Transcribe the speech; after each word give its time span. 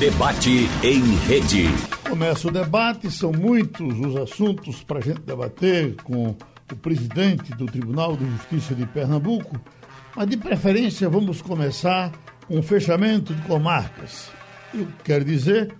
Debate 0.00 0.66
em 0.82 1.14
rede. 1.26 1.64
Começa 2.08 2.48
o 2.48 2.50
debate, 2.50 3.10
são 3.10 3.32
muitos 3.32 4.00
os 4.00 4.16
assuntos 4.16 4.82
para 4.82 4.98
a 4.98 5.02
gente 5.02 5.20
debater 5.20 5.94
com 5.96 6.34
o 6.72 6.76
presidente 6.76 7.50
do 7.52 7.66
Tribunal 7.66 8.16
de 8.16 8.24
Justiça 8.24 8.74
de 8.74 8.86
Pernambuco, 8.86 9.60
mas 10.16 10.26
de 10.26 10.38
preferência 10.38 11.06
vamos 11.06 11.42
começar 11.42 12.12
com 12.48 12.58
o 12.58 12.62
fechamento 12.62 13.34
de 13.34 13.42
comarcas. 13.42 14.30
Eu 14.72 14.88
quero 15.04 15.22
dizer 15.22 15.70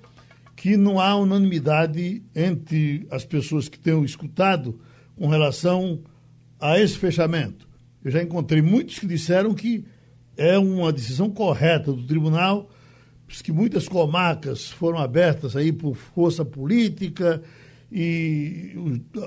que 0.55 0.77
não 0.77 1.00
há 1.00 1.16
unanimidade 1.16 2.23
entre 2.37 3.07
as 3.11 3.25
pessoas 3.25 3.71
que 3.71 3.79
tenham 3.79 4.05
escutado 4.05 4.79
com 5.16 5.29
relação 5.29 6.02
a 6.61 6.79
esse 6.79 6.98
fechamento. 6.98 7.66
Eu 8.05 8.11
já 8.11 8.23
encontrei 8.23 8.61
muitos 8.61 8.98
que 8.98 9.07
disseram 9.07 9.55
que 9.55 9.87
é 10.37 10.59
uma 10.59 10.93
decisão 10.93 11.30
correta 11.30 11.91
do 11.91 12.07
tribunal, 12.07 12.68
que 13.41 13.53
muitas 13.53 13.89
comarcas 13.89 14.69
foram 14.70 14.98
abertas 14.98 15.55
aí 15.55 15.73
por 15.73 15.95
força 15.95 16.45
política 16.45 17.41
e 17.93 18.73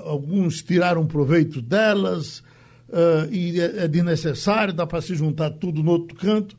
alguns 0.04 0.62
tiraram 0.62 1.06
proveito 1.06 1.62
delas 1.62 2.38
uh, 2.88 3.30
e 3.30 3.60
é, 3.60 3.84
é 3.84 3.88
desnecessário, 3.88 4.74
dá 4.74 4.86
para 4.86 5.00
se 5.00 5.14
juntar 5.14 5.50
tudo 5.50 5.82
no 5.82 5.90
outro 5.92 6.16
canto. 6.16 6.56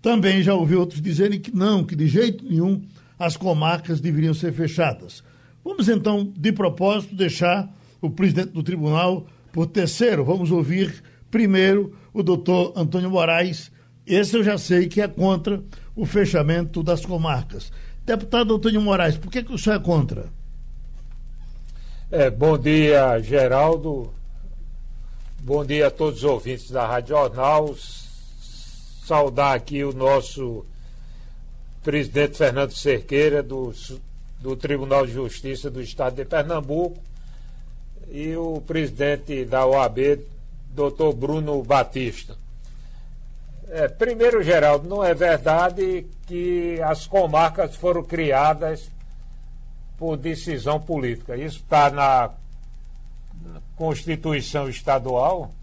Também 0.00 0.42
já 0.42 0.54
ouvi 0.54 0.74
outros 0.74 1.00
dizerem 1.00 1.38
que 1.38 1.54
não, 1.54 1.84
que 1.84 1.94
de 1.94 2.08
jeito 2.08 2.44
nenhum 2.44 2.82
as 3.18 3.36
comarcas 3.36 4.00
deveriam 4.00 4.34
ser 4.34 4.52
fechadas. 4.52 5.22
Vamos 5.64 5.88
então, 5.88 6.32
de 6.36 6.52
propósito, 6.52 7.14
deixar 7.14 7.72
o 8.00 8.10
presidente 8.10 8.50
do 8.50 8.62
tribunal 8.62 9.26
por 9.52 9.66
terceiro. 9.66 10.24
Vamos 10.24 10.50
ouvir 10.50 11.02
primeiro 11.30 11.94
o 12.12 12.22
doutor 12.22 12.72
Antônio 12.74 13.10
Moraes. 13.10 13.70
Esse 14.04 14.36
eu 14.36 14.42
já 14.42 14.58
sei 14.58 14.88
que 14.88 15.00
é 15.00 15.06
contra 15.06 15.62
o 15.94 16.06
fechamento 16.06 16.82
das 16.82 17.04
comarcas. 17.04 17.70
Deputado 18.04 18.54
Antônio 18.54 18.80
Moraes, 18.80 19.16
por 19.16 19.30
que, 19.30 19.42
que 19.42 19.52
o 19.52 19.58
senhor 19.58 19.76
é 19.76 19.78
contra? 19.78 20.26
É, 22.10 22.30
bom 22.30 22.58
dia, 22.58 23.18
Geraldo. 23.20 24.12
Bom 25.40 25.64
dia 25.64 25.86
a 25.86 25.90
todos 25.90 26.18
os 26.18 26.24
ouvintes 26.24 26.70
da 26.70 26.86
Rádio 26.86 27.16
Jornal. 27.16 27.74
Saudar 29.04 29.54
aqui 29.54 29.82
o 29.82 29.92
nosso 29.92 30.64
presidente 31.82 32.36
Fernando 32.36 32.72
Cerqueira, 32.72 33.42
do, 33.42 33.72
do 34.40 34.54
Tribunal 34.56 35.06
de 35.06 35.12
Justiça 35.12 35.70
do 35.70 35.80
Estado 35.80 36.16
de 36.16 36.24
Pernambuco, 36.24 37.02
e 38.10 38.36
o 38.36 38.60
presidente 38.60 39.44
da 39.44 39.66
OAB, 39.66 40.20
doutor 40.74 41.14
Bruno 41.14 41.62
Batista. 41.62 42.36
É, 43.74 43.88
primeiro, 43.88 44.42
Geraldo, 44.42 44.86
não 44.86 45.02
é 45.02 45.14
verdade 45.14 46.06
que 46.26 46.78
as 46.82 47.06
comarcas 47.06 47.74
foram 47.74 48.04
criadas 48.04 48.90
por 49.96 50.18
decisão 50.18 50.78
política. 50.78 51.38
Isso 51.38 51.60
está 51.60 51.88
na 51.88 52.32
Constituição 53.74 54.68
Estadual 54.68 55.54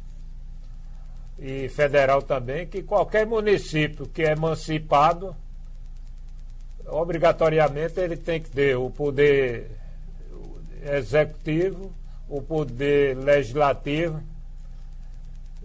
e 1.37 1.69
federal 1.69 2.23
também, 2.23 2.65
que 2.65 2.81
qualquer 2.81 3.27
município 3.27 4.07
que 4.07 4.23
é 4.23 4.31
emancipado 4.31 5.35
obrigatoriamente 6.87 7.99
ele 7.99 8.17
tem 8.17 8.41
que 8.41 8.49
ter 8.49 8.75
o 8.75 8.89
poder 8.89 9.69
executivo, 10.83 11.93
o 12.27 12.41
poder 12.41 13.15
legislativo 13.15 14.19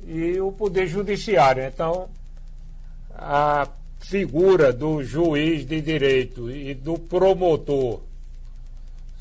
e 0.07 0.39
o 0.39 0.53
poder 0.53 0.87
judiciário. 0.87 1.65
Então, 1.65 2.11
a 3.15 3.69
figura 4.01 4.73
do 4.73 5.03
juiz 5.03 5.67
de 5.67 5.81
direito 5.81 6.51
e 6.51 6.75
do 6.75 6.99
promotor 6.99 8.01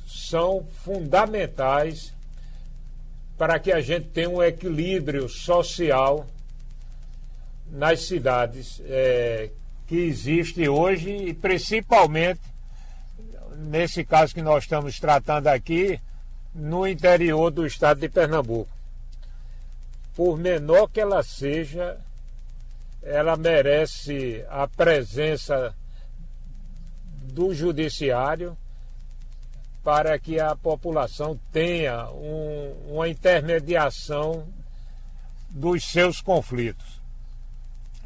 são 0.08 0.66
fundamentais 0.84 2.14
para 3.38 3.60
que 3.60 3.72
a 3.72 3.82
gente 3.82 4.08
tenha 4.08 4.30
um 4.30 4.44
equilíbrio 4.44 5.30
social 5.30 6.28
nas 7.72 8.02
cidades 8.02 8.82
é, 8.86 9.50
que 9.88 9.96
existe 9.96 10.68
hoje 10.68 11.10
e 11.10 11.34
principalmente 11.34 12.42
nesse 13.56 14.04
caso 14.04 14.34
que 14.34 14.42
nós 14.42 14.64
estamos 14.64 15.00
tratando 15.00 15.48
aqui 15.48 16.00
no 16.54 16.88
interior 16.88 17.50
do 17.50 17.66
estado 17.66 18.00
de 18.00 18.10
Pernambuco. 18.10 18.70
Por 20.16 20.38
menor 20.38 20.88
que 20.88 21.00
ela 21.00 21.24
seja, 21.24 21.98
ela 23.04 23.36
merece 23.36 24.46
a 24.50 24.68
presença 24.68 25.76
do 27.34 27.54
judiciário 27.54 28.58
para 29.84 30.18
que 30.18 30.40
a 30.40 30.56
população 30.56 31.38
tenha 31.52 32.10
um, 32.12 32.94
uma 32.94 33.10
intermediação 33.10 34.48
dos 35.50 35.84
seus 35.84 36.22
conflitos. 36.22 37.02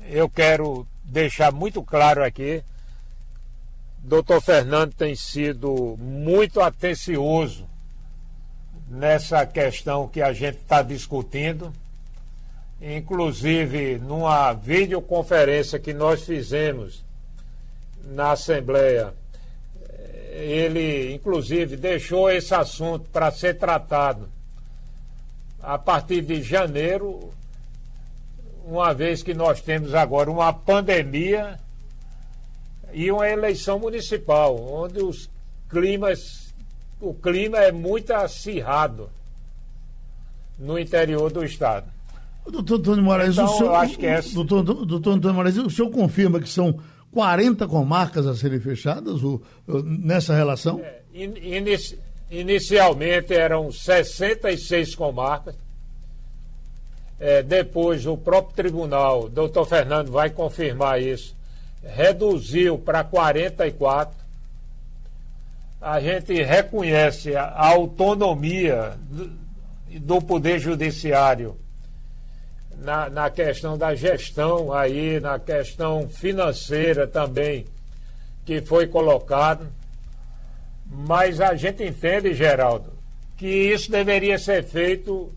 Eu 0.06 0.30
quero 0.30 0.88
deixar 1.04 1.52
muito 1.52 1.84
claro 1.84 2.24
aqui, 2.24 2.64
doutor 4.00 4.42
Fernando 4.42 4.94
tem 4.94 5.16
sido 5.16 5.96
muito 5.98 6.60
atencioso 6.62 7.68
nessa 8.88 9.46
questão 9.46 10.08
que 10.08 10.22
a 10.22 10.34
gente 10.34 10.58
está 10.58 10.82
discutindo. 10.82 11.72
Inclusive, 12.82 13.98
numa 13.98 14.54
videoconferência 14.54 15.80
que 15.80 15.94
nós 15.94 16.24
fizemos 16.24 17.04
na 18.04 18.32
Assembleia, 18.32 19.14
ele, 20.32 21.14
inclusive, 21.14 21.76
deixou 21.76 22.30
esse 22.30 22.54
assunto 22.54 23.10
para 23.10 23.32
ser 23.32 23.58
tratado 23.58 24.30
a 25.62 25.78
partir 25.78 26.22
de 26.22 26.42
janeiro 26.44 27.32
uma 28.64 28.94
vez 28.94 29.24
que 29.24 29.34
nós 29.34 29.62
temos 29.62 29.96
agora 29.96 30.30
uma 30.30 30.54
pandemia 30.54 31.60
e 32.94 33.12
uma 33.12 33.28
eleição 33.28 33.80
municipal, 33.80 34.56
onde 34.56 35.02
os 35.02 35.30
climas, 35.70 36.54
o 37.00 37.14
clima 37.14 37.58
é 37.60 37.72
muito 37.72 38.12
acirrado 38.12 39.10
no 40.60 40.78
interior 40.78 41.32
do 41.32 41.44
estado. 41.44 41.97
Doutor 42.52 42.80
Antônio 42.80 43.04
Moraes, 43.04 43.34
então, 43.34 43.46
o 43.46 43.58
senhor, 43.58 43.76
acho 43.76 43.98
que 43.98 44.06
é... 44.06 44.22
doutor, 44.22 44.64
doutor 44.64 45.14
Antônio 45.14 45.36
Moraes, 45.36 45.58
o 45.58 45.70
senhor 45.70 45.90
confirma 45.90 46.40
que 46.40 46.50
são 46.50 46.80
40 47.12 47.68
comarcas 47.68 48.26
a 48.26 48.36
serem 48.36 48.60
fechadas 48.60 49.22
nessa 49.84 50.36
relação? 50.36 50.80
É, 50.80 51.02
inici, 51.14 51.98
inicialmente 52.30 53.34
eram 53.34 53.72
66 53.72 54.96
comarcas, 54.96 55.56
é, 57.20 57.42
depois 57.42 58.06
o 58.06 58.16
próprio 58.16 58.56
tribunal, 58.56 59.28
doutor 59.28 59.66
Fernando 59.66 60.12
vai 60.12 60.30
confirmar 60.30 61.02
isso, 61.02 61.36
reduziu 61.84 62.78
para 62.78 63.04
44. 63.04 64.16
A 65.82 66.00
gente 66.00 66.34
reconhece 66.44 67.36
a, 67.36 67.68
autonomia 67.68 68.98
do 70.02 70.22
Poder 70.22 70.60
Judiciário 70.60 71.56
na, 72.78 73.10
na 73.10 73.30
questão 73.30 73.78
da 73.78 73.96
gestão 73.96 74.72
aí, 74.72 75.20
na 75.20 75.40
questão 75.40 76.08
financeira 76.08 77.08
também, 77.08 77.66
que 78.46 78.62
foi 78.62 78.88
colocado. 78.88 79.68
Mas 80.86 81.42
a 81.42 81.56
gente 81.56 81.84
entende, 81.84 82.34
Geraldo, 82.34 82.94
que 83.36 83.48
isso 83.48 83.92
deveria 83.92 84.38
ser 84.38 84.64
feito 84.64 85.32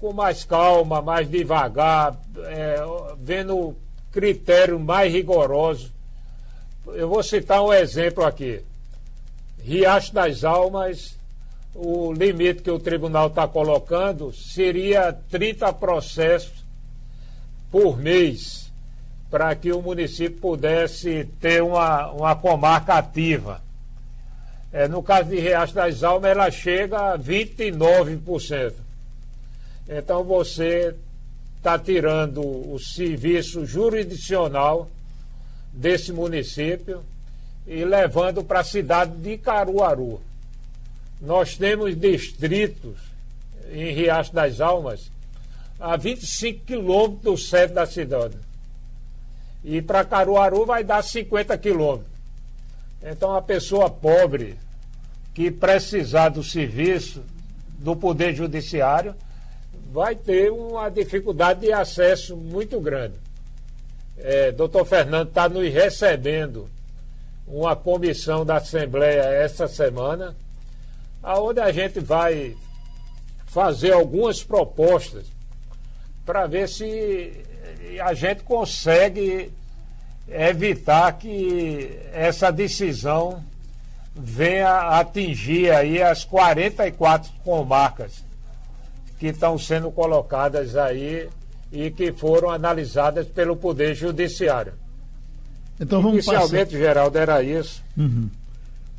com 0.00 0.12
mais 0.12 0.44
calma, 0.44 1.00
mais 1.00 1.30
devagar, 1.30 2.18
é, 2.46 2.76
vendo 3.20 3.76
critério 4.10 4.78
mais 4.80 5.12
rigoroso. 5.12 5.92
Eu 6.86 7.08
vou 7.08 7.22
citar 7.22 7.62
um 7.62 7.72
exemplo 7.72 8.24
aqui. 8.24 8.64
Riacho 9.62 10.12
das 10.12 10.42
Almas, 10.42 11.16
o 11.72 12.12
limite 12.12 12.62
que 12.62 12.70
o 12.70 12.80
tribunal 12.80 13.28
está 13.28 13.46
colocando 13.46 14.32
seria 14.32 15.12
30 15.30 15.72
processos 15.74 16.61
por 17.72 17.98
mês 17.98 18.70
para 19.30 19.56
que 19.56 19.72
o 19.72 19.80
município 19.80 20.38
pudesse 20.38 21.26
ter 21.40 21.62
uma, 21.62 22.12
uma 22.12 22.36
comarca 22.36 22.96
ativa. 22.96 23.62
É, 24.70 24.86
no 24.86 25.02
caso 25.02 25.30
de 25.30 25.40
Riacho 25.40 25.74
das 25.74 26.02
Almas, 26.02 26.30
ela 26.30 26.50
chega 26.50 27.14
a 27.14 27.18
29%. 27.18 28.74
Então 29.88 30.22
você 30.22 30.94
está 31.56 31.78
tirando 31.78 32.42
o 32.42 32.78
serviço 32.78 33.64
jurisdicional 33.64 34.90
desse 35.72 36.12
município 36.12 37.02
e 37.66 37.84
levando 37.84 38.44
para 38.44 38.60
a 38.60 38.64
cidade 38.64 39.12
de 39.16 39.38
Caruaru. 39.38 40.20
Nós 41.20 41.56
temos 41.56 41.98
distritos 41.98 42.98
em 43.72 43.92
Riacho 43.92 44.34
das 44.34 44.60
Almas 44.60 45.10
a 45.82 45.96
25 45.96 46.64
quilômetros 46.64 47.22
do 47.22 47.36
centro 47.36 47.74
da 47.74 47.84
cidade. 47.84 48.36
E 49.64 49.82
para 49.82 50.04
Caruaru 50.04 50.64
vai 50.64 50.84
dar 50.84 51.02
50 51.02 51.58
quilômetros. 51.58 52.12
Então, 53.02 53.34
a 53.34 53.42
pessoa 53.42 53.90
pobre 53.90 54.56
que 55.34 55.50
precisar 55.50 56.28
do 56.28 56.44
serviço 56.44 57.24
do 57.78 57.96
Poder 57.96 58.32
Judiciário 58.32 59.12
vai 59.90 60.14
ter 60.14 60.52
uma 60.52 60.88
dificuldade 60.88 61.60
de 61.60 61.72
acesso 61.72 62.36
muito 62.36 62.80
grande. 62.80 63.14
É, 64.16 64.52
doutor 64.52 64.84
Fernando 64.84 65.28
está 65.28 65.48
nos 65.48 65.68
recebendo 65.72 66.70
uma 67.44 67.74
comissão 67.74 68.46
da 68.46 68.58
Assembleia 68.58 69.22
essa 69.22 69.66
semana, 69.66 70.36
aonde 71.20 71.58
a 71.58 71.72
gente 71.72 71.98
vai 71.98 72.56
fazer 73.46 73.92
algumas 73.92 74.44
propostas 74.44 75.26
para 76.24 76.46
ver 76.46 76.68
se 76.68 77.32
a 78.00 78.14
gente 78.14 78.42
consegue 78.42 79.50
evitar 80.28 81.12
que 81.12 81.98
essa 82.12 82.50
decisão 82.50 83.42
venha 84.14 84.98
atingir 84.98 85.70
aí 85.70 86.02
as 86.02 86.24
44 86.24 87.32
comarcas 87.44 88.24
que 89.18 89.28
estão 89.28 89.58
sendo 89.58 89.90
colocadas 89.90 90.76
aí 90.76 91.28
e 91.70 91.90
que 91.90 92.12
foram 92.12 92.50
analisadas 92.50 93.26
pelo 93.26 93.56
Poder 93.56 93.94
Judiciário. 93.94 94.74
Então 95.80 96.02
vamos 96.02 96.24
Inicialmente, 96.24 96.72
passar... 96.72 96.78
Geraldo, 96.78 97.18
era 97.18 97.42
isso. 97.42 97.82
Uhum. 97.96 98.28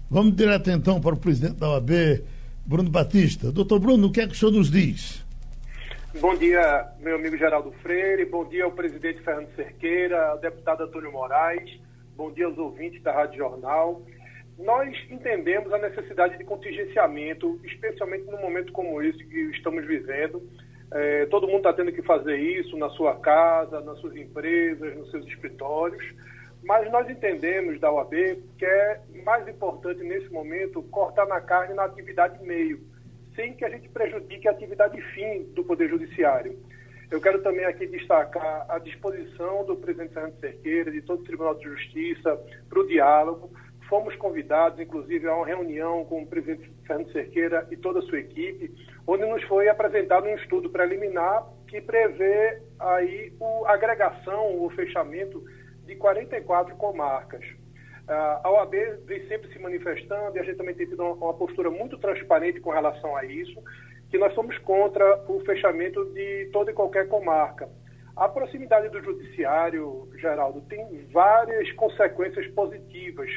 Vamos 0.10 0.36
direto 0.36 0.70
então 0.70 1.00
para 1.00 1.14
o 1.14 1.18
presidente 1.18 1.56
da 1.56 1.70
OAB, 1.70 2.24
Bruno 2.66 2.90
Batista. 2.90 3.52
Doutor 3.52 3.80
Bruno, 3.80 4.08
o 4.08 4.12
que 4.12 4.22
é 4.22 4.28
que 4.28 4.34
o 4.34 4.38
senhor 4.38 4.52
nos 4.52 4.70
diz? 4.70 5.23
Bom 6.20 6.36
dia, 6.36 6.92
meu 7.00 7.16
amigo 7.16 7.36
Geraldo 7.36 7.72
Freire. 7.82 8.24
Bom 8.26 8.46
dia 8.46 8.66
ao 8.66 8.72
presidente 8.72 9.22
Fernando 9.24 9.50
Cerqueira, 9.56 10.28
ao 10.28 10.38
deputado 10.38 10.84
Antônio 10.84 11.12
Moraes. 11.12 11.80
Bom 12.16 12.32
dia 12.32 12.46
aos 12.46 12.58
ouvintes 12.58 13.02
da 13.02 13.12
Rádio 13.12 13.40
Jornal. 13.40 14.04
Nós 14.60 14.96
entendemos 15.10 15.74
a 15.74 15.80
necessidade 15.80 16.38
de 16.38 16.44
contingenciamento, 16.44 17.60
especialmente 17.64 18.26
num 18.26 18.40
momento 18.40 18.72
como 18.72 19.02
esse 19.02 19.26
que 19.26 19.40
estamos 19.50 19.86
vivendo. 19.88 20.48
É, 20.92 21.26
todo 21.26 21.48
mundo 21.48 21.58
está 21.58 21.74
tendo 21.74 21.92
que 21.92 22.04
fazer 22.04 22.38
isso 22.38 22.78
na 22.78 22.90
sua 22.92 23.16
casa, 23.20 23.82
nas 23.82 23.98
suas 23.98 24.16
empresas, 24.16 24.96
nos 24.96 25.10
seus 25.10 25.26
escritórios. 25.26 26.06
Mas 26.64 26.90
nós 26.92 27.10
entendemos 27.10 27.80
da 27.80 27.92
OAB 27.92 28.14
que 28.60 28.66
é 28.66 29.02
mais 29.26 29.48
importante 29.48 30.04
nesse 30.04 30.30
momento 30.30 30.84
cortar 30.84 31.26
na 31.26 31.42
carne 31.42 31.74
na 31.74 31.86
atividade 31.86 32.42
meio 32.46 32.93
sem 33.36 33.54
que 33.54 33.66
a 33.66 33.70
gente 33.70 33.90
prejudique 33.90 34.48
a 34.48 34.52
atividade 34.52 35.02
fim 35.14 35.44
do 35.54 35.64
Poder 35.64 35.90
Judiciário. 35.90 36.58
Eu 37.12 37.22
quero 37.22 37.42
também 37.42 37.66
aqui 37.66 37.86
destacar 37.86 38.66
a 38.70 38.80
disposição 38.80 39.64
do 39.66 39.76
presidente 39.76 40.14
Fernando 40.14 40.40
Cerqueira, 40.40 40.92
de 40.92 41.02
todo 41.02 41.22
o 41.22 41.24
Tribunal 41.24 41.56
de 41.56 41.64
Justiça, 41.64 42.40
para 42.68 42.80
o 42.80 42.88
diálogo. 42.88 43.52
Fomos 43.88 44.16
convidados, 44.16 44.80
inclusive, 44.80 45.28
a 45.28 45.36
uma 45.36 45.46
reunião 45.46 46.06
com 46.06 46.24
o 46.24 46.26
presidente 46.26 46.72
Fernando 46.88 47.12
Cerqueira 47.12 47.68
e 47.70 47.78
toda 47.78 48.00
a 48.00 48.02
sua 48.04 48.20
equipe, 48.20 48.74
onde 49.06 49.26
nos 49.26 49.44
foi 49.44 49.68
apresentado 49.68 50.26
um 50.26 50.36
estudo 50.36 50.70
preliminar 50.70 51.46
que 51.68 51.82
prevê 51.82 52.62
aí 52.80 53.34
a 53.66 53.74
agregação, 53.74 54.64
o 54.64 54.70
fechamento 54.72 55.44
de 55.86 55.96
44 55.96 56.76
comarcas. 56.76 57.44
Uh, 58.08 58.40
a 58.44 58.52
OAB 58.52 58.74
vem 59.06 59.26
sempre 59.28 59.52
se 59.54 59.60
manifestando 59.60 60.36
e 60.36 60.40
a 60.40 60.44
gente 60.44 60.58
também 60.58 60.76
tem 60.76 60.88
tido 60.88 61.02
uma, 61.02 61.14
uma, 61.14 61.34
postura 61.34 61.72
muito 61.72 61.98
transparente 61.98 62.60
com 62.60 62.70
relação 62.70 63.16
a 63.16 63.24
isso, 63.24 63.64
que 64.10 64.18
nós 64.18 64.34
somos 64.34 64.58
contra 64.60 65.24
o 65.30 65.40
fechamento 65.46 66.04
de 66.14 66.50
toda 66.52 66.72
e 66.72 66.74
qualquer 66.74 67.08
comarca. 67.08 67.70
A 68.16 68.28
proximidade 68.28 68.90
do 68.90 69.02
judiciário, 69.02 70.10
Geraldo, 70.20 70.62
tem 70.62 71.08
várias 71.12 71.72
consequências 71.72 72.46
positivas. 72.48 73.30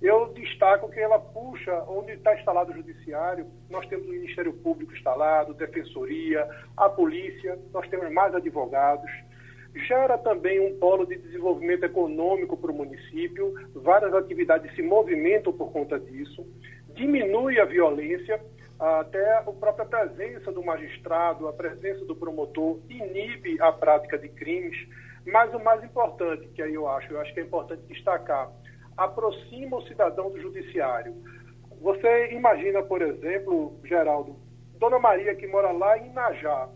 Eu 0.00 0.32
destaco 0.34 0.90
que 0.90 1.00
ela 1.00 1.18
puxa, 1.18 1.72
onde 1.88 2.12
está 2.12 2.36
instalado 2.36 2.70
o 2.70 2.74
judiciário, 2.74 3.46
nós 3.70 3.86
temos 3.86 4.06
o 4.06 4.10
Ministério 4.10 4.52
Público 4.52 4.92
instalado, 4.92 5.54
Defensoria, 5.54 6.46
a 6.76 6.88
polícia, 6.88 7.58
nós 7.72 7.88
temos 7.88 8.12
mais 8.12 8.34
advogados, 8.34 9.10
gera 9.74 10.18
também 10.18 10.60
um 10.60 10.78
polo 10.78 11.06
de 11.06 11.16
desenvolvimento 11.16 11.84
econômico 11.84 12.56
para 12.56 12.70
o 12.70 12.74
município, 12.74 13.54
várias 13.74 14.12
atividades 14.14 14.74
se 14.74 14.82
movimentam 14.82 15.52
por 15.52 15.72
conta 15.72 15.98
disso, 15.98 16.46
diminui 16.94 17.58
a 17.58 17.64
violência, 17.64 18.40
até 18.78 19.38
a 19.38 19.42
própria 19.42 19.86
presença 19.86 20.50
do 20.50 20.62
magistrado, 20.62 21.46
a 21.46 21.52
presença 21.52 22.04
do 22.04 22.16
promotor 22.16 22.80
inibe 22.88 23.60
a 23.60 23.70
prática 23.70 24.18
de 24.18 24.28
crimes, 24.28 24.76
mas 25.24 25.54
o 25.54 25.60
mais 25.60 25.82
importante, 25.84 26.48
que 26.48 26.60
aí 26.60 26.74
eu 26.74 26.88
acho, 26.88 27.12
eu 27.12 27.20
acho 27.20 27.32
que 27.32 27.40
é 27.40 27.44
importante 27.44 27.82
destacar, 27.86 28.50
aproxima 28.96 29.76
o 29.76 29.86
cidadão 29.86 30.30
do 30.30 30.40
judiciário. 30.40 31.14
Você 31.80 32.32
imagina, 32.32 32.82
por 32.82 33.02
exemplo, 33.02 33.78
Geraldo, 33.84 34.36
Dona 34.78 34.98
Maria 34.98 35.34
que 35.34 35.46
mora 35.46 35.70
lá 35.70 35.96
em 35.96 36.12
Najá, 36.12 36.68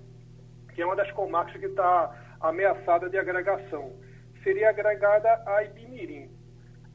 que 0.75 0.83
é 0.83 0.87
uma 0.87 0.97
das 0.97 1.11
comarcas 1.11 1.57
que 1.57 1.67
está 1.67 2.26
ameaçada 2.41 3.09
de 3.09 3.19
agregação. 3.19 3.93
Seria 4.43 4.71
agregada 4.71 5.43
a 5.47 5.65
Ibimirim. 5.65 6.31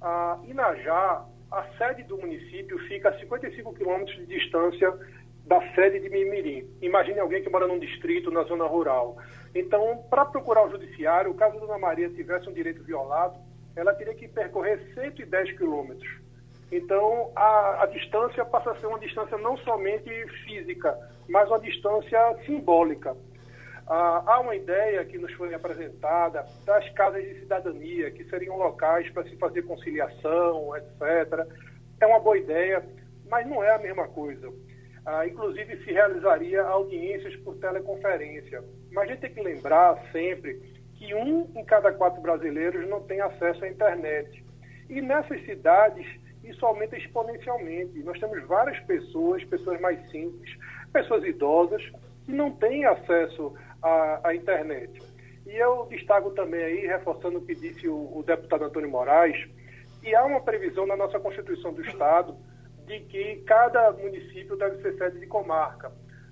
A 0.02 0.40
Inajá, 0.46 1.26
a 1.52 1.64
sede 1.78 2.04
do 2.04 2.18
município, 2.18 2.80
fica 2.88 3.10
a 3.10 3.20
55 3.20 3.74
quilômetros 3.74 4.16
de 4.18 4.26
distância 4.26 4.92
da 5.46 5.60
sede 5.74 6.00
de 6.00 6.10
Mimirim. 6.10 6.70
Imagine 6.82 7.20
alguém 7.20 7.44
que 7.44 7.50
mora 7.50 7.68
num 7.68 7.80
distrito, 7.80 8.32
na 8.32 8.44
zona 8.44 8.66
rural. 8.66 9.18
Então, 9.54 10.06
para 10.10 10.26
procurar 10.26 10.66
o 10.66 10.72
judiciário, 10.72 11.34
caso 11.34 11.58
a 11.58 11.60
Dona 11.60 11.78
Maria 11.78 12.10
tivesse 12.10 12.48
um 12.48 12.54
direito 12.54 12.84
violado, 12.84 13.38
ela 13.76 13.94
teria 13.94 14.14
que 14.14 14.28
percorrer 14.28 14.94
110 14.94 15.58
quilômetros. 15.58 16.10
Então, 16.72 17.32
a, 17.36 17.84
a, 17.84 17.86
distância 17.88 18.46
passa 18.46 18.72
a 18.72 18.76
ser 18.78 18.88
uma 18.88 19.00
distância 19.00 19.38
não 19.38 19.58
somente 19.58 20.10
física, 20.46 20.98
mas 21.28 21.50
uma 21.50 21.60
distância 21.60 22.38
simbólica. 22.46 23.16
Ah, 23.94 24.24
há 24.26 24.40
uma 24.40 24.56
ideia 24.56 25.04
que 25.04 25.18
nos 25.18 25.34
foi 25.34 25.54
apresentada 25.54 26.46
das 26.66 26.90
casas 26.92 27.26
de 27.26 27.42
cidadania, 27.42 28.10
que 28.10 28.24
seriam 28.24 28.56
locais 28.56 29.10
para 29.10 29.26
se 29.26 29.36
fazer 29.36 29.64
conciliação, 29.64 30.74
etc. 30.78 31.46
É 32.00 32.06
uma 32.06 32.22
boa 32.22 32.38
ideia, 32.38 32.82
mas 33.30 33.46
não 33.46 33.62
é 33.62 33.70
a 33.76 33.80
mesma 33.80 34.08
coisa. 34.08 34.50
Ah, 35.06 35.28
inclusive, 35.28 35.76
se 35.84 35.92
realizaria 35.92 36.64
audiências 36.64 37.36
por 37.42 37.58
teleconferência. 37.58 38.64
Mas 38.94 39.04
a 39.04 39.08
gente 39.12 39.20
tem 39.20 39.34
que 39.34 39.42
lembrar 39.42 40.02
sempre 40.14 40.54
que 40.96 41.14
um 41.14 41.52
em 41.54 41.66
cada 41.66 41.92
quatro 41.92 42.22
brasileiros 42.22 42.88
não 42.88 43.02
tem 43.02 43.20
acesso 43.20 43.66
à 43.66 43.68
internet. 43.68 44.42
E 44.90 45.02
nessas 45.02 45.44
cidades, 45.44 46.08
isso 46.46 46.66
aumenta 46.66 46.96
exponencialmente. 46.96 48.02
Nós 48.04 48.18
temos 48.22 48.42
várias 48.48 48.80
pessoas, 48.86 49.44
pessoas 49.44 49.82
mais 49.82 50.00
simples, 50.12 50.50
pessoas 50.94 51.26
idosas, 51.26 51.84
que 52.24 52.32
não 52.32 52.52
têm 52.52 52.86
acesso 52.86 53.54
à, 53.82 54.30
à 54.30 54.36
internet. 54.36 55.02
E 55.46 55.56
eu 55.56 55.88
destaco 55.90 56.32
também 56.32 56.64
aí, 56.64 56.88
reforçando 56.88 57.40
o 57.40 57.46
que 57.46 57.56
disse 57.56 57.88
o, 57.88 58.18
o 58.18 58.24
deputado 58.24 58.66
Antônio 58.66 58.90
Moraes, 58.90 59.50
que 60.02 60.14
há 60.16 60.24
uma 60.24 60.42
previsão 60.42 60.86
na 60.86 60.96
nossa 60.96 61.20
Constituição 61.20 61.74
do 61.74 61.82
Estado 61.82 62.36
de 62.86 63.00
que 63.02 63.38
cada 63.46 63.92
município 63.92 64.56
deve 64.56 64.82
ser 64.82 64.98
sede 64.98 65.20
de 65.20 65.28
comarca. 65.28 65.92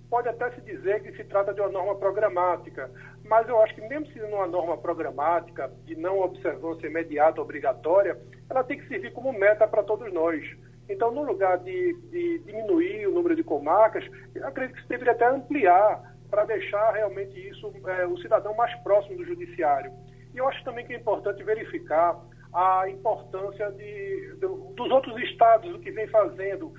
Pode 0.09 0.27
até 0.27 0.49
se 0.51 0.61
dizer 0.61 1.03
que 1.03 1.11
se 1.11 1.23
trata 1.23 1.53
de 1.53 1.61
uma 1.61 1.69
norma 1.69 1.95
programática, 1.95 2.89
mas 3.25 3.47
eu 3.47 3.61
acho 3.61 3.75
que 3.75 3.81
mesmo 3.81 4.07
sendo 4.07 4.35
uma 4.35 4.47
norma 4.47 4.75
programática 4.75 5.71
de 5.85 5.95
não 5.95 6.19
observância 6.19 6.87
imediata 6.87 7.39
obrigatória, 7.39 8.17
ela 8.49 8.63
tem 8.63 8.79
que 8.79 8.87
servir 8.87 9.13
como 9.13 9.31
meta 9.31 9.67
para 9.67 9.83
todos 9.83 10.11
nós. 10.11 10.43
Então, 10.89 11.11
no 11.11 11.21
lugar 11.21 11.59
de, 11.59 11.93
de 12.09 12.39
diminuir 12.39 13.05
o 13.05 13.11
número 13.11 13.35
de 13.35 13.43
comarcas, 13.43 14.03
eu 14.33 14.47
acredito 14.47 14.77
que 14.77 14.81
se 14.81 14.89
deveria 14.89 15.13
até 15.13 15.27
ampliar 15.27 16.08
para 16.29 16.45
deixar 16.45 16.91
realmente 16.91 17.37
isso, 17.49 17.71
é, 17.87 18.05
o 18.05 18.17
cidadão 18.17 18.55
mais 18.55 18.73
próximo 18.81 19.17
do 19.17 19.25
judiciário. 19.25 19.91
E 20.33 20.37
eu 20.37 20.47
acho 20.47 20.63
também 20.63 20.85
que 20.85 20.93
é 20.93 20.97
importante 20.97 21.43
verificar 21.43 22.19
a 22.53 22.89
importância 22.89 23.71
de, 23.71 24.35
de, 24.35 24.47
dos 24.75 24.91
outros 24.91 25.17
estados, 25.23 25.73
o 25.73 25.79
que 25.79 25.91
vem 25.91 26.07
fazendo. 26.07 26.73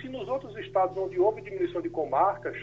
Se 0.00 0.08
nos 0.08 0.28
outros 0.28 0.56
estados 0.58 0.96
onde 0.96 1.18
houve 1.18 1.42
diminuição 1.42 1.82
de 1.82 1.90
comarcas, 1.90 2.56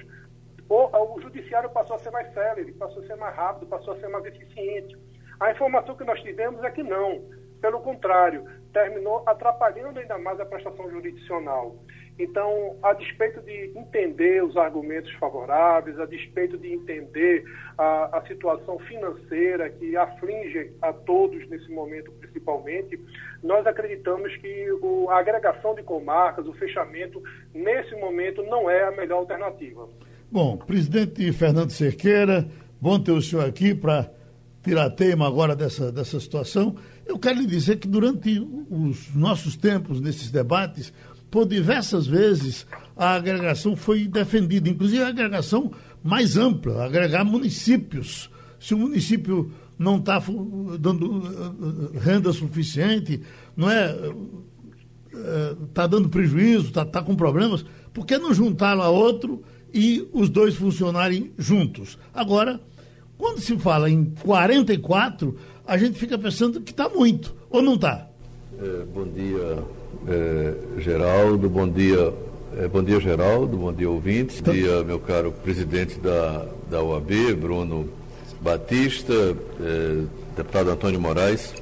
o, 0.70 1.16
o 1.16 1.22
judiciário 1.22 1.70
passou 1.70 1.96
a 1.96 2.00
ser 2.00 2.12
mais 2.12 2.34
célere, 2.34 2.72
passou 2.74 3.04
a 3.04 3.08
ser 3.08 3.16
mais 3.16 3.36
rápido, 3.36 3.68
passou 3.68 3.94
a 3.94 4.00
ser 4.00 4.08
mais 4.08 4.26
eficiente. 4.26 4.98
A 5.40 5.52
informação 5.52 5.96
que 5.96 6.04
nós 6.04 6.20
tivemos 6.22 6.64
é 6.64 6.72
que 6.72 6.84
não. 6.84 7.22
Pelo 7.62 7.80
contrário, 7.82 8.46
terminou 8.74 9.24
atrapalhando 9.26 10.00
ainda 10.00 10.18
mais 10.18 10.40
a 10.40 10.46
prestação 10.46 10.90
jurisdicional. 10.90 11.76
Então, 12.18 12.78
a 12.84 12.94
despeito 12.94 13.42
de 13.42 13.72
entender 13.76 14.44
os 14.44 14.56
argumentos 14.56 15.12
favoráveis, 15.14 16.00
a 16.00 16.06
despeito 16.06 16.58
de 16.58 16.72
entender 16.72 17.44
a, 17.78 18.18
a 18.18 18.28
situação 18.28 18.78
financeira 18.80 19.70
que 19.70 19.98
aflige 19.98 20.72
a 20.82 20.94
todos 20.94 21.48
nesse 21.50 21.72
momento, 21.72 22.12
principalmente, 22.20 23.00
nós 23.42 23.66
acreditamos 23.66 24.36
que 24.38 24.72
o, 24.82 25.10
a 25.10 25.20
agregação 25.20 25.74
de 25.74 25.82
comarcas, 25.82 26.46
o 26.46 26.54
fechamento, 26.54 27.22
nesse 27.54 27.96
momento, 27.96 28.44
não 28.44 28.70
é 28.70 28.84
a 28.84 28.92
melhor 28.92 29.18
alternativa. 29.18 29.90
Bom, 30.32 30.58
presidente 30.58 31.32
Fernando 31.32 31.72
Cerqueira, 31.72 32.48
bom 32.80 33.00
ter 33.00 33.12
o 33.12 33.22
senhor 33.22 33.46
aqui 33.46 33.74
para 33.74 34.10
tirar 34.64 34.90
tema 34.92 35.28
agora 35.28 35.56
dessa, 35.56 35.92
dessa 35.92 36.20
situação. 36.20 36.76
Eu 37.06 37.20
quero 37.20 37.40
lhe 37.40 37.46
dizer 37.46 37.78
que 37.78 37.88
durante 37.88 38.40
os 38.70 39.14
nossos 39.14 39.58
tempos, 39.58 40.00
nesses 40.00 40.32
debates, 40.32 40.94
por 41.34 41.48
diversas 41.48 42.06
vezes 42.06 42.64
a 42.96 43.16
agregação 43.16 43.76
foi 43.76 44.08
defendida, 44.08 44.70
inclusive 44.70 45.02
a 45.02 45.08
agregação 45.08 45.72
mais 46.04 46.38
ampla, 46.38 46.86
agregar 46.86 47.24
municípios. 47.24 48.30
Se 48.60 48.76
o 48.76 48.78
município 48.78 49.52
não 49.76 49.98
está 49.98 50.22
dando 50.80 51.24
eh, 51.26 51.96
eh, 51.96 52.00
renda 52.00 52.32
suficiente, 52.32 53.20
não 53.58 53.68
é 53.68 53.96
está 55.68 55.88
dando 55.88 56.08
prejuízo, 56.08 56.68
está 56.68 56.86
tá 56.86 57.02
com 57.02 57.16
problemas, 57.16 57.66
por 57.92 58.06
que 58.06 58.16
não 58.20 58.32
juntá-lo 58.32 58.84
a 58.84 58.90
outro 58.90 59.44
e 59.74 60.08
os 60.14 60.30
dois 60.30 60.54
funcionarem 60.54 61.32
juntos? 61.36 61.98
Agora, 62.14 62.62
quando 63.18 63.40
se 63.40 63.58
fala 63.58 63.90
em 63.90 64.06
44, 64.06 65.36
a 65.66 65.78
gente 65.80 65.98
fica 65.98 66.16
pensando 66.16 66.62
que 66.62 66.72
está 66.72 66.90
muito, 66.90 67.36
ou 67.50 67.60
não 67.60 67.74
está? 67.74 68.13
É, 68.64 68.86
bom 68.86 69.04
dia, 69.04 69.62
é, 70.08 70.80
Geraldo, 70.80 71.50
bom 71.50 71.68
dia, 71.68 72.14
é, 72.58 72.66
bom 72.66 72.82
dia, 72.82 72.98
Geraldo, 72.98 73.58
bom 73.58 73.74
dia, 73.74 73.90
ouvintes, 73.90 74.40
bom 74.40 74.54
dia, 74.54 74.82
meu 74.86 75.02
caro 75.02 75.34
presidente 75.34 76.00
da, 76.00 76.48
da 76.70 76.82
OAB, 76.82 77.12
Bruno 77.36 77.90
Batista, 78.40 79.36
deputado 80.38 80.70
Antônio 80.70 81.02
Moraes. 81.02 81.54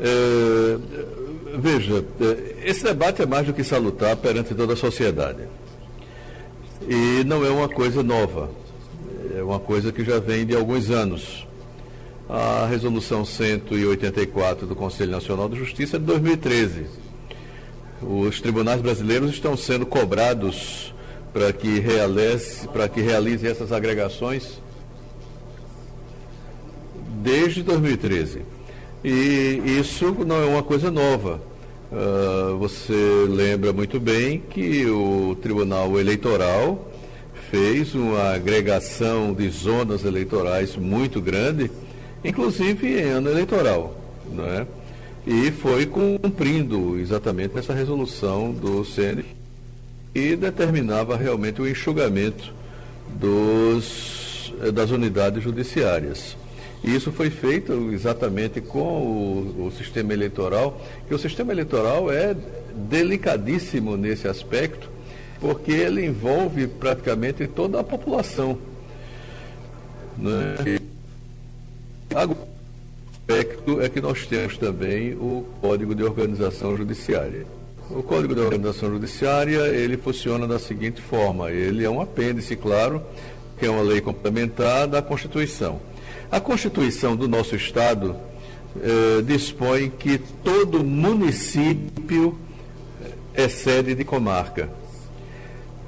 É, 0.00 0.78
veja, 1.58 2.04
esse 2.64 2.82
debate 2.82 3.20
é 3.20 3.26
mais 3.26 3.46
do 3.46 3.52
que 3.52 3.62
salutar 3.62 4.16
perante 4.16 4.54
toda 4.54 4.72
a 4.72 4.76
sociedade. 4.76 5.42
E 6.88 7.22
não 7.24 7.44
é 7.44 7.50
uma 7.50 7.68
coisa 7.68 8.02
nova, 8.02 8.48
é 9.36 9.42
uma 9.42 9.60
coisa 9.60 9.92
que 9.92 10.02
já 10.02 10.18
vem 10.18 10.46
de 10.46 10.56
alguns 10.56 10.88
anos. 10.88 11.46
A 12.28 12.66
resolução 12.66 13.24
184 13.24 14.66
do 14.66 14.74
Conselho 14.74 15.10
Nacional 15.10 15.48
de 15.48 15.56
Justiça 15.56 15.98
de 15.98 16.04
2013. 16.06 16.86
Os 18.02 18.40
tribunais 18.40 18.80
brasileiros 18.80 19.30
estão 19.30 19.56
sendo 19.56 19.84
cobrados 19.84 20.94
para 21.32 21.52
que 21.52 21.80
realize, 21.80 22.66
para 22.68 22.88
que 22.88 23.00
realize 23.00 23.46
essas 23.46 23.72
agregações 23.72 24.62
desde 27.22 27.62
2013. 27.62 28.42
E 29.02 29.60
isso 29.78 30.14
não 30.24 30.36
é 30.42 30.46
uma 30.46 30.62
coisa 30.62 30.90
nova. 30.90 31.40
Uh, 31.92 32.56
você 32.58 33.26
lembra 33.28 33.72
muito 33.72 34.00
bem 34.00 34.40
que 34.40 34.86
o 34.86 35.36
Tribunal 35.40 35.98
Eleitoral 36.00 36.90
fez 37.50 37.94
uma 37.94 38.34
agregação 38.34 39.32
de 39.32 39.48
zonas 39.48 40.04
eleitorais 40.04 40.76
muito 40.76 41.20
grande, 41.20 41.70
inclusive 42.24 43.00
em 43.00 43.10
ano 43.10 43.30
eleitoral. 43.30 43.96
Não 44.32 44.44
é? 44.44 44.66
E 45.26 45.50
foi 45.50 45.86
cumprindo 45.86 46.98
exatamente 46.98 47.58
essa 47.58 47.72
resolução 47.72 48.52
do 48.52 48.84
CN 48.84 49.24
e 50.14 50.36
determinava 50.36 51.16
realmente 51.16 51.60
o 51.60 51.68
enxugamento 51.68 52.52
dos, 53.08 54.52
eh, 54.62 54.70
das 54.70 54.90
unidades 54.90 55.42
judiciárias. 55.42 56.36
E 56.82 56.94
isso 56.94 57.10
foi 57.10 57.30
feito 57.30 57.90
exatamente 57.92 58.60
com 58.60 58.78
o, 58.78 59.66
o, 59.66 59.72
sistema 59.72 60.12
eleitoral, 60.12 60.80
que 61.08 61.14
o 61.14 61.18
sistema 61.18 61.52
eleitoral 61.52 62.12
é 62.12 62.36
delicadíssimo 62.74 63.96
nesse 63.96 64.28
aspecto, 64.28 64.90
porque 65.40 65.72
ele 65.72 66.04
envolve 66.04 66.66
praticamente 66.66 67.46
toda 67.46 67.80
a 67.80 67.84
população. 67.84 68.58
Né? 70.18 70.78
E, 72.14 72.54
aspecto 73.24 73.80
é 73.80 73.88
que 73.88 74.00
nós 74.00 74.26
temos 74.26 74.56
também 74.58 75.14
o 75.14 75.46
Código 75.60 75.94
de 75.94 76.04
Organização 76.04 76.76
Judiciária. 76.76 77.46
O 77.90 78.02
Código 78.02 78.34
de 78.34 78.40
Organização 78.40 78.90
Judiciária, 78.90 79.66
ele 79.68 79.96
funciona 79.96 80.46
da 80.46 80.58
seguinte 80.58 81.00
forma, 81.00 81.50
ele 81.50 81.84
é 81.84 81.90
um 81.90 82.00
apêndice, 82.00 82.54
claro, 82.54 83.02
que 83.58 83.66
é 83.66 83.70
uma 83.70 83.82
lei 83.82 84.00
complementar 84.00 84.86
da 84.86 85.02
Constituição. 85.02 85.80
A 86.30 86.38
Constituição 86.38 87.16
do 87.16 87.26
nosso 87.26 87.56
Estado 87.56 88.14
eh, 88.82 89.22
dispõe 89.22 89.90
que 89.90 90.18
todo 90.42 90.84
município 90.84 92.38
é 93.34 93.48
sede 93.48 93.94
de 93.94 94.04
comarca. 94.04 94.68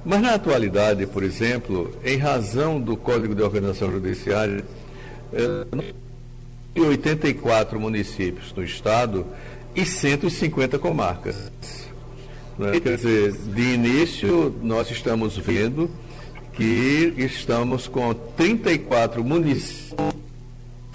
Mas 0.05 0.23
na 0.23 0.35
atualidade, 0.35 1.07
por 1.07 1.23
exemplo, 1.23 1.93
em 2.05 2.17
razão 2.17 2.81
do 2.81 2.97
Código 2.97 3.35
de 3.35 3.43
Organização 3.43 3.91
Judiciária, 3.91 4.65
eh, 5.33 5.67
84 6.81 7.79
municípios 7.81 8.53
no 8.55 8.63
Estado 8.63 9.27
e 9.75 9.85
150 9.85 10.79
comarcas. 10.79 11.51
Né? 12.59 12.81
Quer 12.81 12.97
dizer, 12.97 13.33
de 13.33 13.75
início, 13.75 14.55
nós 14.63 14.91
estamos 14.91 15.37
vendo 15.37 15.91
que 16.53 17.15
estamos 17.19 17.87
com 17.87 18.15
34 18.15 19.23
municípios 19.23 20.17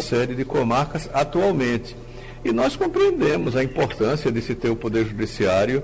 série 0.02 0.36
de 0.36 0.44
comarcas 0.44 1.10
atualmente. 1.14 1.96
E 2.44 2.52
nós 2.52 2.76
compreendemos 2.76 3.56
a 3.56 3.64
importância 3.64 4.32
de 4.32 4.42
se 4.42 4.56
ter 4.56 4.70
o 4.70 4.76
Poder 4.76 5.06
Judiciário 5.06 5.84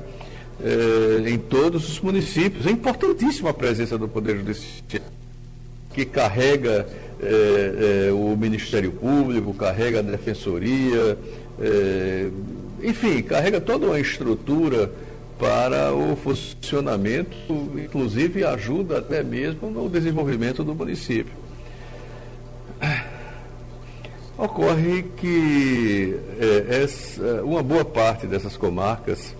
eh, 0.60 1.30
em 1.30 1.38
todos 1.38 1.88
os 1.88 2.00
municípios. 2.02 2.66
É 2.66 2.72
importantíssima 2.72 3.52
a 3.52 3.54
presença 3.54 3.98
do 3.98 4.08
Poder 4.08 4.38
Judiciário, 4.38 5.06
que 5.94 6.04
carrega 6.04 6.88
eh, 7.20 8.08
eh, 8.08 8.12
o 8.12 8.36
Ministério 8.38 8.92
Público, 8.92 9.54
carrega 9.54 10.00
a 10.00 10.02
Defensoria, 10.02 11.18
eh, 11.60 12.30
enfim, 12.84 13.22
carrega 13.24 13.60
toda 13.60 13.88
uma 13.88 14.00
estrutura 14.00 14.92
para 15.40 15.94
o 15.94 16.16
funcionamento, 16.16 17.36
inclusive 17.76 18.44
ajuda 18.44 19.00
até 19.00 19.24
mesmo 19.24 19.72
no 19.72 19.90
desenvolvimento 19.90 20.64
do 20.64 20.76
município. 20.76 21.34
Ocorre 24.38 25.04
que 25.18 26.16
é, 26.40 26.84
essa, 26.84 27.44
uma 27.44 27.64
boa 27.64 27.84
parte 27.84 28.28
dessas 28.28 28.56
comarcas 28.56 29.36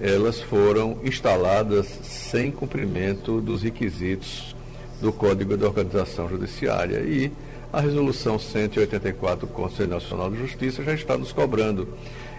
elas 0.00 0.40
foram 0.40 0.98
instaladas 1.04 1.86
sem 2.02 2.50
cumprimento 2.50 3.40
dos 3.40 3.62
requisitos 3.62 4.55
do 5.00 5.12
Código 5.12 5.56
de 5.56 5.64
Organização 5.64 6.28
Judiciária 6.28 6.98
e 7.00 7.30
a 7.72 7.80
resolução 7.80 8.38
184 8.38 9.46
do 9.46 9.52
Conselho 9.52 9.90
Nacional 9.90 10.30
de 10.30 10.38
Justiça 10.38 10.82
já 10.82 10.94
está 10.94 11.16
nos 11.16 11.32
cobrando. 11.32 11.88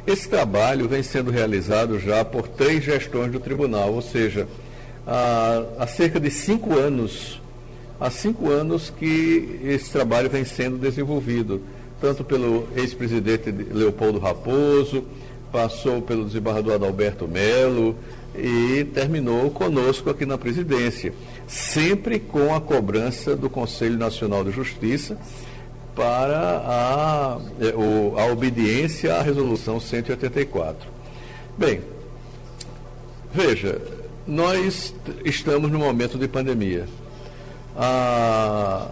Esse 0.05 0.27
trabalho 0.29 0.87
vem 0.87 1.03
sendo 1.03 1.31
realizado 1.31 1.99
já 1.99 2.23
por 2.23 2.47
três 2.47 2.83
gestões 2.83 3.31
do 3.31 3.39
tribunal, 3.39 3.93
ou 3.93 4.01
seja, 4.01 4.47
há, 5.05 5.63
há 5.79 5.87
cerca 5.87 6.19
de 6.19 6.31
cinco 6.31 6.77
anos, 6.77 7.41
há 7.99 8.09
cinco 8.09 8.49
anos 8.49 8.89
que 8.89 9.59
esse 9.63 9.91
trabalho 9.91 10.29
vem 10.29 10.45
sendo 10.45 10.77
desenvolvido 10.77 11.61
tanto 11.99 12.23
pelo 12.23 12.67
ex-presidente 12.75 13.51
Leopoldo 13.51 14.19
Raposo, 14.19 15.03
passou 15.51 16.01
pelo 16.01 16.25
desembargador 16.25 16.75
Adalberto 16.75 17.27
Melo 17.27 17.95
e 18.35 18.85
terminou 18.93 19.49
conosco 19.49 20.09
aqui 20.09 20.25
na 20.25 20.37
presidência, 20.37 21.13
sempre 21.47 22.19
com 22.19 22.53
a 22.53 22.59
cobrança 22.59 23.35
do 23.35 23.49
Conselho 23.49 23.97
Nacional 23.97 24.43
de 24.43 24.51
Justiça 24.51 25.17
para 25.95 26.61
a, 26.65 27.39
é, 27.59 28.21
a 28.21 28.31
obediência 28.31 29.15
à 29.15 29.21
resolução 29.21 29.79
184. 29.79 30.87
Bem, 31.57 31.81
veja, 33.33 33.81
nós 34.27 34.93
estamos 35.23 35.71
no 35.71 35.79
momento 35.79 36.17
de 36.17 36.27
pandemia. 36.27 36.85
A, 37.75 38.89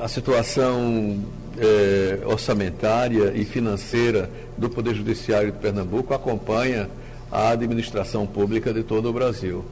a 0.00 0.08
situação 0.08 1.22
eh, 1.60 2.20
orçamentária 2.24 3.32
e 3.34 3.44
financeira 3.44 4.30
do 4.56 4.70
Poder 4.70 4.94
Judiciário 4.94 5.50
de 5.50 5.58
Pernambuco 5.58 6.14
acompanha 6.14 6.88
a 7.30 7.50
administração 7.50 8.26
pública 8.26 8.72
de 8.72 8.82
todo 8.82 9.08
o 9.08 9.12
Brasil. 9.12 9.64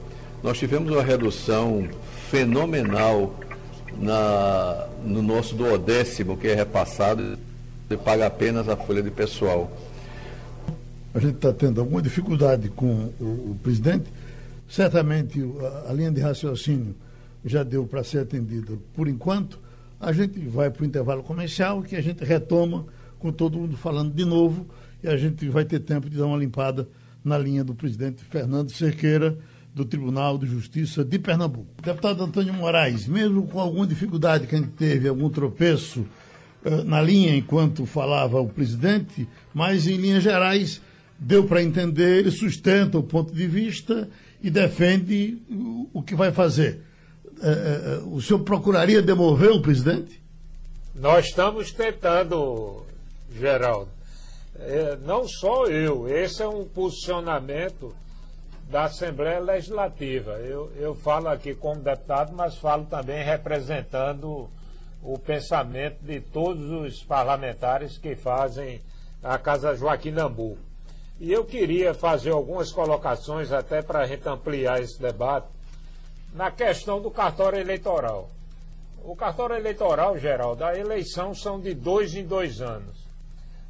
Nós 0.42 0.58
tivemos 0.58 0.90
uma 0.92 1.02
redução 1.02 1.88
fenomenal 2.30 3.38
na, 3.98 4.86
no 5.04 5.22
nosso 5.22 5.54
duodécimo, 5.54 6.36
que 6.36 6.48
é 6.48 6.54
repassado 6.54 7.38
e 7.88 7.96
paga 7.96 8.26
apenas 8.26 8.68
a 8.68 8.76
folha 8.76 9.02
de 9.02 9.10
pessoal. 9.10 9.70
A 11.14 11.18
gente 11.18 11.36
está 11.36 11.52
tendo 11.52 11.80
alguma 11.80 12.02
dificuldade 12.02 12.68
com 12.68 13.10
o, 13.20 13.52
o 13.52 13.58
presidente. 13.62 14.04
Certamente 14.68 15.42
a, 15.86 15.90
a 15.90 15.92
linha 15.92 16.10
de 16.10 16.20
raciocínio 16.20 16.94
já 17.44 17.62
deu 17.62 17.86
para 17.86 18.04
ser 18.04 18.18
atendida 18.18 18.74
por 18.94 19.08
enquanto. 19.08 19.58
A 19.98 20.12
gente 20.12 20.38
vai 20.40 20.68
para 20.68 20.82
o 20.82 20.86
intervalo 20.86 21.22
comercial, 21.22 21.82
que 21.82 21.96
a 21.96 22.02
gente 22.02 22.22
retoma 22.22 22.84
com 23.18 23.32
todo 23.32 23.58
mundo 23.58 23.76
falando 23.76 24.12
de 24.12 24.24
novo 24.24 24.66
e 25.02 25.08
a 25.08 25.16
gente 25.16 25.48
vai 25.48 25.64
ter 25.64 25.80
tempo 25.80 26.10
de 26.10 26.18
dar 26.18 26.26
uma 26.26 26.36
limpada 26.36 26.86
na 27.24 27.38
linha 27.38 27.64
do 27.64 27.74
presidente 27.74 28.22
Fernando 28.24 28.70
Cerqueira, 28.70 29.38
do 29.76 29.84
Tribunal 29.84 30.38
de 30.38 30.46
Justiça 30.46 31.04
de 31.04 31.18
Pernambuco. 31.18 31.66
Deputado 31.82 32.24
Antônio 32.24 32.54
Moraes, 32.54 33.06
mesmo 33.06 33.46
com 33.46 33.60
alguma 33.60 33.86
dificuldade 33.86 34.46
que 34.46 34.54
a 34.54 34.58
gente 34.58 34.70
teve, 34.70 35.06
algum 35.06 35.28
tropeço 35.28 36.06
uh, 36.64 36.82
na 36.82 37.02
linha 37.02 37.36
enquanto 37.36 37.84
falava 37.84 38.40
o 38.40 38.48
presidente, 38.48 39.28
mas 39.52 39.86
em 39.86 39.98
linhas 39.98 40.22
gerais 40.22 40.80
deu 41.18 41.44
para 41.44 41.62
entender, 41.62 42.20
ele 42.20 42.30
sustenta 42.30 42.96
o 42.96 43.02
ponto 43.02 43.34
de 43.34 43.46
vista 43.46 44.08
e 44.42 44.48
defende 44.48 45.42
o, 45.50 45.90
o 45.92 46.02
que 46.02 46.14
vai 46.14 46.32
fazer. 46.32 46.80
Uh, 47.36 48.06
uh, 48.06 48.16
o 48.16 48.22
senhor 48.22 48.40
procuraria 48.40 49.02
demover 49.02 49.50
o 49.50 49.60
presidente? 49.60 50.22
Nós 50.94 51.26
estamos 51.26 51.70
tentando, 51.70 52.82
Geraldo. 53.38 53.90
É, 54.58 54.96
não 55.04 55.28
só 55.28 55.66
eu, 55.66 56.08
esse 56.08 56.40
é 56.40 56.48
um 56.48 56.64
posicionamento 56.64 57.94
da 58.68 58.84
Assembleia 58.84 59.38
Legislativa. 59.38 60.32
Eu, 60.40 60.72
eu 60.76 60.94
falo 60.94 61.28
aqui 61.28 61.54
como 61.54 61.80
deputado, 61.80 62.32
mas 62.34 62.56
falo 62.56 62.84
também 62.86 63.24
representando 63.24 64.50
o 65.02 65.18
pensamento 65.18 65.98
de 66.02 66.20
todos 66.20 66.70
os 66.70 67.02
parlamentares 67.02 67.96
que 67.96 68.16
fazem 68.16 68.82
a 69.22 69.38
Casa 69.38 69.76
Joaquim 69.76 70.10
Nambu. 70.10 70.58
E 71.18 71.32
eu 71.32 71.44
queria 71.44 71.94
fazer 71.94 72.30
algumas 72.30 72.72
colocações, 72.72 73.52
até 73.52 73.80
para 73.80 74.00
a 74.00 74.06
gente 74.06 74.28
ampliar 74.28 74.82
esse 74.82 75.00
debate, 75.00 75.46
na 76.34 76.50
questão 76.50 77.00
do 77.00 77.10
cartório 77.10 77.58
eleitoral. 77.58 78.28
O 79.02 79.14
cartório 79.14 79.56
eleitoral, 79.56 80.18
geral, 80.18 80.56
da 80.56 80.76
eleição 80.76 81.32
são 81.34 81.60
de 81.60 81.72
dois 81.72 82.14
em 82.14 82.26
dois 82.26 82.60
anos. 82.60 83.05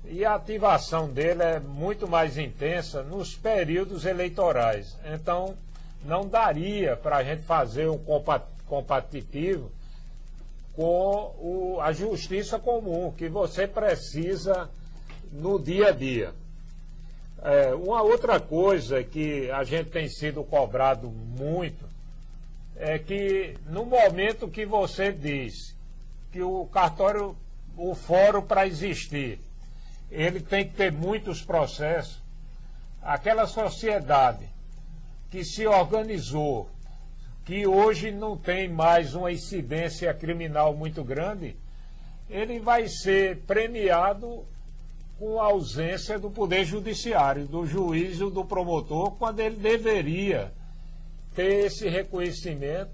E 0.08 0.24
a 0.24 0.34
ativação 0.34 1.08
dele 1.08 1.42
é 1.42 1.58
muito 1.58 2.08
mais 2.08 2.38
intensa 2.38 3.02
nos 3.02 3.34
períodos 3.34 4.04
eleitorais. 4.04 4.96
Então, 5.04 5.56
não 6.04 6.28
daria 6.28 6.96
para 6.96 7.16
a 7.16 7.24
gente 7.24 7.42
fazer 7.42 7.90
um 7.90 7.98
competitivo 8.66 9.70
com 10.74 11.34
o, 11.38 11.78
a 11.80 11.92
justiça 11.92 12.58
comum, 12.58 13.12
que 13.12 13.28
você 13.28 13.66
precisa 13.66 14.70
no 15.32 15.58
dia 15.58 15.88
a 15.88 15.90
dia. 15.90 16.32
É, 17.42 17.74
uma 17.74 18.02
outra 18.02 18.38
coisa 18.38 19.02
que 19.02 19.50
a 19.50 19.64
gente 19.64 19.90
tem 19.90 20.08
sido 20.08 20.44
cobrado 20.44 21.08
muito 21.10 21.84
é 22.76 22.98
que 22.98 23.56
no 23.66 23.84
momento 23.86 24.48
que 24.48 24.66
você 24.66 25.10
diz 25.10 25.74
que 26.30 26.42
o 26.42 26.66
cartório, 26.66 27.36
o 27.76 27.94
fórum 27.94 28.42
para 28.42 28.66
existir, 28.66 29.40
ele 30.10 30.40
tem 30.40 30.68
que 30.68 30.74
ter 30.74 30.92
muitos 30.92 31.42
processos. 31.42 32.22
Aquela 33.02 33.46
sociedade 33.46 34.48
que 35.30 35.44
se 35.44 35.66
organizou, 35.66 36.68
que 37.44 37.66
hoje 37.66 38.10
não 38.10 38.36
tem 38.36 38.68
mais 38.68 39.14
uma 39.14 39.30
incidência 39.30 40.12
criminal 40.14 40.74
muito 40.74 41.04
grande, 41.04 41.56
ele 42.28 42.58
vai 42.58 42.88
ser 42.88 43.38
premiado 43.42 44.44
com 45.18 45.40
a 45.40 45.44
ausência 45.44 46.18
do 46.18 46.30
poder 46.30 46.64
judiciário, 46.64 47.46
do 47.46 47.66
juiz 47.66 48.16
e 48.16 48.30
do 48.30 48.44
promotor, 48.44 49.12
quando 49.12 49.40
ele 49.40 49.56
deveria 49.56 50.52
ter 51.34 51.66
esse 51.66 51.88
reconhecimento 51.88 52.90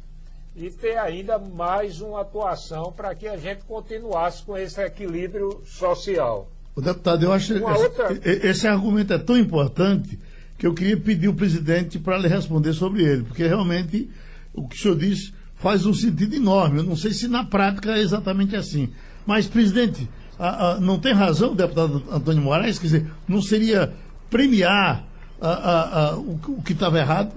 e 0.54 0.70
ter 0.70 0.98
ainda 0.98 1.38
mais 1.38 2.00
uma 2.00 2.20
atuação 2.20 2.92
para 2.92 3.14
que 3.14 3.26
a 3.26 3.36
gente 3.36 3.64
continuasse 3.64 4.42
com 4.44 4.56
esse 4.56 4.80
equilíbrio 4.82 5.62
social. 5.64 6.48
O 6.74 6.80
deputado, 6.80 7.24
eu 7.24 7.32
acho 7.32 7.54
que 7.54 7.60
outra... 7.60 8.18
esse 8.24 8.66
argumento 8.66 9.12
é 9.12 9.18
tão 9.18 9.36
importante 9.36 10.18
que 10.56 10.66
eu 10.66 10.72
queria 10.72 10.96
pedir 10.96 11.26
ao 11.26 11.34
presidente 11.34 11.98
para 11.98 12.16
lhe 12.18 12.28
responder 12.28 12.72
sobre 12.72 13.02
ele, 13.02 13.24
porque 13.24 13.46
realmente 13.46 14.08
o 14.54 14.66
que 14.66 14.76
o 14.76 14.78
senhor 14.78 14.96
disse 14.96 15.32
faz 15.56 15.86
um 15.86 15.94
sentido 15.94 16.34
enorme. 16.34 16.78
Eu 16.78 16.84
não 16.84 16.96
sei 16.96 17.12
se 17.12 17.28
na 17.28 17.44
prática 17.44 17.92
é 17.92 18.00
exatamente 18.00 18.56
assim. 18.56 18.90
Mas, 19.26 19.46
presidente, 19.46 20.08
a, 20.38 20.70
a, 20.70 20.80
não 20.80 20.98
tem 20.98 21.12
razão 21.12 21.52
o 21.52 21.54
deputado 21.54 22.02
Antônio 22.10 22.42
Moraes? 22.42 22.78
Quer 22.78 22.86
dizer, 22.86 23.06
não 23.28 23.40
seria 23.40 23.92
premiar 24.30 25.04
a, 25.40 26.16
o, 26.16 26.40
o 26.48 26.62
que 26.62 26.72
estava 26.72 26.98
errado? 26.98 27.32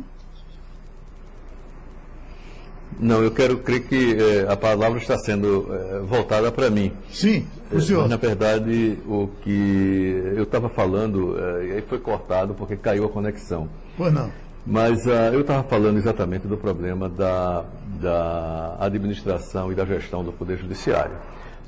Não, 3.00 3.22
eu 3.22 3.32
quero 3.32 3.58
crer 3.58 3.88
que 3.88 4.16
eh, 4.16 4.46
a 4.50 4.56
palavra 4.56 5.00
está 5.00 5.18
sendo 5.18 5.68
eh, 5.70 6.00
voltada 6.08 6.52
para 6.52 6.70
mim. 6.70 6.94
Sim, 7.12 7.46
o 7.72 7.82
senhor. 7.82 8.02
Mas, 8.02 8.12
na 8.12 8.18
verdade, 8.18 8.98
o 9.06 9.30
que 9.44 10.34
eu 10.36 10.44
estava 10.44 10.70
falando, 10.70 11.36
eh, 11.38 11.66
e 11.66 11.72
aí 11.74 11.82
foi 11.82 12.00
cortado 12.00 12.54
porque 12.54 12.78
caiu 12.78 13.06
a 13.06 13.10
conexão. 13.10 13.68
Pois 13.98 14.14
não. 14.14 14.32
Mas 14.66 15.06
uh, 15.06 15.32
eu 15.32 15.42
estava 15.42 15.62
falando 15.64 15.98
exatamente 15.98 16.48
do 16.48 16.58
problema 16.58 17.08
da, 17.08 17.64
da 18.02 18.78
administração 18.80 19.72
e 19.72 19.76
da 19.76 19.86
gestão 19.86 20.24
do 20.24 20.32
Poder 20.32 20.58
Judiciário. 20.58 21.16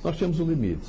Nós 0.03 0.17
temos 0.17 0.39
um 0.39 0.45
limite. 0.45 0.87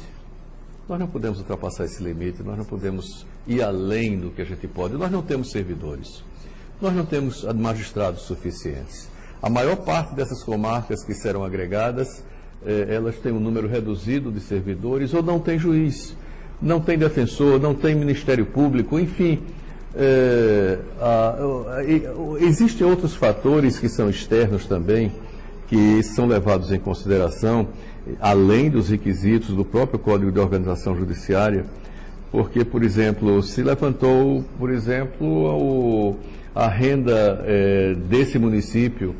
Nós 0.89 0.99
não 0.99 1.07
podemos 1.07 1.39
ultrapassar 1.39 1.85
esse 1.85 2.03
limite, 2.03 2.43
nós 2.43 2.57
não 2.57 2.65
podemos 2.65 3.27
ir 3.47 3.63
além 3.63 4.19
do 4.19 4.31
que 4.31 4.41
a 4.41 4.45
gente 4.45 4.67
pode. 4.67 4.95
Nós 4.95 5.11
não 5.11 5.21
temos 5.21 5.51
servidores. 5.51 6.25
Nós 6.81 6.95
não 6.95 7.05
temos 7.05 7.45
magistrados 7.53 8.23
suficientes. 8.23 9.11
A 9.41 9.49
maior 9.49 9.77
parte 9.77 10.15
dessas 10.15 10.43
comarcas 10.43 11.05
que 11.05 11.15
serão 11.15 11.45
agregadas, 11.45 12.25
eh, 12.67 12.89
elas 12.91 13.17
têm 13.17 13.31
um 13.31 13.39
número 13.39 13.69
reduzido 13.69 14.33
de 14.33 14.41
servidores 14.41 15.15
ou 15.15 15.23
não 15.23 15.39
tem 15.39 15.57
juiz, 15.59 16.17
não 16.61 16.81
tem 16.81 16.99
defensor, 16.99 17.61
não 17.61 17.73
tem 17.73 17.95
Ministério 17.95 18.45
Público, 18.47 18.99
enfim. 18.99 19.39
Eh, 19.95 20.79
existem 22.41 22.85
outros 22.85 23.15
fatores 23.15 23.79
que 23.79 23.89
são 23.89 24.11
externos 24.11 24.67
também, 24.67 25.13
que 25.69 26.03
são 26.03 26.27
levados 26.27 26.73
em 26.73 26.81
consideração, 26.81 27.69
além 28.21 28.69
dos 28.69 28.89
requisitos 28.89 29.55
do 29.55 29.65
próprio 29.65 30.01
Código 30.01 30.33
de 30.33 30.41
Organização 30.41 30.97
Judiciária, 30.97 31.65
porque, 32.33 32.65
por 32.65 32.83
exemplo, 32.83 33.41
se 33.43 33.63
levantou, 33.63 34.45
por 34.59 34.71
exemplo, 34.71 35.27
o, 35.27 36.17
a 36.55 36.67
renda 36.67 37.45
eh, 37.47 37.95
desse 38.09 38.37
município 38.39 39.15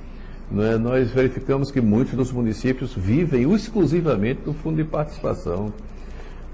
né, 0.51 0.77
nós 0.77 1.11
verificamos 1.11 1.71
que 1.71 1.81
muitos 1.81 2.15
dos 2.15 2.33
municípios 2.33 2.95
vivem 2.95 3.53
exclusivamente 3.53 4.41
do 4.43 4.55
fundo 4.55 4.77
de 4.77 4.85
participação. 4.85 5.73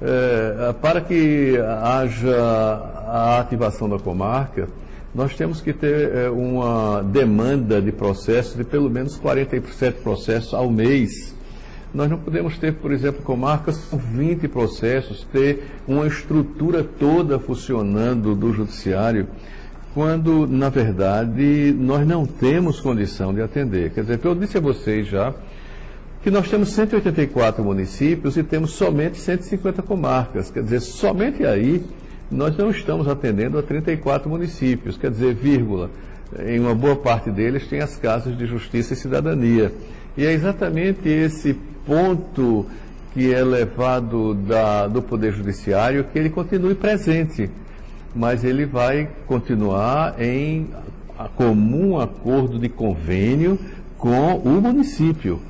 É, 0.02 0.74
para 0.82 1.00
que 1.00 1.56
haja 1.58 2.36
a 2.36 3.38
ativação 3.38 3.88
da 3.88 3.98
comarca, 3.98 4.68
nós 5.14 5.36
temos 5.36 5.60
que 5.60 5.72
ter 5.72 6.12
é, 6.12 6.28
uma 6.28 7.02
demanda 7.02 7.80
de 7.80 7.92
processos 7.92 8.56
de 8.56 8.64
pelo 8.64 8.90
menos 8.90 9.16
47 9.16 10.00
processos 10.00 10.52
ao 10.52 10.68
mês. 10.68 11.32
Nós 11.94 12.10
não 12.10 12.18
podemos 12.18 12.58
ter, 12.58 12.74
por 12.74 12.90
exemplo, 12.90 13.22
comarcas 13.22 13.84
com 13.84 13.96
20 13.96 14.48
processos, 14.48 15.24
ter 15.32 15.62
uma 15.86 16.08
estrutura 16.08 16.82
toda 16.82 17.38
funcionando 17.38 18.34
do 18.34 18.52
judiciário 18.52 19.28
quando, 19.94 20.44
na 20.48 20.68
verdade, 20.68 21.72
nós 21.78 22.04
não 22.04 22.26
temos 22.26 22.80
condição 22.80 23.32
de 23.32 23.40
atender. 23.40 23.90
Quer 23.90 24.00
dizer, 24.00 24.20
eu 24.24 24.34
disse 24.34 24.58
a 24.58 24.60
vocês 24.60 25.06
já 25.06 25.32
que 26.20 26.32
nós 26.32 26.50
temos 26.50 26.72
184 26.72 27.62
municípios 27.62 28.36
e 28.36 28.42
temos 28.42 28.72
somente 28.72 29.18
150 29.18 29.82
comarcas. 29.82 30.50
Quer 30.50 30.64
dizer, 30.64 30.80
somente 30.80 31.46
aí 31.46 31.84
nós 32.28 32.56
não 32.56 32.70
estamos 32.70 33.06
atendendo 33.06 33.56
a 33.56 33.62
34 33.62 34.28
municípios. 34.28 34.96
Quer 34.96 35.12
dizer, 35.12 35.32
vírgula, 35.34 35.90
em 36.44 36.58
uma 36.58 36.74
boa 36.74 36.96
parte 36.96 37.30
deles 37.30 37.68
tem 37.68 37.80
as 37.80 37.96
casas 37.96 38.36
de 38.36 38.46
justiça 38.46 38.94
e 38.94 38.96
cidadania. 38.96 39.72
E 40.16 40.26
é 40.26 40.32
exatamente 40.32 41.08
esse 41.08 41.54
ponto 41.86 42.66
que 43.12 43.32
é 43.32 43.44
levado 43.44 44.34
da, 44.34 44.88
do 44.88 45.00
Poder 45.00 45.32
Judiciário 45.32 46.04
que 46.12 46.18
ele 46.18 46.30
continue 46.30 46.74
presente 46.74 47.48
mas 48.14 48.44
ele 48.44 48.64
vai 48.64 49.08
continuar 49.26 50.20
em 50.20 50.68
comum 51.36 51.98
acordo 51.98 52.58
de 52.58 52.68
convênio 52.68 53.58
com 53.96 54.36
o 54.36 54.60
município. 54.60 55.40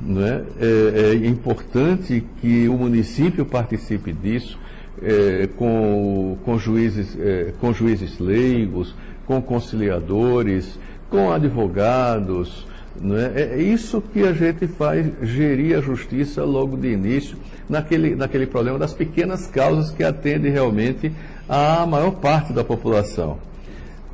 Né? 0.00 0.44
É, 0.60 1.12
é 1.12 1.26
importante 1.26 2.24
que 2.40 2.68
o 2.68 2.74
município 2.74 3.44
participe 3.44 4.12
disso, 4.12 4.58
é, 5.00 5.48
com, 5.56 6.36
com, 6.44 6.58
juízes, 6.58 7.16
é, 7.18 7.52
com 7.60 7.72
juízes 7.72 8.18
leigos, 8.18 8.94
com 9.26 9.40
conciliadores, 9.40 10.78
com 11.08 11.30
advogados. 11.30 12.66
Né? 13.00 13.32
É 13.34 13.62
isso 13.62 14.02
que 14.12 14.22
a 14.22 14.32
gente 14.32 14.66
faz, 14.66 15.06
gerir 15.22 15.78
a 15.78 15.80
justiça 15.80 16.44
logo 16.44 16.76
de 16.76 16.88
início, 16.88 17.36
naquele, 17.68 18.14
naquele 18.14 18.46
problema 18.46 18.78
das 18.78 18.92
pequenas 18.92 19.46
causas 19.46 19.90
que 19.92 20.02
atendem 20.02 20.52
realmente 20.52 21.12
a 21.54 21.84
maior 21.84 22.12
parte 22.12 22.50
da 22.50 22.64
população. 22.64 23.36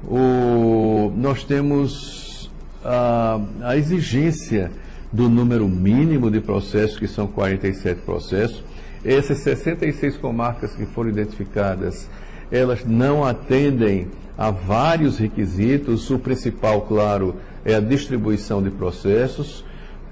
O, 0.05 1.13
nós 1.17 1.45
temos 1.45 2.51
a, 2.85 3.39
a 3.63 3.77
exigência 3.77 4.73
do 5.13 5.29
número 5.29 5.69
mínimo 5.69 6.33
de 6.33 6.41
processos, 6.41 6.99
que 6.99 7.07
são 7.07 7.29
47 7.29 8.01
processos. 8.01 8.65
Essas 9.05 9.39
66 9.39 10.17
comarcas 10.17 10.75
que 10.75 10.85
foram 10.87 11.11
identificadas, 11.11 12.11
elas 12.51 12.85
não 12.85 13.25
atendem 13.25 14.09
a 14.37 14.51
vários 14.51 15.17
requisitos. 15.19 16.11
O 16.11 16.19
principal, 16.19 16.81
claro, 16.83 17.37
é 17.65 17.73
a 17.73 17.81
distribuição 17.81 18.61
de 18.61 18.71
processos, 18.71 19.65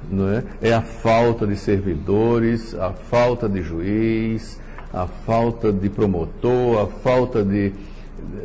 não 0.09 0.29
é? 0.29 0.45
é 0.63 0.73
a 0.73 0.81
falta 0.81 1.45
de 1.45 1.57
servidores, 1.57 2.73
a 2.77 2.93
falta 2.93 3.49
de 3.49 3.63
juiz, 3.63 4.61
a 4.97 5.07
falta 5.07 5.71
de 5.71 5.91
promotor, 5.91 6.81
a 6.81 6.87
falta 6.87 7.45
de, 7.45 7.71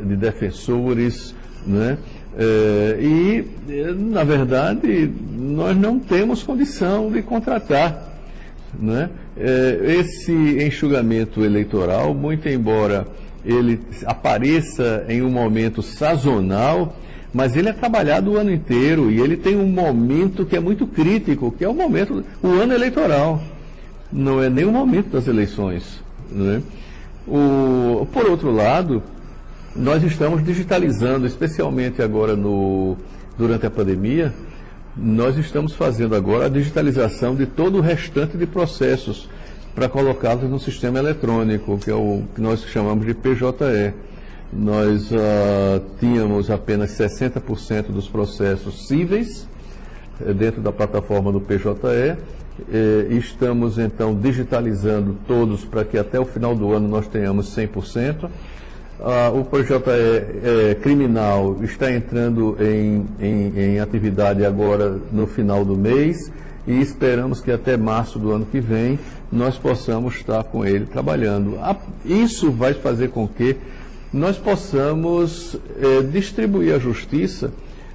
de 0.04 0.16
defensores, 0.16 1.34
né? 1.66 1.96
É, 2.36 2.98
e, 3.00 3.44
na 3.94 4.22
verdade, 4.22 5.10
nós 5.32 5.76
não 5.76 5.98
temos 5.98 6.42
condição 6.42 7.10
de 7.10 7.22
contratar. 7.22 8.10
Né? 8.78 9.10
É, 9.36 9.96
esse 10.00 10.32
enxugamento 10.32 11.44
eleitoral, 11.44 12.14
muito 12.14 12.48
embora 12.48 13.06
ele 13.44 13.80
apareça 14.06 15.04
em 15.08 15.20
um 15.20 15.30
momento 15.30 15.82
sazonal, 15.82 16.96
mas 17.34 17.56
ele 17.56 17.68
é 17.68 17.72
trabalhado 17.72 18.32
o 18.32 18.36
ano 18.36 18.52
inteiro 18.52 19.10
e 19.10 19.20
ele 19.20 19.36
tem 19.36 19.56
um 19.56 19.66
momento 19.66 20.46
que 20.46 20.56
é 20.56 20.60
muito 20.60 20.86
crítico, 20.86 21.50
que 21.50 21.64
é 21.64 21.68
o 21.68 21.74
momento, 21.74 22.24
o 22.42 22.48
ano 22.48 22.72
eleitoral. 22.72 23.42
Não 24.12 24.42
é 24.42 24.48
nem 24.48 24.64
o 24.64 24.72
momento 24.72 25.08
das 25.08 25.26
eleições. 25.26 26.02
Né? 26.34 26.62
O, 27.26 28.06
por 28.12 28.26
outro 28.26 28.50
lado, 28.50 29.02
nós 29.74 30.02
estamos 30.02 30.44
digitalizando, 30.44 31.26
especialmente 31.26 32.02
agora 32.02 32.36
no, 32.36 32.96
durante 33.38 33.66
a 33.66 33.70
pandemia, 33.70 34.32
nós 34.96 35.38
estamos 35.38 35.74
fazendo 35.74 36.14
agora 36.14 36.46
a 36.46 36.48
digitalização 36.48 37.34
de 37.34 37.46
todo 37.46 37.78
o 37.78 37.80
restante 37.80 38.36
de 38.36 38.46
processos 38.46 39.28
para 39.74 39.88
colocá-los 39.88 40.50
no 40.50 40.58
sistema 40.58 40.98
eletrônico, 40.98 41.78
que 41.78 41.90
é 41.90 41.94
o 41.94 42.24
que 42.34 42.40
nós 42.40 42.62
chamamos 42.66 43.06
de 43.06 43.14
PJE. 43.14 43.94
Nós 44.52 45.10
uh, 45.10 45.82
tínhamos 45.98 46.50
apenas 46.50 46.90
60% 46.90 47.86
dos 47.86 48.06
processos 48.06 48.86
cíveis 48.86 49.48
eh, 50.20 50.34
dentro 50.34 50.60
da 50.60 50.70
plataforma 50.70 51.32
do 51.32 51.40
PJE. 51.40 52.18
Eh, 52.70 53.06
estamos 53.10 53.78
então 53.78 54.14
digitalizando 54.14 55.16
todos 55.26 55.64
para 55.64 55.84
que 55.84 55.96
até 55.96 56.20
o 56.20 56.24
final 56.24 56.54
do 56.54 56.72
ano 56.72 56.88
nós 56.88 57.06
tenhamos 57.06 57.54
100%. 57.56 58.28
Uh, 59.02 59.40
o 59.40 59.44
projeto 59.44 59.90
é, 59.90 60.70
é, 60.70 60.74
criminal 60.76 61.56
está 61.64 61.90
entrando 61.90 62.56
em, 62.60 63.04
em, 63.18 63.58
em, 63.58 63.80
atividade 63.80 64.44
agora 64.44 64.96
no 65.10 65.26
final 65.26 65.64
do 65.64 65.76
mês 65.76 66.30
e 66.68 66.80
esperamos 66.80 67.40
que 67.40 67.50
até 67.50 67.76
março 67.76 68.16
do 68.16 68.30
ano 68.30 68.46
que 68.46 68.60
vem 68.60 69.00
nós 69.32 69.58
possamos 69.58 70.14
estar 70.14 70.44
com 70.44 70.64
ele 70.64 70.86
trabalhando. 70.86 71.58
isso 72.04 72.52
vai 72.52 72.74
fazer 72.74 73.08
com 73.08 73.26
que 73.26 73.56
nós 74.12 74.36
possamos 74.36 75.58
é, 75.80 76.02
distribuir 76.02 76.72
a 76.72 76.78
justiça 76.78 77.50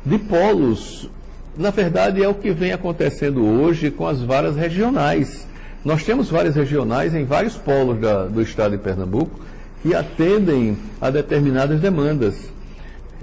de 0.05 0.17
polos. 0.17 1.09
Na 1.57 1.71
verdade, 1.71 2.23
é 2.23 2.27
o 2.27 2.35
que 2.35 2.51
vem 2.51 2.71
acontecendo 2.71 3.43
hoje 3.43 3.89
com 3.89 4.05
as 4.05 4.21
varas 4.21 4.55
regionais. 4.55 5.47
Nós 5.83 6.03
temos 6.03 6.29
várias 6.29 6.55
regionais 6.55 7.15
em 7.15 7.25
vários 7.25 7.55
polos 7.55 7.99
da, 7.99 8.25
do 8.25 8.41
estado 8.41 8.77
de 8.77 8.83
Pernambuco 8.83 9.39
que 9.81 9.95
atendem 9.95 10.77
a 11.01 11.09
determinadas 11.09 11.79
demandas. 11.79 12.35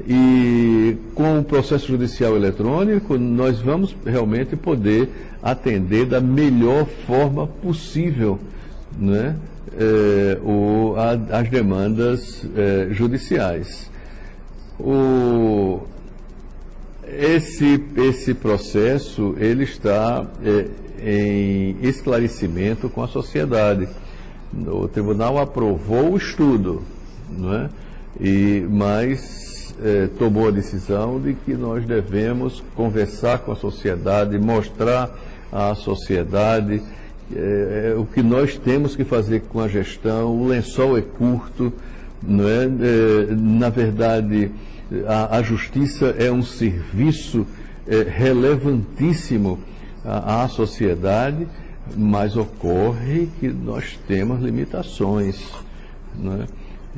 E 0.09 0.97
com 1.14 1.38
o 1.38 1.44
processo 1.44 1.87
judicial 1.87 2.35
eletrônico, 2.35 3.16
nós 3.16 3.61
vamos 3.61 3.94
realmente 4.05 4.57
poder 4.57 5.09
atender 5.40 6.07
da 6.07 6.20
melhor 6.20 6.87
forma 7.07 7.47
possível 7.47 8.40
né, 8.99 9.37
é, 9.79 10.38
o, 10.42 10.94
a, 10.97 11.38
as 11.38 11.49
demandas 11.49 12.44
é, 12.57 12.88
judiciais. 12.90 13.88
O, 14.81 15.83
esse, 17.09 17.83
esse 17.97 18.35
processo 18.35 19.35
ele 19.38 19.64
está 19.64 20.27
é, 20.43 20.67
em 21.03 21.77
esclarecimento 21.83 22.88
com 22.88 23.03
a 23.03 23.09
sociedade 23.09 23.88
o 24.67 24.88
tribunal 24.88 25.38
aprovou 25.38 26.12
o 26.12 26.17
estudo, 26.17 26.83
não 27.29 27.55
é? 27.55 27.69
e, 28.21 28.64
mas 28.71 29.75
é, 29.83 30.09
tomou 30.19 30.49
a 30.49 30.51
decisão 30.51 31.21
de 31.21 31.35
que 31.35 31.55
nós 31.55 31.85
devemos 31.85 32.62
conversar 32.77 33.38
com 33.38 33.53
a 33.53 33.57
sociedade, 33.57 34.38
mostrar 34.38 35.11
à 35.51 35.75
sociedade 35.75 36.83
é, 37.35 37.93
é, 37.93 37.95
o 37.99 38.05
que 38.05 38.23
nós 38.23 38.57
temos 38.57 38.95
que 38.95 39.05
fazer 39.05 39.43
com 39.49 39.61
a 39.61 39.67
gestão. 39.67 40.37
O 40.37 40.47
lençol 40.47 40.97
é 40.97 41.03
curto, 41.03 41.73
não 42.23 42.49
é? 42.49 42.64
é 42.64 43.35
na 43.35 43.71
verdade, 43.71 44.51
a, 45.07 45.38
a, 45.38 45.42
justiça 45.42 46.14
é 46.18 46.31
um 46.31 46.42
serviço 46.42 47.47
é, 47.87 48.03
relevantíssimo 48.03 49.59
à, 50.05 50.44
à 50.44 50.49
sociedade 50.49 51.47
mas 51.97 52.37
ocorre 52.37 53.29
que 53.38 53.49
nós 53.49 53.99
temos 54.09 54.40
limitações. 54.40 55.53
Né? 56.14 56.47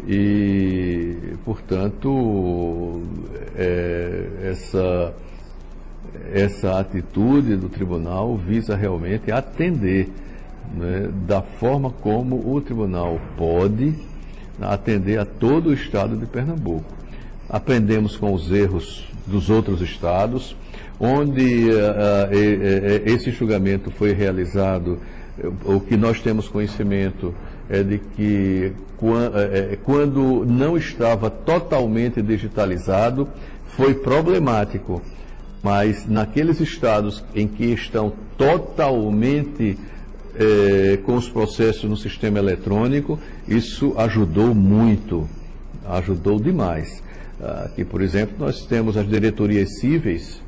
E, 0.07 1.17
portanto, 1.45 3.03
é, 3.57 4.27
essa, 4.45 5.15
essa 6.33 6.79
atitude 6.79 7.57
do 7.57 7.69
tribunal 7.69 8.37
visa 8.37 8.77
realmente 8.77 9.33
atender 9.33 10.11
né, 10.75 11.11
da 11.27 11.43
forma 11.43 11.91
como 11.91 12.55
o 12.55 12.61
tribunal 12.61 13.19
pode 13.37 13.95
atender 14.61 15.19
a 15.19 15.25
todo 15.25 15.71
o 15.71 15.73
estado 15.73 16.17
de 16.17 16.27
Pernambuco. 16.27 16.95
Aprendemos 17.49 18.17
com 18.17 18.33
os 18.33 18.51
erros 18.51 19.05
dos 19.27 19.51
outros 19.51 19.81
estados, 19.81 20.57
onde 20.99 21.71
uh, 21.71 22.29
esse 23.05 23.31
julgamento 23.31 23.91
foi 23.91 24.13
realizado, 24.13 24.99
o 25.65 25.81
que 25.81 25.97
nós 25.97 26.21
temos 26.21 26.49
conhecimento 26.49 27.35
é 27.69 27.83
de 27.83 27.99
que 27.99 28.73
quando 29.85 30.47
não 30.47 30.77
estava 30.77 31.29
totalmente 31.29 32.23
digitalizado, 32.23 33.29
foi 33.77 33.95
problemático. 33.95 35.03
Mas 35.63 36.07
naqueles 36.07 36.61
estados 36.61 37.23
em 37.35 37.47
que 37.47 37.65
estão 37.67 38.13
totalmente 38.39 39.77
com 41.05 41.17
os 41.17 41.29
processos 41.29 41.85
no 41.85 41.97
sistema 41.97 42.39
eletrônico, 42.39 43.19
isso 43.47 43.95
ajudou 43.99 44.55
muito, 44.55 45.29
ajudou 45.87 46.41
demais. 46.41 47.03
Aqui, 47.41 47.85
por 47.85 48.01
exemplo, 48.01 48.35
nós 48.39 48.65
temos 48.65 48.97
as 48.97 49.07
diretorias 49.07 49.79
cíveis, 49.79 50.41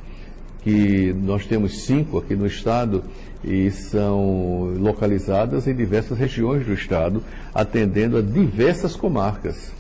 que 0.63 1.15
nós 1.23 1.47
temos 1.47 1.85
cinco 1.85 2.19
aqui 2.19 2.35
no 2.35 2.47
estado 2.47 3.05
e 3.45 3.71
são 3.71 4.75
localizadas 4.79 5.67
em 5.67 5.75
diversas 5.75 6.19
regiões 6.19 6.67
do 6.67 6.73
estado, 6.73 7.23
atendendo 7.55 8.17
a 8.17 8.23
diversas 8.23 8.97
comarcas, 8.97 9.73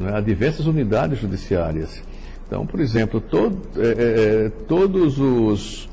é? 0.00 0.16
a 0.16 0.20
diversas 0.20 0.66
unidades 0.66 1.20
judiciárias. 1.20 2.02
Então, 2.46 2.66
por 2.66 2.80
exemplo, 2.80 3.20
todo, 3.20 3.58
é, 3.76 3.86
é, 3.86 4.46
é, 4.46 4.52
todos 4.66 5.18
os, 5.18 5.88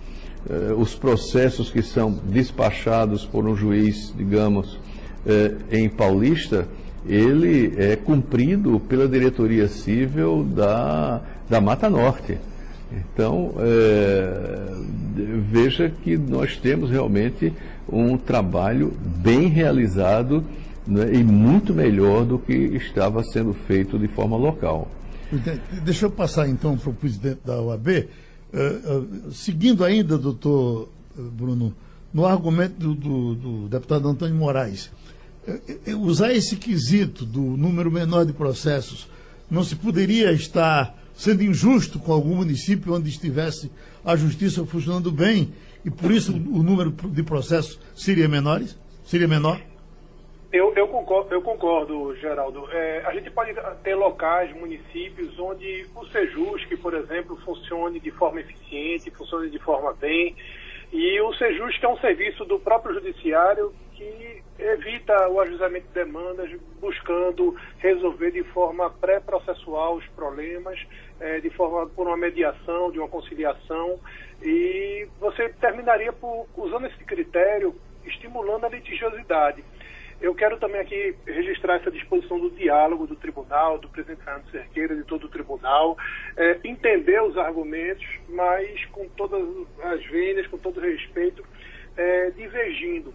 é, 0.50 0.74
os 0.74 0.96
processos 0.96 1.70
que 1.70 1.82
são 1.82 2.12
despachados 2.12 3.26
por 3.26 3.46
um 3.46 3.56
juiz, 3.56 4.14
digamos, 4.16 4.80
é, 5.26 5.54
em 5.70 5.90
Paulista, 5.90 6.66
ele 7.08 7.74
é 7.78 7.96
cumprido 7.96 8.80
pela 8.80 9.08
diretoria 9.08 9.68
civil 9.68 10.44
da, 10.44 11.22
da 11.50 11.62
Mata 11.62 11.90
Norte. 11.90 12.38
Então, 12.92 13.54
é, 13.60 14.72
veja 15.52 15.90
que 15.90 16.18
nós 16.18 16.58
temos 16.58 16.90
realmente 16.90 17.54
um 17.92 18.18
trabalho 18.18 18.94
bem 19.02 19.48
realizado 19.48 20.44
né, 20.88 21.14
e 21.14 21.24
muito 21.24 21.74
melhor 21.74 22.26
do 22.26 22.38
que 22.40 22.54
estava 22.54 23.24
sendo 23.24 23.54
feito 23.54 23.98
de 23.98 24.08
forma 24.08 24.38
local. 24.38 24.88
Deixa 25.84 26.06
eu 26.06 26.12
passar 26.12 26.48
então 26.48 26.78
para 26.78 26.90
o 26.90 26.94
presidente 26.94 27.40
da 27.46 27.60
OAB. 27.62 27.88
Uh, 27.88 29.28
uh, 29.28 29.32
seguindo 29.32 29.84
ainda, 29.84 30.18
doutor 30.18 30.88
Bruno, 31.16 31.74
no 32.14 32.26
argumento 32.26 32.76
do, 32.76 32.96
do, 32.96 33.36
do 33.36 33.68
deputado 33.68 34.08
Antônio 34.08 34.36
Moraes, 34.36 34.92
usar 35.98 36.34
esse 36.34 36.56
quesito 36.56 37.26
do 37.26 37.42
número 37.42 37.92
menor 37.92 38.26
de 38.26 38.34
processos 38.34 39.08
não 39.50 39.64
se 39.64 39.76
poderia 39.76 40.32
estar 40.32 40.96
sendo 41.14 41.44
injusto 41.44 42.00
com 42.00 42.12
algum 42.12 42.36
município 42.36 42.94
onde 42.94 43.10
estivesse 43.10 43.72
a 44.04 44.16
justiça 44.16 44.66
funcionando 44.66 45.12
bem 45.12 45.54
e 45.84 45.92
por 45.92 46.12
isso 46.12 46.34
o 46.34 46.64
número 46.64 46.92
de 46.92 47.24
processos 47.24 47.80
seria 47.96 48.28
menores? 48.28 48.78
Seria 49.06 49.28
menor? 49.28 49.62
Eu, 50.52 50.74
eu, 50.76 50.88
concordo, 50.88 51.34
eu 51.34 51.42
concordo, 51.42 52.16
Geraldo. 52.16 52.68
É, 52.72 53.04
a 53.06 53.14
gente 53.14 53.30
pode 53.30 53.54
ter 53.84 53.94
locais, 53.94 54.56
municípios, 54.56 55.38
onde 55.38 55.86
o 55.94 56.06
Sejusc, 56.08 56.78
por 56.82 56.94
exemplo, 56.94 57.38
funcione 57.44 58.00
de 58.00 58.10
forma 58.12 58.40
eficiente, 58.40 59.12
funcione 59.12 59.50
de 59.50 59.60
forma 59.60 59.94
bem. 59.94 60.36
E 60.94 61.20
o 61.22 61.34
Sejusc 61.34 61.84
é 61.84 61.88
um 61.88 61.98
serviço 61.98 62.46
do 62.46 62.58
próprio 62.58 62.96
judiciário 62.96 63.74
que 63.96 64.42
evita 64.58 65.28
o 65.30 65.40
ajuizamento 65.42 65.88
de 65.88 65.94
demandas, 65.94 66.50
buscando 66.80 67.56
resolver 67.78 68.32
de 68.32 68.44
forma 68.44 68.90
pré-processual 68.90 69.96
os 69.96 70.08
problemas, 70.08 70.80
é, 71.20 71.40
de 71.40 71.50
forma 71.50 71.88
por 71.88 72.08
uma 72.08 72.18
mediação, 72.18 72.92
de 72.92 73.00
uma 73.00 73.08
conciliação, 73.08 74.00
e 74.42 75.08
você 75.20 75.50
terminaria 75.50 76.14
por, 76.14 76.48
usando 76.56 76.88
esse 76.88 77.04
critério, 77.04 77.76
estimulando 78.06 78.66
a 78.66 78.70
litigiosidade. 78.70 79.64
Eu 80.22 80.34
quero 80.34 80.58
também 80.58 80.80
aqui 80.80 81.14
registrar 81.26 81.76
essa 81.76 81.92
disposição 81.92 82.40
do 82.40 82.50
diálogo 82.50 83.06
do 83.06 83.18
tribunal, 83.18 83.78
do 83.78 83.90
presidente 83.90 84.24
Fernando 84.24 84.50
Cerqueira, 84.50 84.96
de 84.96 85.04
todo 85.04 85.26
o 85.26 85.30
tribunal, 85.30 85.98
é, 86.38 86.58
entender 86.64 87.22
os 87.22 87.38
argumentos, 87.38 88.06
mas 88.30 88.86
com 88.86 89.08
todas 89.10 89.44
as 89.84 90.06
vênias, 90.06 90.48
com 90.48 90.58
todo 90.58 90.80
respeito, 90.80 91.46
é, 91.98 92.30
divergindo. 92.32 93.14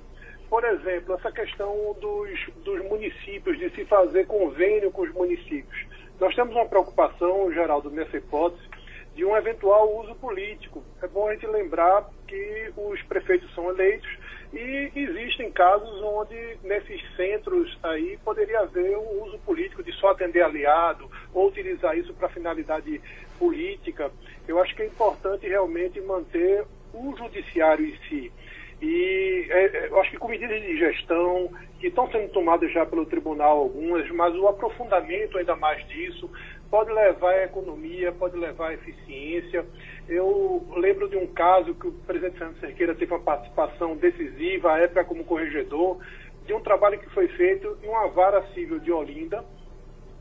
Por 0.51 0.65
exemplo, 0.65 1.15
essa 1.15 1.31
questão 1.31 1.97
dos, 2.01 2.31
dos 2.65 2.85
municípios, 2.87 3.57
de 3.57 3.71
se 3.71 3.85
fazer 3.85 4.27
convênio 4.27 4.91
com 4.91 5.03
os 5.03 5.13
municípios. 5.13 5.87
Nós 6.19 6.35
temos 6.35 6.53
uma 6.57 6.67
preocupação, 6.67 7.53
Geraldo, 7.53 7.89
nessa 7.89 8.17
hipótese, 8.17 8.69
de 9.15 9.25
um 9.25 9.37
eventual 9.37 10.01
uso 10.01 10.13
político. 10.17 10.85
É 11.01 11.07
bom 11.07 11.29
a 11.29 11.35
gente 11.35 11.47
lembrar 11.47 12.11
que 12.27 12.73
os 12.77 13.01
prefeitos 13.05 13.55
são 13.55 13.71
eleitos 13.71 14.11
e 14.53 14.91
existem 14.97 15.53
casos 15.53 16.03
onde 16.03 16.59
nesses 16.65 17.01
centros 17.15 17.79
aí 17.85 18.19
poderia 18.25 18.61
haver 18.61 18.99
um 18.99 19.23
uso 19.23 19.39
político 19.39 19.85
de 19.85 19.93
só 19.93 20.09
atender 20.09 20.43
aliado 20.43 21.09
ou 21.33 21.47
utilizar 21.47 21.97
isso 21.97 22.13
para 22.15 22.29
finalidade 22.29 23.01
política. 23.39 24.11
Eu 24.49 24.61
acho 24.61 24.75
que 24.75 24.83
é 24.83 24.87
importante 24.87 25.47
realmente 25.47 26.01
manter 26.01 26.65
o 26.93 27.17
judiciário 27.17 27.87
em 27.87 27.97
si. 28.09 28.33
E 28.81 29.47
é, 29.51 29.65
é, 29.65 29.89
eu 29.89 30.01
acho 30.01 30.11
que 30.11 30.17
com 30.17 30.29
medidas 30.29 30.61
de 30.63 30.77
gestão, 30.79 31.51
que 31.79 31.89
estão 31.89 32.11
sendo 32.11 32.29
tomadas 32.31 32.73
já 32.73 32.87
pelo 32.87 33.05
tribunal 33.05 33.59
algumas, 33.59 34.09
mas 34.11 34.35
o 34.35 34.49
aprofundamento 34.49 35.37
ainda 35.37 35.55
mais 35.55 35.87
disso 35.89 36.31
pode 36.71 36.91
levar 36.93 37.33
à 37.33 37.45
economia, 37.45 38.13
pode 38.13 38.39
levar 38.39 38.69
à 38.69 38.75
eficiência. 38.75 39.67
Eu 40.09 40.67
lembro 40.77 41.09
de 41.09 41.17
um 41.17 41.27
caso 41.27 41.75
que 41.75 41.89
o 41.89 41.93
presidente 41.93 42.39
Fernando 42.39 42.61
Cerqueira 42.61 42.95
teve 42.95 43.13
uma 43.13 43.21
participação 43.21 43.97
decisiva, 43.97 44.73
à 44.73 44.79
época 44.79 45.05
como 45.05 45.25
corregedor, 45.25 45.99
de 46.47 46.55
um 46.55 46.61
trabalho 46.61 46.99
que 46.99 47.11
foi 47.11 47.29
feito 47.29 47.77
em 47.83 47.89
uma 47.89 48.09
vara 48.09 48.43
civil 48.55 48.79
de 48.79 48.91
Olinda, 48.91 49.45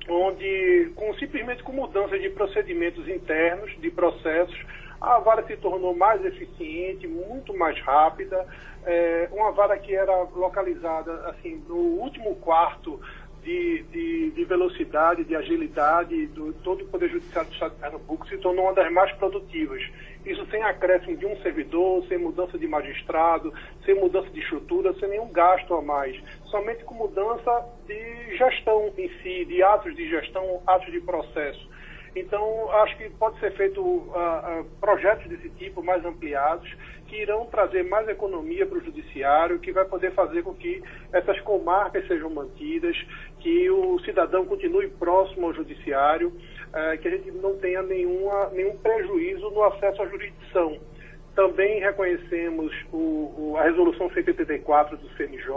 onde, 0.10 0.92
com, 0.96 1.14
simplesmente 1.16 1.64
com 1.64 1.72
mudança 1.72 2.18
de 2.18 2.30
procedimentos 2.30 3.08
internos, 3.08 3.72
de 3.80 3.92
processos, 3.92 4.60
a 5.02 5.20
vara 5.20 5.46
se 5.46 5.56
tornou 5.58 5.96
mais 5.96 6.24
eficiente, 6.26 7.08
muito 7.08 7.56
mais 7.56 7.80
rápida. 7.82 8.46
É, 8.86 9.30
uma 9.32 9.52
vara 9.52 9.78
que 9.78 9.94
era 9.96 10.14
localizada 10.36 11.30
assim 11.30 11.64
no 11.68 11.76
último 11.76 12.36
quarto 12.38 13.00
de, 13.44 13.84
de, 13.84 14.32
de, 14.32 14.46
velocidade, 14.46 15.24
de 15.24 15.36
agilidade 15.36 16.28
do 16.28 16.54
todo 16.54 16.84
o 16.84 16.88
Poder 16.88 17.10
Judiciário 17.10 17.50
do 17.50 17.54
Estado 17.54 17.74
de 17.74 17.80
Pernambuco 17.80 18.28
se 18.28 18.38
tornou 18.38 18.66
uma 18.66 18.74
das 18.74 18.92
mais 18.92 19.12
produtivas. 19.14 19.82
Isso 20.26 20.46
sem 20.48 20.62
acréscimo 20.62 21.16
de 21.16 21.26
um 21.26 21.38
servidor, 21.38 22.06
sem 22.08 22.18
mudança 22.18 22.58
de 22.58 22.68
magistrado, 22.68 23.54
sem 23.86 23.96
mudança 23.96 24.30
de 24.30 24.42
estrutura, 24.42 24.94
sem 25.00 25.10
nenhum 25.10 25.32
gasto 25.32 25.74
a 25.74 25.82
mais. 25.82 26.22
Somente 26.46 26.84
com 26.84 26.94
mudança 26.94 27.66
de 27.88 28.38
gestão 28.38 28.92
em 28.98 29.10
si, 29.22 29.46
de 29.46 29.64
atos 29.64 29.96
de 29.96 30.10
gestão, 30.10 30.62
atos 30.68 30.92
de 30.92 31.00
processo. 31.00 31.79
Então, 32.16 32.72
acho 32.82 32.98
que 32.98 33.10
pode 33.12 33.40
ser 33.40 33.52
feito 33.54 33.82
uh, 33.82 34.62
uh, 34.62 34.66
projetos 34.80 35.28
desse 35.28 35.50
tipo 35.52 35.84
mais 35.84 36.04
ampliados, 36.06 36.68
que 37.08 37.22
irão 37.22 37.46
trazer 37.46 37.84
mais 37.84 38.08
economia 38.08 38.66
para 38.66 38.78
o 38.78 38.84
judiciário, 38.84 39.60
que 39.60 39.72
vai 39.72 39.86
poder 39.86 40.12
fazer 40.14 40.44
com 40.44 40.54
que 40.54 40.84
essas 41.12 41.40
comarcas 41.42 42.08
sejam 42.08 42.30
mantidas, 42.30 42.96
que 43.40 43.70
o 43.70 44.00
cidadão 44.00 44.46
continue 44.46 44.88
próximo 44.88 45.48
ao 45.48 45.54
judiciário, 45.54 46.30
uh, 46.30 46.98
que 47.00 47.08
a 47.08 47.12
gente 47.12 47.32
não 47.32 47.58
tenha 47.58 47.82
nenhuma, 47.82 48.50
nenhum 48.50 48.78
prejuízo 48.78 49.50
no 49.52 49.64
acesso 49.64 50.02
à 50.02 50.08
jurisdição. 50.08 50.78
Também 51.36 51.80
reconhecemos 51.80 52.74
o, 52.92 52.98
o, 52.98 53.58
a 53.58 53.64
resolução 53.64 54.10
184 54.12 54.98
do 54.98 55.10
CNJ, 55.16 55.50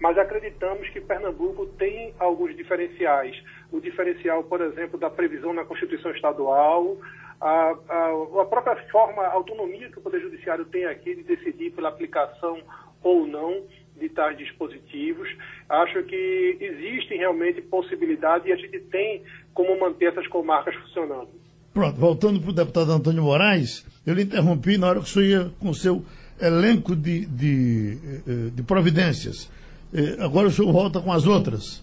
mas 0.00 0.18
acreditamos 0.18 0.88
que 0.90 1.00
Pernambuco 1.00 1.66
tem 1.78 2.14
alguns 2.18 2.54
diferenciais. 2.56 3.36
O 3.72 3.80
diferencial, 3.80 4.44
por 4.44 4.60
exemplo, 4.60 4.98
da 4.98 5.08
previsão 5.08 5.52
na 5.52 5.64
Constituição 5.64 6.10
Estadual, 6.10 6.96
a, 7.40 7.76
a, 7.88 8.42
a 8.42 8.44
própria 8.44 8.76
forma, 8.90 9.22
a 9.22 9.32
autonomia 9.32 9.90
que 9.90 9.98
o 9.98 10.02
Poder 10.02 10.20
Judiciário 10.20 10.64
tem 10.66 10.84
aqui 10.84 11.14
de 11.14 11.22
decidir 11.22 11.70
pela 11.70 11.88
aplicação 11.88 12.60
ou 13.02 13.26
não 13.26 13.64
de 13.96 14.08
tais 14.08 14.36
dispositivos. 14.36 15.28
Acho 15.68 16.02
que 16.04 16.56
existem 16.60 17.18
realmente 17.18 17.60
possibilidades 17.62 18.46
e 18.46 18.52
a 18.52 18.56
gente 18.56 18.80
tem 18.80 19.22
como 19.54 19.78
manter 19.78 20.06
essas 20.06 20.26
comarcas 20.28 20.74
funcionando. 20.76 21.30
Pronto, 21.78 21.96
voltando 21.96 22.40
para 22.40 22.50
o 22.50 22.52
deputado 22.52 22.90
Antônio 22.90 23.22
Moraes, 23.22 23.86
eu 24.04 24.12
lhe 24.12 24.24
interrompi 24.24 24.76
na 24.76 24.88
hora 24.88 24.98
que 24.98 25.04
o 25.04 25.08
senhor 25.08 25.24
ia 25.24 25.50
com 25.60 25.68
o 25.68 25.74
seu 25.76 26.04
elenco 26.40 26.96
de, 26.96 27.24
de, 27.26 27.98
eh, 28.26 28.50
de 28.52 28.64
providências. 28.64 29.48
Eh, 29.94 30.16
agora 30.18 30.48
o 30.48 30.50
senhor 30.50 30.72
volta 30.72 31.00
com 31.00 31.12
as 31.12 31.24
outras. 31.24 31.80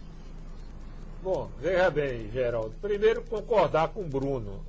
Bom, 1.23 1.49
veja 1.61 1.89
bem, 1.89 2.29
Geraldo. 2.33 2.73
Primeiro, 2.81 3.21
concordar 3.21 3.87
com 3.87 4.01
o 4.01 4.03
Bruno. 4.03 4.65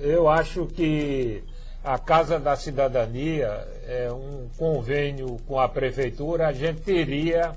Eu 0.00 0.28
acho 0.28 0.66
que 0.66 1.44
a 1.84 1.96
Casa 1.96 2.40
da 2.40 2.56
Cidadania 2.56 3.46
é 3.86 4.10
um 4.10 4.48
convênio 4.58 5.36
com 5.46 5.60
a 5.60 5.68
Prefeitura, 5.68 6.48
a 6.48 6.52
gente 6.52 6.80
teria 6.80 7.54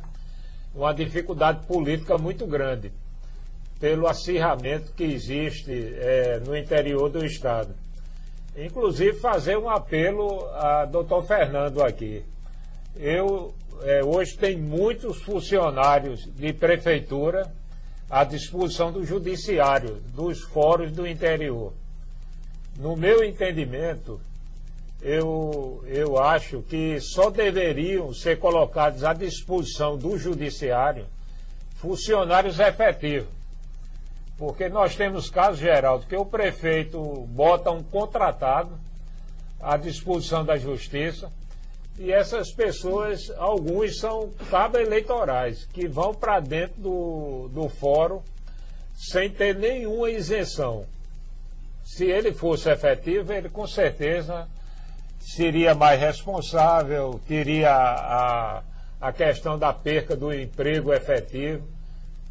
uma 0.75 0.93
dificuldade 0.93 1.65
política 1.65 2.19
muito 2.19 2.45
grande 2.45 2.91
pelo 3.80 4.08
acirramento 4.08 4.94
que 4.94 5.04
existe 5.04 5.72
é, 5.72 6.40
no 6.40 6.56
interior 6.56 7.10
do 7.10 7.26
Estado. 7.26 7.76
Inclusive, 8.56 9.20
fazer 9.20 9.58
um 9.58 9.70
apelo 9.70 10.48
a 10.54 10.86
doutor 10.86 11.26
Fernando 11.26 11.82
aqui. 11.82 12.24
Eu, 12.96 13.54
é, 13.82 14.04
hoje, 14.04 14.38
tem 14.38 14.58
muitos 14.58 15.22
funcionários 15.24 16.24
de 16.36 16.54
prefeitura 16.54 17.52
à 18.10 18.24
disposição 18.24 18.92
do 18.92 19.04
judiciário, 19.04 19.96
dos 20.14 20.42
fóruns 20.44 20.92
do 20.92 21.08
interior. 21.08 21.74
No 22.78 22.96
meu 22.96 23.24
entendimento, 23.24 24.22
eu, 25.02 25.84
eu 25.88 26.18
acho 26.18 26.62
que 26.62 27.00
só 27.02 27.30
deveriam 27.30 28.14
ser 28.14 28.40
colocados 28.40 29.04
à 29.04 29.14
disposição 29.14 29.98
do 29.98 30.18
judiciário 30.18 31.06
funcionários 31.76 32.60
efetivos 32.60 33.28
porque 34.38 34.67
nós 34.69 34.96
temos 34.96 35.30
casos, 35.30 35.60
Geraldo, 35.60 36.06
que 36.06 36.15
o 36.15 36.26
prefeito 36.26 37.00
bota 37.30 37.72
um 37.72 37.84
contratado 37.84 38.78
à 39.60 39.78
disposição 39.78 40.43
da 40.43 40.58
justiça 40.58 41.32
e 41.98 42.12
essas 42.12 42.52
pessoas, 42.52 43.32
alguns 43.38 44.00
são 44.00 44.32
cabos 44.50 44.82
eleitorais, 44.82 45.65
que 45.65 45.88
vão 45.88 46.13
para 46.13 46.39
dentro 46.39 46.82
do, 46.82 47.50
do 47.50 47.69
fórum 47.69 48.22
sem 48.96 49.30
ter 49.30 49.56
nenhuma 49.56 50.10
isenção. 50.10 50.86
Se 51.84 52.06
ele 52.06 52.34
fosse 52.34 52.69
efetivo, 52.69 53.32
ele 53.32 53.50
com 53.50 53.67
certeza 53.67 54.48
seria 55.19 55.76
mais 55.76 56.00
responsável, 56.00 57.19
teria 57.28 57.72
a, 57.72 58.63
a 59.00 59.13
questão 59.13 59.58
da 59.60 59.72
perca 59.72 60.15
do 60.15 60.34
emprego 60.34 60.93
efetivo 60.93 61.73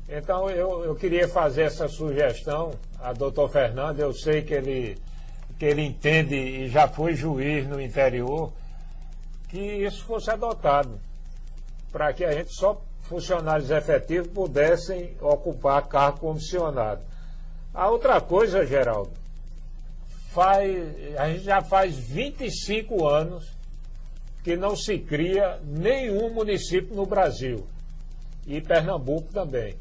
então 0.09 0.51
eu, 0.51 0.85
eu 0.85 0.95
queria 0.95 1.29
fazer 1.29 1.63
essa 1.63 1.89
sugestão 1.89 2.73
a 3.01 3.13
doutor 3.13 3.49
Fernando, 3.49 3.99
eu 4.01 4.13
sei 4.13 4.43
que 4.43 4.55
ele, 4.55 4.99
que 5.59 5.65
ele 5.65 5.83
entende 5.83 6.35
e 6.35 6.69
já 6.69 6.87
foi 6.87 7.15
juiz 7.15 7.67
no 7.67 7.81
interior, 7.81 8.53
que 9.49 9.59
isso 9.59 10.05
fosse 10.05 10.31
adotado, 10.31 11.01
para 11.91 12.13
que 12.13 12.25
a 12.25 12.33
gente 12.33 12.55
só 12.55 12.81
funcionários 13.03 13.71
efetivos 13.71 14.29
pudessem 14.29 15.17
ocupar 15.21 15.87
cargo 15.87 16.21
comissionado. 16.21 17.03
A 17.75 17.89
outra 17.89 18.21
coisa, 18.21 18.65
Geraldo, 18.65 19.13
faz, 20.31 21.17
a 21.19 21.29
gente 21.29 21.45
já 21.45 21.63
faz 21.63 21.97
25 21.97 23.07
anos 23.07 23.45
que 24.43 24.57
não 24.57 24.75
se 24.75 24.99
cria 24.99 25.61
nenhum 25.65 26.33
município 26.33 26.95
no 26.95 27.07
Brasil. 27.07 27.67
E 28.47 28.61
Pernambuco 28.61 29.33
também. 29.33 29.77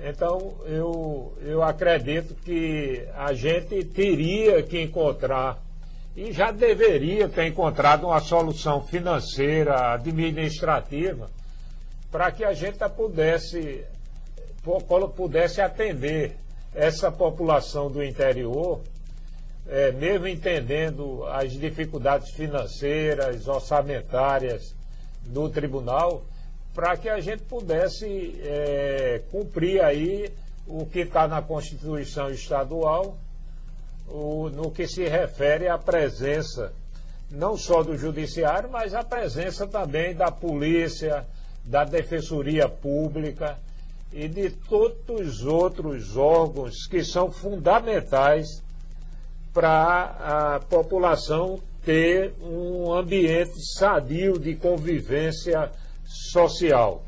Então, 0.00 0.56
eu, 0.64 1.32
eu 1.42 1.62
acredito 1.62 2.34
que 2.34 3.06
a 3.14 3.32
gente 3.32 3.84
teria 3.84 4.62
que 4.62 4.80
encontrar, 4.80 5.62
e 6.16 6.32
já 6.32 6.50
deveria 6.50 7.28
ter 7.28 7.46
encontrado 7.46 8.06
uma 8.06 8.20
solução 8.20 8.82
financeira, 8.82 9.92
administrativa, 9.94 11.30
para 12.10 12.30
que 12.30 12.44
a 12.44 12.52
gente 12.52 12.78
pudesse, 12.90 13.84
pudesse 15.16 15.60
atender 15.60 16.36
essa 16.74 17.10
população 17.10 17.90
do 17.90 18.02
interior, 18.02 18.80
é, 19.68 19.92
mesmo 19.92 20.26
entendendo 20.26 21.24
as 21.26 21.52
dificuldades 21.52 22.30
financeiras, 22.32 23.46
orçamentárias 23.46 24.74
do 25.24 25.48
tribunal, 25.48 26.24
para 26.74 26.96
que 26.96 27.08
a 27.08 27.20
gente 27.20 27.42
pudesse 27.42 28.40
é, 28.42 29.22
cumprir 29.30 29.82
aí 29.82 30.32
o 30.66 30.86
que 30.86 31.00
está 31.00 31.28
na 31.28 31.42
Constituição 31.42 32.30
Estadual, 32.30 33.16
o, 34.08 34.48
no 34.50 34.70
que 34.70 34.86
se 34.86 35.04
refere 35.04 35.68
à 35.68 35.76
presença 35.76 36.72
não 37.30 37.56
só 37.56 37.82
do 37.82 37.96
Judiciário, 37.96 38.68
mas 38.70 38.94
a 38.94 39.02
presença 39.02 39.66
também 39.66 40.14
da 40.14 40.30
Polícia, 40.30 41.26
da 41.64 41.84
Defensoria 41.84 42.68
Pública 42.68 43.58
e 44.12 44.28
de 44.28 44.50
todos 44.50 45.40
os 45.40 45.46
outros 45.46 46.16
órgãos 46.16 46.86
que 46.86 47.02
são 47.02 47.30
fundamentais 47.30 48.62
para 49.52 50.56
a 50.56 50.60
população 50.60 51.58
ter 51.84 52.34
um 52.40 52.92
ambiente 52.92 53.54
sadio 53.78 54.38
de 54.38 54.54
convivência 54.54 55.70
social. 56.32 57.02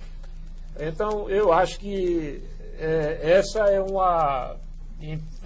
Então, 0.79 1.29
eu 1.31 1.53
acho 1.53 1.79
que 1.79 2.43
é, 2.79 3.37
essa 3.39 3.61
é 3.71 3.81
uma. 3.81 4.57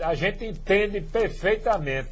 A 0.01 0.15
gente 0.15 0.45
entende 0.45 1.01
perfeitamente 1.01 2.11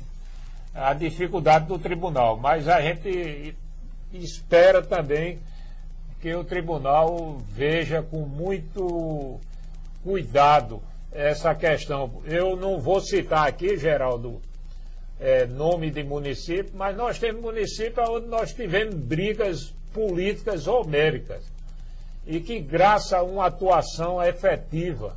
a 0.74 0.92
dificuldade 0.92 1.66
do 1.66 1.78
tribunal, 1.78 2.36
mas 2.36 2.68
a 2.68 2.80
gente 2.80 3.54
espera 4.12 4.82
também 4.82 5.38
que 6.20 6.34
o 6.34 6.44
tribunal 6.44 7.38
veja 7.48 8.02
com 8.02 8.26
muito 8.26 9.40
cuidado 10.02 10.82
essa 11.12 11.54
questão. 11.54 12.22
Eu 12.24 12.56
não 12.56 12.80
vou 12.80 13.00
citar 13.00 13.46
aqui, 13.46 13.76
Geraldo, 13.76 14.40
é, 15.18 15.46
nome 15.46 15.90
de 15.90 16.02
município, 16.02 16.72
mas 16.74 16.96
nós 16.96 17.18
temos 17.18 17.40
município 17.40 18.02
onde 18.10 18.26
nós 18.26 18.52
tivemos 18.52 18.94
brigas 18.94 19.74
políticas 19.96 20.66
homéricas 20.66 21.42
e 22.26 22.38
que, 22.38 22.60
graças 22.60 23.14
a 23.14 23.22
uma 23.22 23.46
atuação 23.46 24.22
efetiva 24.22 25.16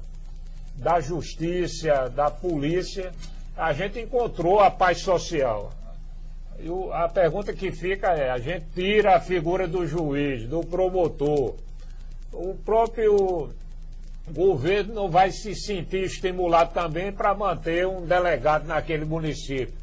da 0.76 1.02
justiça, 1.02 2.10
da 2.10 2.32
polícia, 2.32 3.12
a 3.58 3.74
gente 3.74 4.00
encontrou 4.00 4.62
a 4.62 4.72
paz 4.72 5.02
social. 5.02 5.74
E 6.58 6.70
a 6.94 7.10
pergunta 7.10 7.52
que 7.52 7.74
fica 7.74 8.14
é: 8.14 8.30
a 8.30 8.38
gente 8.38 8.68
tira 8.74 9.18
a 9.18 9.20
figura 9.20 9.68
do 9.68 9.86
juiz, 9.86 10.48
do 10.48 10.62
promotor, 10.62 11.56
o 12.32 12.56
próprio 12.64 13.50
governo 14.32 14.94
não 14.94 15.10
vai 15.10 15.32
se 15.32 15.54
sentir 15.56 16.06
estimulado 16.06 16.74
também 16.74 17.12
para 17.12 17.36
manter 17.36 17.86
um 17.86 18.06
delegado 18.06 18.66
naquele 18.66 19.04
município. 19.04 19.78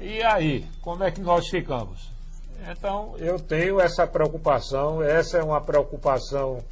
E 0.00 0.20
aí, 0.22 0.66
como 0.80 1.04
é 1.04 1.10
que 1.12 1.20
nós 1.20 1.46
ficamos? 1.48 2.11
Então, 2.70 3.16
eu 3.18 3.40
tenho 3.40 3.80
essa 3.80 4.06
preocupação, 4.06 5.02
essa 5.02 5.38
é 5.38 5.42
uma 5.42 5.60
preocupação 5.60 6.62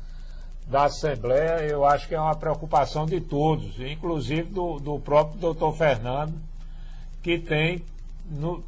da 0.67 0.85
Assembleia, 0.85 1.63
eu 1.65 1.85
acho 1.85 2.07
que 2.07 2.15
é 2.15 2.21
uma 2.21 2.37
preocupação 2.37 3.07
de 3.07 3.21
todos, 3.21 3.81
inclusive 3.81 4.45
do, 4.45 4.79
do 4.79 5.01
próprio 5.01 5.41
doutor 5.41 5.77
Fernando, 5.77 6.35
que 7.21 7.41
tem 7.41 7.85
no, 8.31 8.63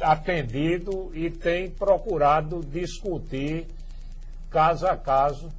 atendido 0.00 1.10
e 1.12 1.28
tem 1.28 1.68
procurado 1.70 2.64
discutir 2.64 3.66
caso 4.48 4.86
a 4.86 4.96
caso 4.96 5.50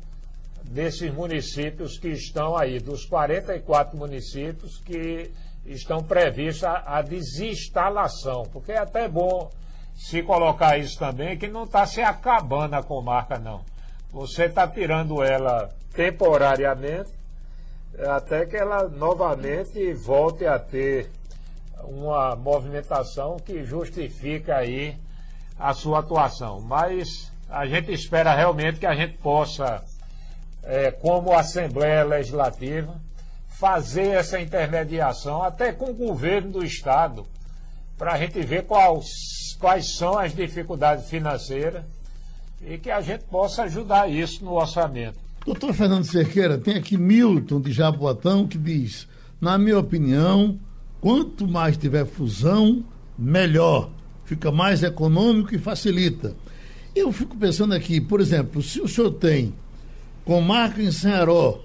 desses 0.63 1.13
municípios 1.13 1.97
que 1.97 2.07
estão 2.07 2.55
aí, 2.55 2.79
dos 2.79 3.05
44 3.05 3.97
municípios 3.97 4.77
que 4.79 5.29
estão 5.65 6.01
previstos 6.01 6.63
a, 6.63 6.83
a 6.85 7.01
desinstalação, 7.01 8.43
porque 8.53 8.71
é 8.71 8.79
até 8.79 9.09
bom 9.09 9.51
se 9.95 10.23
colocar 10.23 10.77
isso 10.77 10.97
também, 10.97 11.37
que 11.37 11.47
não 11.47 11.63
está 11.63 11.85
se 11.85 12.01
acabando 12.01 12.75
a 12.75 12.83
comarca, 12.83 13.37
não. 13.37 13.63
Você 14.11 14.45
está 14.45 14.67
tirando 14.67 15.23
ela 15.23 15.69
temporariamente, 15.93 17.11
até 17.99 18.45
que 18.45 18.57
ela 18.57 18.87
novamente 18.87 19.93
volte 19.93 20.45
a 20.45 20.57
ter 20.57 21.09
uma 21.83 22.35
movimentação 22.35 23.37
que 23.37 23.63
justifica 23.63 24.57
aí 24.57 24.97
a 25.57 25.73
sua 25.73 25.99
atuação. 25.99 26.59
Mas 26.61 27.31
a 27.49 27.65
gente 27.65 27.91
espera 27.91 28.33
realmente 28.33 28.79
que 28.79 28.85
a 28.85 28.95
gente 28.95 29.17
possa, 29.17 29.83
é, 30.63 30.91
como 30.91 31.33
Assembleia 31.33 32.03
Legislativa, 32.03 32.99
fazer 33.47 34.07
essa 34.09 34.39
intermediação 34.39 35.43
até 35.43 35.71
com 35.71 35.91
o 35.91 35.93
governo 35.93 36.51
do 36.51 36.65
Estado, 36.65 37.27
para 37.97 38.13
a 38.13 38.17
gente 38.17 38.41
ver 38.41 38.65
quais, 38.65 39.05
quais 39.61 39.95
são 39.95 40.17
as 40.17 40.35
dificuldades 40.35 41.07
financeiras 41.07 41.83
e 42.67 42.77
que 42.77 42.89
a 42.89 42.99
gente 42.99 43.23
possa 43.25 43.63
ajudar 43.63 44.09
isso 44.09 44.43
no 44.43 44.53
orçamento. 44.53 45.17
Doutor 45.45 45.73
Fernando 45.73 46.03
Cerqueira, 46.03 46.57
tem 46.57 46.75
aqui 46.75 46.97
Milton 46.97 47.61
de 47.61 47.71
Jaboatão 47.71 48.47
que 48.47 48.57
diz: 48.57 49.07
na 49.39 49.57
minha 49.57 49.79
opinião, 49.79 50.59
quanto 50.99 51.47
mais 51.47 51.77
tiver 51.77 52.05
fusão, 52.05 52.83
melhor. 53.17 53.89
Fica 54.25 54.51
mais 54.51 54.81
econômico 54.83 55.53
e 55.53 55.59
facilita. 55.59 56.35
Eu 56.95 57.11
fico 57.11 57.37
pensando 57.37 57.73
aqui, 57.73 58.01
por 58.01 58.19
exemplo, 58.19 58.61
se 58.61 58.81
o 58.81 58.87
senhor 58.87 59.11
tem 59.11 59.53
comarca 60.25 60.81
em 60.81 60.91
Senharó, 60.91 61.59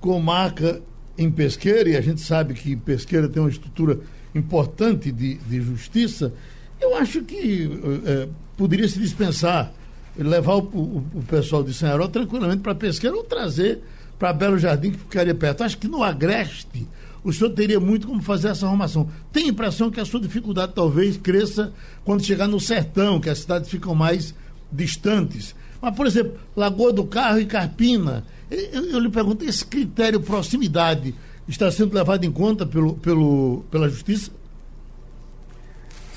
comarca 0.00 0.82
em 1.16 1.30
Pesqueira, 1.30 1.90
e 1.90 1.96
a 1.96 2.00
gente 2.00 2.20
sabe 2.20 2.54
que 2.54 2.76
Pesqueira 2.76 3.28
tem 3.28 3.42
uma 3.42 3.50
estrutura 3.50 3.98
importante 4.34 5.10
de, 5.10 5.34
de 5.34 5.60
justiça, 5.60 6.32
eu 6.80 6.96
acho 6.96 7.22
que 7.22 7.70
é, 8.04 8.28
poderia 8.56 8.88
se 8.88 8.98
dispensar 8.98 9.72
levar 10.16 10.54
o, 10.54 10.60
o, 10.60 11.04
o 11.14 11.22
pessoal 11.28 11.62
de 11.62 11.72
Senharó 11.72 12.08
tranquilamente 12.08 12.62
para 12.62 12.74
Pesqueira 12.74 13.16
ou 13.16 13.24
trazer 13.24 13.80
para 14.18 14.32
Belo 14.32 14.58
Jardim, 14.58 14.90
que 14.90 14.98
ficaria 14.98 15.34
perto. 15.34 15.64
Acho 15.64 15.78
que 15.78 15.88
no 15.88 16.02
Agreste 16.02 16.86
o 17.22 17.32
senhor 17.32 17.50
teria 17.50 17.78
muito 17.78 18.06
como 18.06 18.22
fazer 18.22 18.48
essa 18.48 18.66
arrumação. 18.66 19.08
Tem 19.32 19.44
a 19.44 19.48
impressão 19.48 19.90
que 19.90 20.00
a 20.00 20.04
sua 20.04 20.20
dificuldade 20.20 20.72
talvez 20.74 21.16
cresça 21.16 21.72
quando 22.04 22.24
chegar 22.24 22.46
no 22.46 22.58
sertão, 22.58 23.20
que 23.20 23.28
as 23.28 23.40
cidades 23.40 23.70
ficam 23.70 23.94
mais 23.94 24.34
distantes. 24.72 25.54
Mas, 25.80 25.94
por 25.94 26.06
exemplo, 26.06 26.38
Lagoa 26.56 26.92
do 26.92 27.04
Carro 27.04 27.40
e 27.40 27.46
Carpina, 27.46 28.24
eu, 28.50 28.90
eu 28.90 28.98
lhe 28.98 29.08
pergunto, 29.08 29.44
esse 29.44 29.64
critério 29.64 30.20
proximidade 30.20 31.14
está 31.46 31.70
sendo 31.70 31.94
levado 31.94 32.24
em 32.24 32.30
conta 32.30 32.64
pelo, 32.66 32.94
pelo, 32.94 33.64
pela 33.70 33.88
Justiça? 33.88 34.30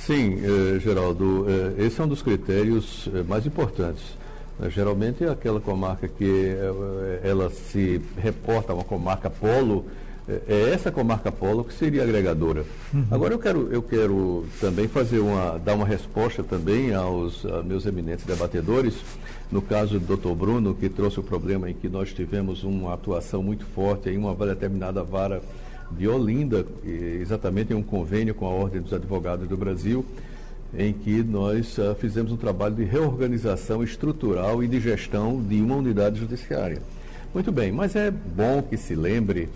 Sim, 0.05 0.37
eh, 0.43 0.79
Geraldo, 0.81 1.45
eh, 1.47 1.85
esse 1.85 2.01
é 2.01 2.03
um 2.03 2.07
dos 2.09 2.21
critérios 2.21 3.09
eh, 3.13 3.23
mais 3.25 3.45
importantes. 3.45 4.03
Eh, 4.61 4.69
geralmente 4.69 5.23
é 5.23 5.29
aquela 5.29 5.61
comarca 5.61 6.09
que 6.09 6.25
eh, 6.25 7.21
ela 7.23 7.49
se 7.49 8.01
reporta 8.17 8.73
a 8.73 8.75
uma 8.75 8.83
comarca 8.83 9.29
polo, 9.29 9.85
eh, 10.27 10.41
é 10.45 10.69
essa 10.71 10.91
comarca 10.91 11.31
polo 11.31 11.63
que 11.63 11.73
seria 11.73 12.03
agregadora. 12.03 12.65
Uhum. 12.93 13.05
Agora 13.11 13.33
eu 13.33 13.39
quero, 13.39 13.69
eu 13.71 13.81
quero 13.81 14.45
também 14.59 14.89
fazer 14.89 15.19
uma, 15.19 15.57
dar 15.57 15.73
uma 15.73 15.85
resposta 15.85 16.43
também 16.43 16.93
aos 16.93 17.45
meus 17.63 17.85
eminentes 17.85 18.25
debatedores, 18.25 18.95
no 19.49 19.61
caso 19.61 20.01
do 20.01 20.17
Dr. 20.17 20.33
Bruno, 20.35 20.75
que 20.75 20.89
trouxe 20.89 21.21
o 21.21 21.23
problema 21.23 21.69
em 21.69 21.73
que 21.73 21.87
nós 21.87 22.11
tivemos 22.11 22.65
uma 22.65 22.93
atuação 22.93 23.41
muito 23.41 23.65
forte 23.67 24.09
em 24.09 24.17
uma 24.17 24.35
determinada 24.35 25.01
vara 25.01 25.41
de 25.97 26.07
Olinda, 26.07 26.65
exatamente 26.85 27.73
em 27.73 27.75
um 27.75 27.83
convênio 27.83 28.33
com 28.33 28.45
a 28.45 28.49
Ordem 28.49 28.81
dos 28.81 28.93
Advogados 28.93 29.47
do 29.47 29.57
Brasil, 29.57 30.05
em 30.77 30.91
que 30.91 31.23
nós 31.23 31.77
uh, 31.77 31.95
fizemos 31.95 32.31
um 32.31 32.37
trabalho 32.37 32.75
de 32.75 32.83
reorganização 32.83 33.83
estrutural 33.83 34.63
e 34.63 34.67
de 34.67 34.79
gestão 34.79 35.41
de 35.41 35.61
uma 35.61 35.75
unidade 35.75 36.19
judiciária. 36.19 36.81
Muito 37.33 37.51
bem, 37.51 37.71
mas 37.71 37.95
é 37.95 38.11
bom 38.11 38.61
que 38.61 38.77
se 38.77 38.95
lembre 38.95 39.49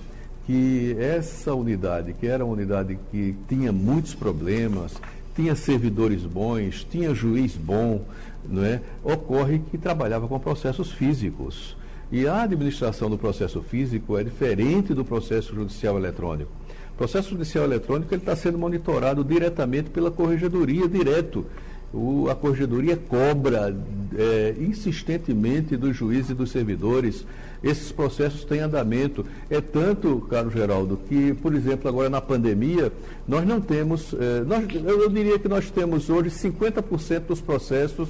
que 0.45 0.95
essa 0.99 1.53
unidade, 1.53 2.13
que 2.13 2.25
era 2.25 2.43
uma 2.43 2.53
unidade 2.53 2.97
que 3.11 3.35
tinha 3.47 3.71
muitos 3.71 4.15
problemas, 4.15 4.93
tinha 5.35 5.55
servidores 5.55 6.23
bons, 6.23 6.83
tinha 6.89 7.13
juiz 7.13 7.55
bom, 7.55 8.03
não 8.43 8.65
é? 8.65 8.81
ocorre 9.03 9.59
que 9.59 9.77
trabalhava 9.77 10.27
com 10.27 10.39
processos 10.39 10.91
físicos. 10.91 11.76
E 12.11 12.25
a 12.25 12.43
administração 12.43 13.09
do 13.09 13.17
processo 13.17 13.61
físico 13.61 14.17
é 14.17 14.23
diferente 14.23 14.93
do 14.93 15.03
processo 15.03 15.53
judicial 15.53 15.97
eletrônico. 15.97 16.51
O 16.93 16.97
processo 16.97 17.29
judicial 17.31 17.65
eletrônico 17.65 18.15
está 18.15 18.35
sendo 18.35 18.57
monitorado 18.57 19.23
diretamente 19.23 19.89
pela 19.89 20.09
corregedoria, 20.09 20.87
direto. 20.87 21.45
O, 21.93 22.29
a 22.29 22.35
corregedoria 22.35 22.97
cobra 22.97 23.75
é, 24.17 24.55
insistentemente 24.59 25.75
dos 25.77 25.95
juízes 25.95 26.31
e 26.31 26.33
dos 26.33 26.49
servidores. 26.49 27.25
Esses 27.61 27.91
processos 27.91 28.45
têm 28.45 28.61
andamento. 28.61 29.25
É 29.49 29.59
tanto, 29.59 30.25
caro 30.29 30.49
Geraldo, 30.49 30.99
que, 31.07 31.33
por 31.33 31.53
exemplo, 31.53 31.89
agora 31.89 32.09
na 32.09 32.21
pandemia, 32.21 32.91
nós 33.27 33.45
não 33.45 33.59
temos, 33.59 34.13
é, 34.13 34.43
nós, 34.45 34.65
eu 34.73 35.09
diria 35.09 35.37
que 35.37 35.47
nós 35.47 35.69
temos 35.69 36.09
hoje 36.09 36.29
50% 36.29 37.19
dos 37.27 37.41
processos 37.41 38.09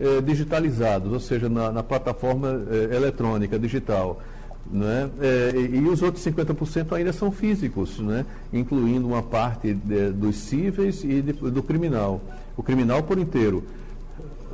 eh, 0.00 0.20
digitalizados, 0.20 1.12
ou 1.12 1.20
seja, 1.20 1.48
na, 1.48 1.72
na 1.72 1.82
plataforma 1.82 2.62
eh, 2.70 2.94
eletrônica, 2.94 3.58
digital. 3.58 4.22
Né? 4.70 5.08
É, 5.20 5.52
e, 5.56 5.78
e, 5.78 5.88
os 5.88 6.02
outros 6.02 6.22
50% 6.24 6.92
ainda 6.92 7.12
são 7.12 7.32
físicos, 7.32 7.98
né? 7.98 8.26
incluindo 8.52 9.06
uma 9.06 9.22
parte 9.22 9.72
de, 9.72 10.10
dos 10.10 10.36
cíveis 10.36 11.02
e 11.02 11.22
de, 11.22 11.32
do 11.32 11.62
criminal. 11.62 12.20
O 12.56 12.62
criminal 12.62 13.02
por 13.02 13.18
inteiro. 13.18 13.64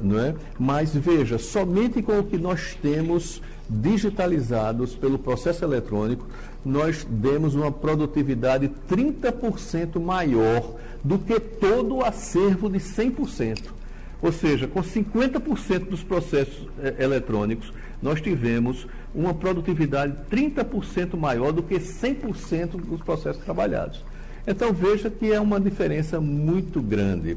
Não 0.00 0.18
é? 0.18 0.34
Mas 0.58 0.94
veja, 0.94 1.38
somente 1.38 2.00
com 2.00 2.18
o 2.18 2.24
que 2.24 2.38
nós 2.38 2.76
temos 2.80 3.42
digitalizados 3.68 4.94
pelo 4.94 5.18
processo 5.18 5.64
eletrônico, 5.64 6.26
nós 6.64 7.06
demos 7.08 7.54
uma 7.54 7.70
produtividade 7.70 8.70
30% 8.88 10.00
maior 10.00 10.74
do 11.02 11.18
que 11.18 11.38
todo 11.38 11.96
o 11.96 12.04
acervo 12.04 12.70
de 12.70 12.78
100%. 12.78 13.73
Ou 14.24 14.32
seja, 14.32 14.66
com 14.66 14.80
50% 14.80 15.80
dos 15.80 16.02
processos 16.02 16.66
eh, 16.82 16.94
eletrônicos, 16.98 17.70
nós 18.00 18.22
tivemos 18.22 18.86
uma 19.14 19.34
produtividade 19.34 20.16
30% 20.30 21.14
maior 21.14 21.52
do 21.52 21.62
que 21.62 21.74
100% 21.74 22.68
dos 22.70 23.02
processos 23.02 23.44
trabalhados. 23.44 24.02
Então 24.46 24.72
veja 24.72 25.10
que 25.10 25.30
é 25.30 25.38
uma 25.38 25.60
diferença 25.60 26.22
muito 26.22 26.80
grande. 26.80 27.36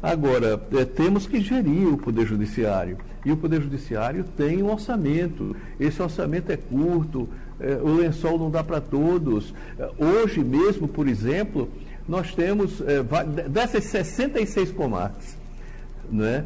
Agora, 0.00 0.62
é, 0.74 0.84
temos 0.84 1.26
que 1.26 1.40
gerir 1.40 1.92
o 1.92 1.98
Poder 1.98 2.24
Judiciário. 2.24 2.98
E 3.24 3.32
o 3.32 3.36
Poder 3.36 3.60
Judiciário 3.60 4.22
tem 4.36 4.62
um 4.62 4.70
orçamento. 4.70 5.56
Esse 5.80 6.00
orçamento 6.00 6.52
é 6.52 6.56
curto, 6.56 7.28
é, 7.58 7.80
o 7.82 7.96
lençol 7.96 8.38
não 8.38 8.48
dá 8.48 8.62
para 8.62 8.80
todos. 8.80 9.52
Hoje 9.98 10.38
mesmo, 10.44 10.86
por 10.86 11.08
exemplo, 11.08 11.68
nós 12.08 12.32
temos, 12.32 12.80
dessas 13.50 13.84
66 13.86 14.70
comarcas, 14.70 15.37
né, 16.10 16.44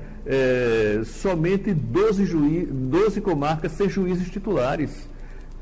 somente 1.05 1.73
12, 1.73 2.25
juiz, 2.25 2.69
12 2.71 3.21
comarcas 3.21 3.73
sem 3.73 3.89
juízes 3.89 4.31
titulares. 4.31 5.09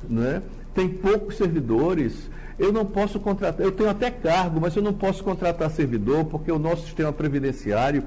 Né? 0.08 0.42
Tem 0.74 0.88
poucos 0.88 1.36
servidores 1.36 2.30
eu 2.60 2.70
não 2.70 2.84
posso 2.84 3.18
contratar, 3.18 3.64
eu 3.64 3.72
tenho 3.72 3.88
até 3.88 4.10
cargo, 4.10 4.60
mas 4.60 4.76
eu 4.76 4.82
não 4.82 4.92
posso 4.92 5.24
contratar 5.24 5.70
servidor, 5.70 6.26
porque 6.26 6.52
o 6.52 6.58
nosso 6.58 6.82
sistema 6.82 7.10
previdenciário 7.10 8.04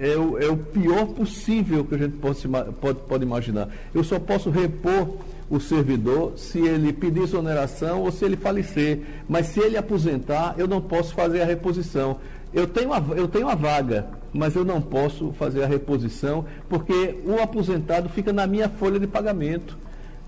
é 0.00 0.16
o, 0.16 0.36
é 0.36 0.48
o 0.48 0.56
pior 0.56 1.06
possível 1.06 1.84
que 1.84 1.94
a 1.94 1.98
gente 1.98 2.16
pode, 2.16 2.48
pode, 2.80 2.98
pode 3.06 3.22
imaginar. 3.22 3.68
Eu 3.94 4.02
só 4.02 4.18
posso 4.18 4.50
repor 4.50 5.08
o 5.48 5.60
servidor 5.60 6.32
se 6.36 6.58
ele 6.58 6.92
pedir 6.92 7.22
exoneração 7.22 8.02
ou 8.02 8.10
se 8.10 8.24
ele 8.24 8.36
falecer. 8.36 9.00
Mas 9.28 9.46
se 9.46 9.60
ele 9.60 9.76
aposentar, 9.76 10.56
eu 10.58 10.66
não 10.66 10.80
posso 10.80 11.14
fazer 11.14 11.42
a 11.42 11.44
reposição. 11.44 12.18
Eu 12.52 12.66
tenho 12.66 12.92
a, 12.92 13.00
eu 13.16 13.28
tenho 13.28 13.48
a 13.48 13.54
vaga, 13.54 14.06
mas 14.34 14.56
eu 14.56 14.64
não 14.64 14.82
posso 14.82 15.32
fazer 15.38 15.62
a 15.62 15.66
reposição, 15.66 16.44
porque 16.68 17.16
o 17.24 17.40
aposentado 17.40 18.08
fica 18.08 18.32
na 18.32 18.46
minha 18.46 18.68
folha 18.68 18.98
de 18.98 19.06
pagamento. 19.06 19.78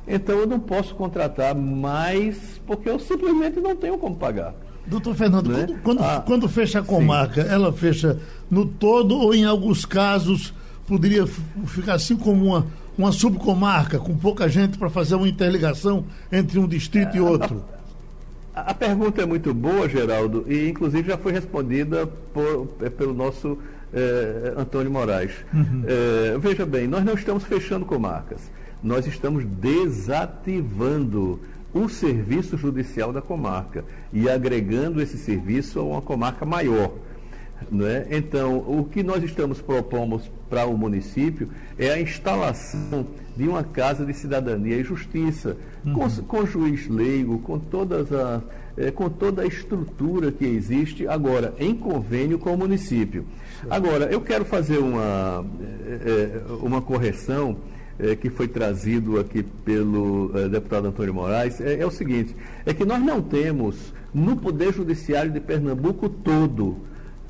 Então 0.06 0.36
eu 0.38 0.46
não 0.46 0.60
posso 0.60 0.94
contratar 0.94 1.54
mais, 1.56 2.60
porque 2.64 2.88
eu 2.88 3.00
simplesmente 3.00 3.58
não 3.58 3.74
tenho 3.74 3.98
como 3.98 4.14
pagar. 4.14 4.54
Doutor 4.86 5.16
Fernando, 5.16 5.50
né? 5.50 5.66
quando, 5.66 5.82
quando, 5.82 6.00
ah, 6.00 6.22
quando, 6.24 6.48
fecha 6.48 6.78
a 6.78 6.82
comarca, 6.82 7.42
sim. 7.42 7.50
ela 7.50 7.72
fecha 7.72 8.20
no 8.48 8.64
todo 8.64 9.16
ou 9.16 9.34
em 9.34 9.44
alguns 9.44 9.84
casos 9.84 10.54
poderia 10.86 11.26
ficar 11.66 11.94
assim 11.94 12.16
como 12.16 12.44
uma, 12.44 12.66
uma 12.96 13.10
subcomarca, 13.10 13.98
com 13.98 14.16
pouca 14.16 14.48
gente 14.48 14.78
para 14.78 14.88
fazer 14.88 15.16
uma 15.16 15.28
interligação 15.28 16.04
entre 16.30 16.60
um 16.60 16.68
distrito 16.68 17.14
é, 17.14 17.16
e 17.16 17.20
outro? 17.20 17.64
A, 18.54 18.70
a, 18.70 18.74
pergunta 18.74 19.22
é 19.22 19.26
muito 19.26 19.52
boa, 19.52 19.88
Geraldo, 19.88 20.44
e 20.46 20.68
inclusive 20.68 21.08
já 21.08 21.18
foi 21.18 21.32
respondida 21.32 22.06
por, 22.32 22.68
é, 22.80 22.88
pelo 22.88 23.12
nosso 23.12 23.58
é, 23.92 24.54
Antônio 24.56 24.90
Moraes. 24.90 25.32
Uhum. 25.52 25.84
É, 25.86 26.38
veja 26.38 26.66
bem, 26.66 26.86
nós 26.86 27.04
não 27.04 27.14
estamos 27.14 27.44
fechando 27.44 27.84
comarcas 27.84 28.40
nós 28.82 29.06
estamos 29.06 29.44
desativando 29.44 31.40
o 31.74 31.88
serviço 31.88 32.56
judicial 32.56 33.12
da 33.12 33.20
comarca 33.20 33.84
e 34.12 34.28
agregando 34.28 35.02
esse 35.02 35.18
serviço 35.18 35.80
a 35.80 35.82
uma 35.82 36.00
comarca 36.00 36.46
maior. 36.46 36.92
Né? 37.70 38.06
Então, 38.10 38.58
o 38.58 38.84
que 38.84 39.02
nós 39.02 39.24
estamos 39.24 39.60
propondo 39.60 40.20
para 40.48 40.66
o 40.66 40.76
município 40.76 41.48
é 41.78 41.90
a 41.90 42.00
instalação 42.00 43.06
de 43.36 43.48
uma 43.48 43.64
casa 43.64 44.06
de 44.06 44.14
cidadania 44.14 44.76
e 44.76 44.84
justiça, 44.84 45.56
uhum. 45.84 45.94
com, 45.94 46.08
com 46.22 46.46
juiz 46.46 46.86
leigo, 46.88 47.38
com, 47.40 47.58
todas 47.58 48.12
a, 48.12 48.42
é, 48.76 48.90
com 48.90 49.08
toda 49.08 49.42
a 49.42 49.46
estrutura 49.46 50.30
que 50.30 50.44
existe 50.44 51.08
agora 51.08 51.54
em 51.58 51.74
convênio 51.74 52.38
com 52.38 52.54
o 52.54 52.58
município. 52.58 53.26
Agora, 53.68 54.06
eu 54.06 54.20
quero 54.20 54.44
fazer 54.44 54.78
uma, 54.78 55.44
é, 56.04 56.40
uma 56.62 56.80
correção 56.82 57.56
é, 57.98 58.14
que 58.14 58.28
foi 58.28 58.48
trazido 58.48 59.18
aqui 59.18 59.42
pelo 59.42 60.30
é, 60.34 60.48
deputado 60.48 60.86
Antônio 60.88 61.14
Moraes 61.14 61.60
é, 61.60 61.80
é, 61.80 61.86
o 61.86 61.90
seguinte: 61.90 62.36
é 62.64 62.74
que 62.74 62.84
nós 62.84 63.02
não 63.02 63.22
temos 63.22 63.94
no 64.12 64.36
Poder 64.36 64.72
Judiciário 64.72 65.30
de 65.30 65.40
Pernambuco 65.40 66.08
todo 66.08 66.78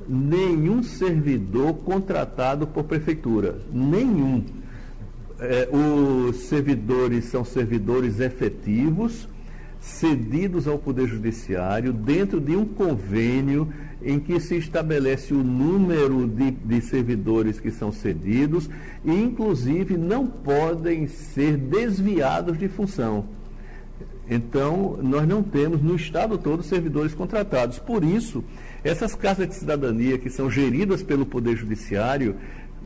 nenhum 0.08 0.82
servidor 0.82 1.74
contratado 1.74 2.66
por 2.66 2.84
prefeitura. 2.84 3.58
Nenhum. 3.72 4.44
É, 5.38 5.68
os 5.70 6.36
servidores 6.36 7.26
são 7.26 7.44
servidores 7.44 8.20
efetivos, 8.20 9.28
cedidos 9.80 10.66
ao 10.66 10.78
Poder 10.78 11.06
Judiciário, 11.06 11.92
dentro 11.92 12.40
de 12.40 12.56
um 12.56 12.64
convênio 12.64 13.68
em 14.02 14.18
que 14.18 14.38
se 14.38 14.56
estabelece 14.56 15.32
o 15.32 15.42
número 15.42 16.26
de, 16.26 16.50
de 16.50 16.80
servidores 16.80 17.58
que 17.58 17.70
são 17.70 17.90
cedidos 17.90 18.68
e, 19.04 19.12
inclusive, 19.12 19.96
não 19.96 20.26
podem 20.26 21.06
ser 21.06 21.56
desviados 21.56 22.58
de 22.58 22.68
função. 22.68 23.24
Então, 24.28 24.98
nós 25.02 25.26
não 25.26 25.42
temos 25.42 25.80
no 25.80 25.94
estado 25.94 26.36
todo 26.36 26.62
servidores 26.62 27.14
contratados. 27.14 27.78
Por 27.78 28.02
isso, 28.02 28.44
essas 28.82 29.14
casas 29.14 29.48
de 29.48 29.54
cidadania 29.54 30.18
que 30.18 30.28
são 30.28 30.50
geridas 30.50 31.02
pelo 31.02 31.24
Poder 31.24 31.56
Judiciário, 31.56 32.36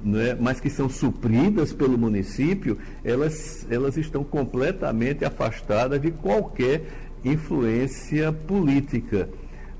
né, 0.04 0.36
mas 0.38 0.60
que 0.60 0.70
são 0.70 0.88
supridas 0.88 1.72
pelo 1.72 1.96
município, 1.96 2.78
elas, 3.04 3.66
elas 3.70 3.96
estão 3.96 4.22
completamente 4.22 5.24
afastadas 5.24 6.00
de 6.00 6.10
qualquer 6.10 6.82
influência 7.24 8.32
política. 8.32 9.28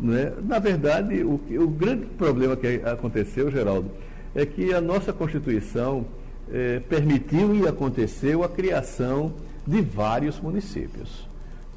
Né? 0.01 0.33
Na 0.43 0.59
verdade, 0.59 1.23
o, 1.23 1.35
o 1.35 1.69
grande 1.69 2.07
problema 2.07 2.57
que 2.57 2.81
aconteceu, 2.85 3.51
Geraldo, 3.51 3.91
é 4.35 4.47
que 4.47 4.73
a 4.73 4.81
nossa 4.81 5.13
Constituição 5.13 6.07
eh, 6.51 6.81
permitiu 6.89 7.55
e 7.55 7.67
aconteceu 7.69 8.43
a 8.43 8.49
criação 8.49 9.33
de 9.67 9.81
vários 9.83 10.41
municípios. 10.41 11.29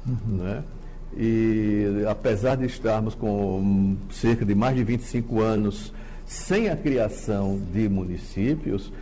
Uhum. 0.06 0.36
Né? 0.38 0.64
E 1.16 2.04
apesar 2.08 2.56
de 2.56 2.66
estarmos 2.66 3.14
com 3.14 3.96
cerca 4.10 4.44
de 4.44 4.54
mais 4.54 4.76
de 4.76 4.82
25 4.82 5.40
anos 5.40 5.92
sem 6.26 6.68
a 6.68 6.76
criação 6.76 7.60
de 7.72 7.88
municípios, 7.88 8.92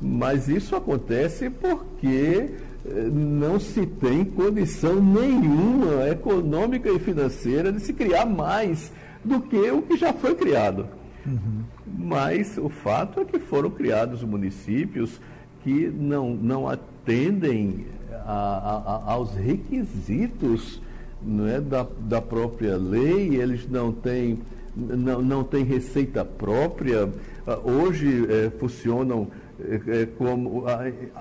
mas 0.00 0.48
isso 0.48 0.74
acontece 0.74 1.48
porque 1.48 2.50
não 2.84 3.60
se 3.60 3.86
tem 3.86 4.24
condição 4.24 5.00
nenhuma 5.00 6.08
econômica 6.08 6.90
e 6.90 6.98
financeira 6.98 7.72
de 7.72 7.80
se 7.80 7.92
criar 7.92 8.26
mais 8.26 8.92
do 9.24 9.40
que 9.40 9.70
o 9.70 9.82
que 9.82 9.96
já 9.96 10.12
foi 10.12 10.34
criado. 10.34 10.86
Uhum. 11.24 11.62
Mas 11.86 12.58
o 12.58 12.68
fato 12.68 13.20
é 13.20 13.24
que 13.24 13.38
foram 13.38 13.70
criados 13.70 14.24
municípios 14.24 15.20
que 15.62 15.88
não, 15.88 16.34
não 16.34 16.68
atendem 16.68 17.86
a, 18.26 19.02
a, 19.06 19.12
aos 19.12 19.34
requisitos 19.34 20.80
não 21.24 21.46
é, 21.46 21.60
da, 21.60 21.86
da 22.00 22.20
própria 22.20 22.76
lei, 22.76 23.36
eles 23.36 23.68
não 23.68 23.92
têm, 23.92 24.40
não, 24.74 25.22
não 25.22 25.44
têm 25.44 25.64
receita 25.64 26.24
própria. 26.24 27.08
Ah, 27.46 27.58
hoje 27.62 28.26
é, 28.28 28.50
funcionam 28.58 29.28
como 30.18 30.64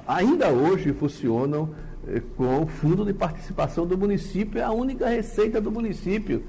ainda 0.07 0.49
hoje 0.49 0.93
funcionam 0.93 1.69
é, 2.07 2.21
com 2.35 2.63
o 2.63 2.67
fundo 2.67 3.05
de 3.05 3.13
participação 3.13 3.85
do 3.85 3.97
município, 3.97 4.59
é 4.59 4.63
a 4.63 4.71
única 4.71 5.07
receita 5.07 5.61
do 5.61 5.71
município, 5.71 6.43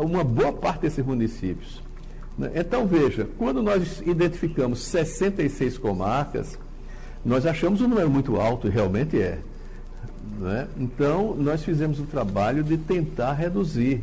uma 0.00 0.24
boa 0.24 0.52
parte 0.52 0.82
desses 0.82 1.04
municípios. 1.04 1.82
Né? 2.36 2.50
Então 2.54 2.86
veja, 2.86 3.28
quando 3.38 3.62
nós 3.62 4.02
identificamos 4.04 4.80
66 4.80 5.78
comarcas, 5.78 6.58
nós 7.24 7.46
achamos 7.46 7.80
um 7.80 7.88
número 7.88 8.10
muito 8.10 8.36
alto, 8.36 8.66
e 8.66 8.70
realmente 8.70 9.20
é. 9.20 9.38
Né? 10.38 10.66
Então, 10.76 11.34
nós 11.36 11.62
fizemos 11.62 12.00
o 12.00 12.04
trabalho 12.04 12.64
de 12.64 12.76
tentar 12.76 13.32
reduzir. 13.34 14.02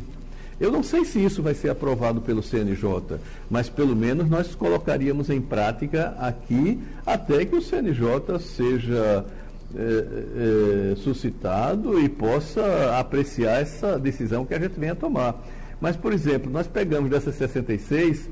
Eu 0.60 0.70
não 0.70 0.82
sei 0.82 1.06
se 1.06 1.24
isso 1.24 1.42
vai 1.42 1.54
ser 1.54 1.70
aprovado 1.70 2.20
pelo 2.20 2.42
CNJ, 2.42 3.18
mas 3.48 3.70
pelo 3.70 3.96
menos 3.96 4.28
nós 4.28 4.54
colocaríamos 4.54 5.30
em 5.30 5.40
prática 5.40 6.14
aqui 6.18 6.78
até 7.06 7.46
que 7.46 7.56
o 7.56 7.62
CNJ 7.62 8.38
seja 8.40 9.24
é, 9.74 10.92
é, 10.92 10.96
suscitado 10.96 11.98
e 11.98 12.10
possa 12.10 12.98
apreciar 12.98 13.62
essa 13.62 13.98
decisão 13.98 14.44
que 14.44 14.52
a 14.52 14.58
gente 14.58 14.78
venha 14.78 14.94
tomar. 14.94 15.42
Mas, 15.80 15.96
por 15.96 16.12
exemplo, 16.12 16.50
nós 16.50 16.66
pegamos 16.66 17.08
dessas 17.08 17.36
66 17.36 18.28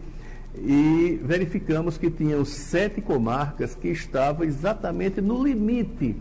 e 0.56 1.18
verificamos 1.22 1.96
que 1.96 2.10
tinham 2.10 2.44
sete 2.44 3.00
comarcas 3.00 3.74
que 3.74 3.88
estavam 3.88 4.44
exatamente 4.44 5.22
no 5.22 5.42
limite, 5.42 6.14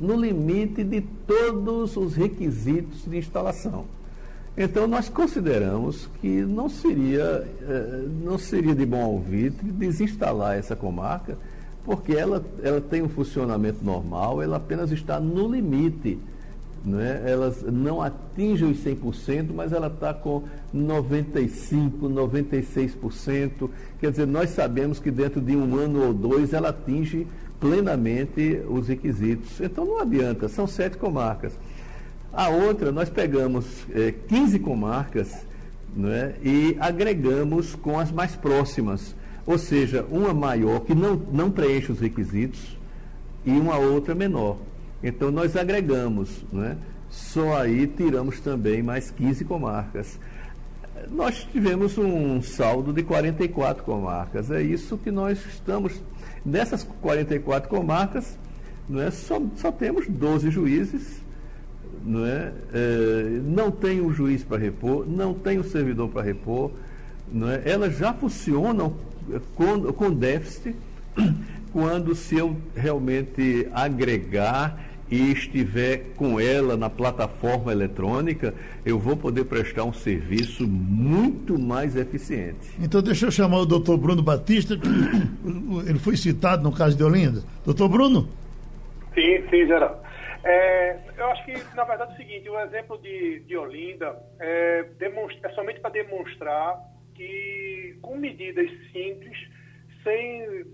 no 0.00 0.20
limite 0.20 0.82
de 0.82 1.02
todos 1.24 1.96
os 1.96 2.16
requisitos 2.16 3.04
de 3.04 3.16
instalação. 3.16 3.84
Então 4.60 4.88
nós 4.88 5.08
consideramos 5.08 6.08
que 6.20 6.42
não 6.42 6.68
seria, 6.68 7.46
eh, 7.62 8.04
não 8.24 8.36
seria 8.36 8.74
de 8.74 8.84
bom 8.84 9.04
alvitre 9.04 9.70
desinstalar 9.70 10.58
essa 10.58 10.74
comarca, 10.74 11.38
porque 11.84 12.12
ela, 12.12 12.44
ela 12.60 12.80
tem 12.80 13.00
um 13.00 13.08
funcionamento 13.08 13.84
normal, 13.84 14.42
ela 14.42 14.56
apenas 14.56 14.90
está 14.90 15.20
no 15.20 15.46
limite. 15.46 16.18
Né? 16.84 17.22
Ela 17.24 17.54
não 17.70 18.02
atinge 18.02 18.64
os 18.64 18.78
100%, 18.78 19.50
mas 19.54 19.72
ela 19.72 19.86
está 19.86 20.12
com 20.12 20.42
95%, 20.74 21.92
96%. 22.00 23.70
Quer 24.00 24.10
dizer, 24.10 24.26
nós 24.26 24.50
sabemos 24.50 24.98
que 24.98 25.12
dentro 25.12 25.40
de 25.40 25.54
um 25.54 25.76
ano 25.76 26.04
ou 26.04 26.12
dois 26.12 26.52
ela 26.52 26.70
atinge 26.70 27.28
plenamente 27.60 28.60
os 28.68 28.88
requisitos. 28.88 29.60
Então 29.60 29.84
não 29.84 30.00
adianta, 30.00 30.48
são 30.48 30.66
sete 30.66 30.96
comarcas. 30.96 31.56
A 32.32 32.48
outra, 32.48 32.92
nós 32.92 33.08
pegamos 33.08 33.64
é, 33.94 34.12
15 34.28 34.58
comarcas 34.58 35.46
né, 35.94 36.34
e 36.42 36.76
agregamos 36.78 37.74
com 37.74 37.98
as 37.98 38.12
mais 38.12 38.36
próximas. 38.36 39.14
Ou 39.46 39.56
seja, 39.56 40.04
uma 40.10 40.34
maior 40.34 40.80
que 40.80 40.94
não, 40.94 41.16
não 41.32 41.50
preenche 41.50 41.90
os 41.90 42.00
requisitos 42.00 42.76
e 43.44 43.50
uma 43.50 43.78
outra 43.78 44.14
menor. 44.14 44.58
Então 45.02 45.30
nós 45.30 45.56
agregamos, 45.56 46.44
né? 46.52 46.76
só 47.08 47.56
aí 47.56 47.86
tiramos 47.86 48.40
também 48.40 48.82
mais 48.82 49.10
15 49.10 49.44
comarcas. 49.44 50.18
Nós 51.10 51.46
tivemos 51.50 51.96
um 51.96 52.42
saldo 52.42 52.92
de 52.92 53.02
44 53.02 53.84
comarcas. 53.84 54.50
É 54.50 54.60
isso 54.60 54.98
que 54.98 55.10
nós 55.10 55.38
estamos. 55.46 56.02
Nessas 56.44 56.84
44 57.00 57.68
comarcas, 57.70 58.36
não 58.88 59.00
é, 59.00 59.10
só, 59.10 59.40
só 59.56 59.70
temos 59.70 60.06
12 60.08 60.50
juízes 60.50 61.22
não, 62.04 62.26
é? 62.26 62.52
é 62.72 63.40
não 63.44 63.70
tem 63.70 64.00
o 64.00 64.12
juiz 64.12 64.42
para 64.42 64.58
repor, 64.58 65.06
não 65.08 65.34
tem 65.34 65.58
o 65.58 65.64
servidor 65.64 66.08
para 66.08 66.22
repor, 66.22 66.70
não 67.30 67.50
é? 67.50 67.62
elas 67.64 67.96
já 67.96 68.12
funcionam 68.12 68.94
com, 69.54 69.92
com 69.92 70.10
déficit 70.10 70.74
quando 71.72 72.14
se 72.14 72.36
eu 72.36 72.56
realmente 72.74 73.68
agregar 73.72 74.88
e 75.10 75.32
estiver 75.32 76.12
com 76.16 76.38
ela 76.38 76.76
na 76.76 76.90
plataforma 76.90 77.72
eletrônica, 77.72 78.54
eu 78.84 78.98
vou 78.98 79.16
poder 79.16 79.44
prestar 79.44 79.84
um 79.84 79.92
serviço 79.92 80.66
muito 80.68 81.58
mais 81.58 81.96
eficiente. 81.96 82.68
Então, 82.78 83.00
deixa 83.00 83.26
eu 83.26 83.30
chamar 83.30 83.58
o 83.58 83.66
doutor 83.66 83.96
Bruno 83.96 84.22
Batista, 84.22 84.76
que 84.76 84.88
ele 85.88 85.98
foi 85.98 86.16
citado 86.16 86.62
no 86.62 86.72
caso 86.72 86.96
de 86.96 87.02
Olinda. 87.02 87.42
Doutor 87.64 87.88
Bruno? 87.88 88.28
Sim, 89.14 89.42
sim, 89.50 89.66
Geraldo. 89.66 90.07
É, 90.44 90.96
eu 91.16 91.26
acho 91.26 91.44
que, 91.44 91.52
na 91.74 91.84
verdade, 91.84 92.12
é 92.12 92.14
o 92.14 92.16
seguinte: 92.16 92.48
o 92.48 92.60
exemplo 92.60 92.98
de, 92.98 93.40
de 93.40 93.56
Olinda 93.56 94.16
é, 94.40 94.86
é 95.42 95.48
somente 95.50 95.80
para 95.80 95.90
demonstrar 95.90 96.78
que, 97.14 97.98
com 98.00 98.16
medidas 98.16 98.70
simples, 98.92 99.36
sem 100.04 100.64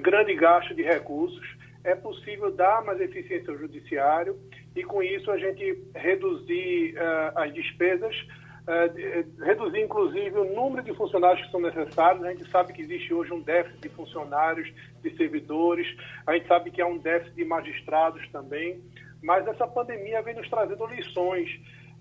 grande 0.00 0.34
gasto 0.34 0.74
de 0.74 0.82
recursos, 0.82 1.46
é 1.84 1.94
possível 1.94 2.50
dar 2.50 2.82
mais 2.84 3.00
eficiência 3.00 3.52
ao 3.52 3.58
judiciário 3.58 4.38
e, 4.74 4.82
com 4.82 5.02
isso, 5.02 5.30
a 5.30 5.38
gente 5.38 5.84
reduzir 5.94 6.94
uh, 6.94 7.38
as 7.38 7.52
despesas, 7.52 8.14
uh, 8.16 9.44
reduzir, 9.44 9.80
inclusive, 9.80 10.38
o 10.38 10.54
número 10.54 10.82
de 10.82 10.94
funcionários 10.94 11.44
que 11.44 11.50
são 11.50 11.60
necessários. 11.60 12.24
A 12.24 12.30
gente 12.32 12.50
sabe 12.50 12.72
que 12.72 12.82
existe 12.82 13.12
hoje 13.12 13.32
um 13.32 13.40
déficit 13.40 13.80
de 13.80 13.88
funcionários, 13.90 14.72
de 15.02 15.16
servidores, 15.16 15.86
a 16.26 16.34
gente 16.34 16.46
sabe 16.46 16.70
que 16.70 16.80
há 16.80 16.86
um 16.86 16.98
déficit 16.98 17.34
de 17.34 17.44
magistrados 17.44 18.26
também 18.28 18.82
mas 19.22 19.46
essa 19.46 19.66
pandemia 19.66 20.22
vem 20.22 20.34
nos 20.34 20.48
trazendo 20.48 20.86
lições. 20.86 21.48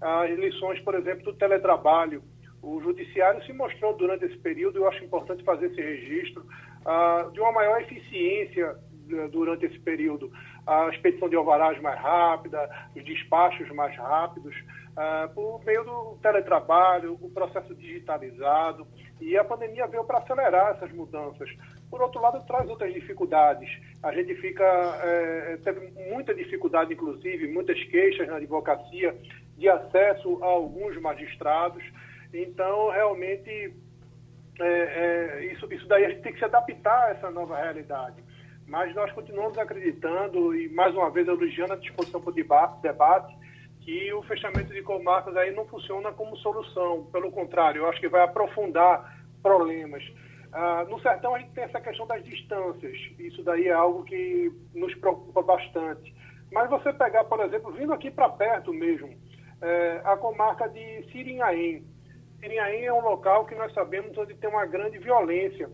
As 0.02 0.32
lições, 0.32 0.80
por 0.82 0.96
exemplo, 0.96 1.24
do 1.26 1.34
teletrabalho. 1.34 2.24
O 2.62 2.82
judiciário 2.82 3.44
se 3.46 3.54
mostrou 3.54 3.96
durante 3.96 4.26
esse 4.26 4.38
período, 4.38 4.80
eu 4.80 4.88
acho 4.88 5.04
importante 5.04 5.44
fazer 5.44 5.68
esse 5.68 5.82
registro, 5.82 6.46
uh, 6.82 7.32
de 7.32 7.40
uma 7.40 7.54
maior 7.54 7.82
eficiência 7.82 8.76
uh, 8.76 9.30
durante 9.30 9.66
esse 9.66 9.80
período. 9.80 10.32
A 10.68 10.90
expedição 10.90 11.30
de 11.30 11.36
alvarás 11.38 11.82
mais 11.82 11.98
rápida, 12.00 12.70
os 12.96 13.04
despachos 13.06 13.70
mais 13.70 13.96
rápidos, 13.96 14.54
uh, 15.00 15.34
por 15.34 15.64
meio 15.64 15.84
do 15.86 16.18
teletrabalho, 16.22 17.18
o 17.22 17.30
processo 17.30 17.74
digitalizado. 17.74 18.86
E 19.22 19.38
a 19.38 19.44
pandemia 19.44 19.88
veio 19.88 20.04
para 20.04 20.20
acelerar 20.20 20.76
essas 20.76 20.92
mudanças. 20.92 21.50
Por 21.90 22.02
outro 22.02 22.22
lado, 22.22 22.46
traz 22.46 22.70
outras 22.70 22.94
dificuldades. 22.94 23.70
A 24.04 24.14
gente 24.14 24.36
fica 24.36 24.64
é, 24.64 25.58
teve 25.64 25.92
muita 26.10 26.34
dificuldade, 26.34 26.94
inclusive, 26.94 27.48
muitas 27.48 27.82
queixas 27.86 28.28
na 28.28 28.36
advocacia 28.36 29.16
de 29.58 29.68
acesso 29.68 30.42
a 30.44 30.46
alguns 30.46 31.00
magistrados. 31.02 31.84
Então, 32.34 32.92
realmente, 32.92 33.74
é, 34.60 34.68
é, 34.68 35.46
isso, 35.52 35.72
isso 35.74 35.88
daí 35.88 36.06
a 36.06 36.10
gente 36.10 36.22
tem 36.22 36.34
que 36.34 36.40
se 36.40 36.46
adaptar 36.46 37.08
a 37.08 37.10
essa 37.12 37.32
nova 37.32 37.58
realidade. 37.58 38.24
Mas 38.68 38.94
nós 38.94 39.12
continuamos 39.14 39.58
acreditando, 39.58 40.56
e 40.56 40.70
mais 40.70 40.94
uma 40.94 41.10
vez 41.10 41.28
elogiando 41.28 41.74
a 41.74 41.78
disposição 41.78 42.22
para 42.22 42.30
o 42.30 42.82
debate, 42.82 43.36
que 43.82 44.14
o 44.14 44.22
fechamento 44.24 44.74
de 44.74 44.82
comarcas 44.82 45.36
aí 45.36 45.52
não 45.52 45.66
funciona 45.66 46.12
como 46.12 46.38
solução. 46.38 47.06
Pelo 47.12 47.32
contrário, 47.32 47.80
eu 47.80 47.90
acho 47.90 48.00
que 48.00 48.10
vai 48.10 48.24
aprofundar 48.24 49.18
problemas. 49.42 50.04
Ah, 50.52 50.86
no 50.90 51.00
sertão 51.02 51.36
a 51.36 51.40
gente 51.40 51.52
tem 51.52 51.64
essa 51.64 51.80
questão 51.80 52.08
das 52.08 52.24
distâncias. 52.24 52.98
Isso 53.18 53.44
daí 53.44 53.68
é 53.68 53.74
algo 53.74 54.04
que 54.04 54.52
nos 54.74 54.94
preocupa 54.96 55.42
bastante. 55.42 56.14
Mas 56.52 56.70
você 56.70 56.92
pegar, 56.92 57.24
por 57.26 57.40
exemplo, 57.42 57.72
vindo 57.72 57.94
aqui 57.94 58.10
para 58.10 58.30
perto 58.30 58.74
mesmo, 58.74 59.10
é, 59.62 60.02
a 60.04 60.18
comarca 60.18 60.68
de 60.68 61.04
Sirinhaém. 61.12 61.84
Sirinhaém 62.40 62.86
é 62.86 62.94
um 62.94 63.02
local 63.02 63.46
que 63.46 63.56
nós 63.56 63.74
sabemos 63.74 64.18
onde 64.18 64.34
tem 64.36 64.50
uma 64.50 64.66
grande 64.66 64.98
violência. 64.98 65.70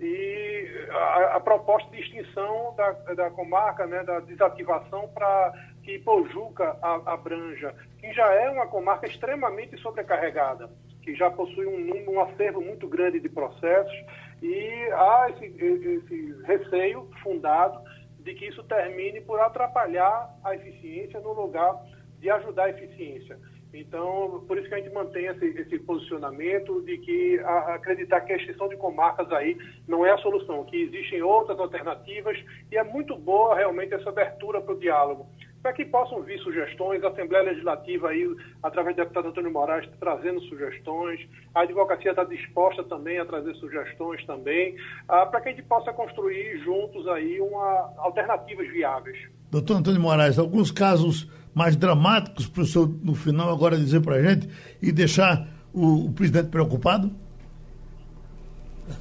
E 0.00 0.88
a, 0.90 1.36
a 1.36 1.40
proposta 1.40 1.88
de 1.90 2.00
extinção 2.00 2.74
da, 2.76 2.92
da 3.14 3.30
comarca, 3.30 3.86
né, 3.86 4.02
da 4.02 4.20
desativação 4.20 5.08
para 5.08 5.52
que 5.86 6.00
Pojuca 6.00 6.76
abranja, 6.82 7.72
que 8.00 8.12
já 8.12 8.26
é 8.34 8.50
uma 8.50 8.66
comarca 8.66 9.06
extremamente 9.06 9.80
sobrecarregada 9.80 10.68
que 11.00 11.14
já 11.14 11.30
possui 11.30 11.64
um, 11.64 12.10
um 12.10 12.20
acervo 12.20 12.60
muito 12.60 12.88
grande 12.88 13.20
de 13.20 13.28
processos 13.28 13.94
e 14.42 14.66
há 14.92 15.30
esse, 15.30 15.46
esse 15.46 16.42
receio 16.42 17.08
fundado 17.22 17.80
de 18.18 18.34
que 18.34 18.46
isso 18.46 18.64
termine 18.64 19.20
por 19.20 19.38
atrapalhar 19.38 20.28
a 20.42 20.56
eficiência 20.56 21.20
no 21.20 21.32
lugar 21.32 21.80
de 22.18 22.28
ajudar 22.28 22.64
a 22.64 22.70
eficiência. 22.70 23.38
Então, 23.72 24.44
por 24.48 24.58
isso 24.58 24.68
que 24.68 24.74
a 24.74 24.78
gente 24.78 24.92
mantém 24.92 25.26
esse, 25.26 25.46
esse 25.46 25.78
posicionamento 25.78 26.82
de 26.82 26.98
que 26.98 27.38
a, 27.38 27.74
acreditar 27.74 28.22
que 28.22 28.32
a 28.32 28.36
extinção 28.36 28.68
de 28.68 28.76
comarcas 28.76 29.30
aí 29.30 29.56
não 29.86 30.04
é 30.04 30.10
a 30.10 30.18
solução, 30.18 30.64
que 30.64 30.82
existem 30.82 31.22
outras 31.22 31.58
alternativas 31.60 32.36
e 32.72 32.76
é 32.76 32.82
muito 32.82 33.16
boa 33.16 33.54
realmente 33.54 33.94
essa 33.94 34.08
abertura 34.08 34.60
para 34.60 34.74
o 34.74 34.78
diálogo 34.80 35.28
para 35.66 35.72
que 35.72 35.84
possam 35.84 36.22
vir 36.22 36.38
sugestões, 36.42 37.02
a 37.02 37.08
Assembleia 37.08 37.42
Legislativa 37.46 38.10
aí, 38.10 38.24
através 38.62 38.94
do 38.94 39.00
deputado 39.00 39.26
Antônio 39.26 39.52
Moraes, 39.52 39.84
trazendo 39.98 40.40
sugestões, 40.42 41.18
a 41.52 41.62
advocacia 41.62 42.12
está 42.12 42.22
disposta 42.22 42.84
também 42.84 43.18
a 43.18 43.26
trazer 43.26 43.52
sugestões 43.56 44.24
também, 44.26 44.76
ah, 45.08 45.26
para 45.26 45.40
que 45.40 45.48
a 45.48 45.50
gente 45.50 45.64
possa 45.64 45.92
construir 45.92 46.62
juntos 46.62 47.08
aí 47.08 47.40
uma, 47.40 47.92
alternativas 47.98 48.68
viáveis. 48.68 49.18
Doutor 49.50 49.78
Antônio 49.78 50.00
Moraes, 50.00 50.38
alguns 50.38 50.70
casos 50.70 51.28
mais 51.52 51.74
dramáticos 51.74 52.46
para 52.46 52.62
o 52.62 52.64
senhor, 52.64 52.88
no 53.02 53.16
final, 53.16 53.52
agora 53.52 53.76
dizer 53.76 54.00
para 54.02 54.14
a 54.14 54.22
gente 54.22 54.48
e 54.80 54.92
deixar 54.92 55.48
o, 55.74 56.06
o 56.06 56.12
presidente 56.12 56.48
preocupado? 56.48 57.10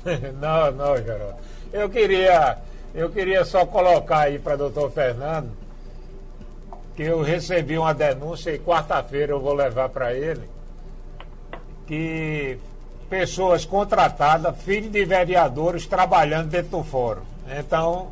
não, 0.42 0.72
não, 0.72 0.98
Geraldo. 0.98 1.38
Eu 1.72 1.88
queria, 1.92 2.58
eu 2.96 3.12
queria 3.12 3.46
só 3.46 3.68
colocar 3.68 4.22
aí 4.22 4.40
para 4.40 4.56
doutor 4.56 4.90
Fernando 4.90 5.65
que 6.96 7.04
eu 7.04 7.22
recebi 7.22 7.78
uma 7.78 7.94
denúncia 7.94 8.52
e 8.52 8.60
quarta-feira 8.60 9.34
eu 9.34 9.40
vou 9.40 9.54
levar 9.54 9.90
para 9.90 10.14
ele, 10.14 10.50
que 11.86 12.58
pessoas 13.10 13.66
contratadas, 13.66 14.58
filhos 14.64 14.92
de 14.92 15.06
vereadores, 15.06 15.86
trabalhando 15.86 16.50
dentro 16.50 16.78
do 16.78 16.84
fórum. 16.84 17.22
Então, 17.48 18.12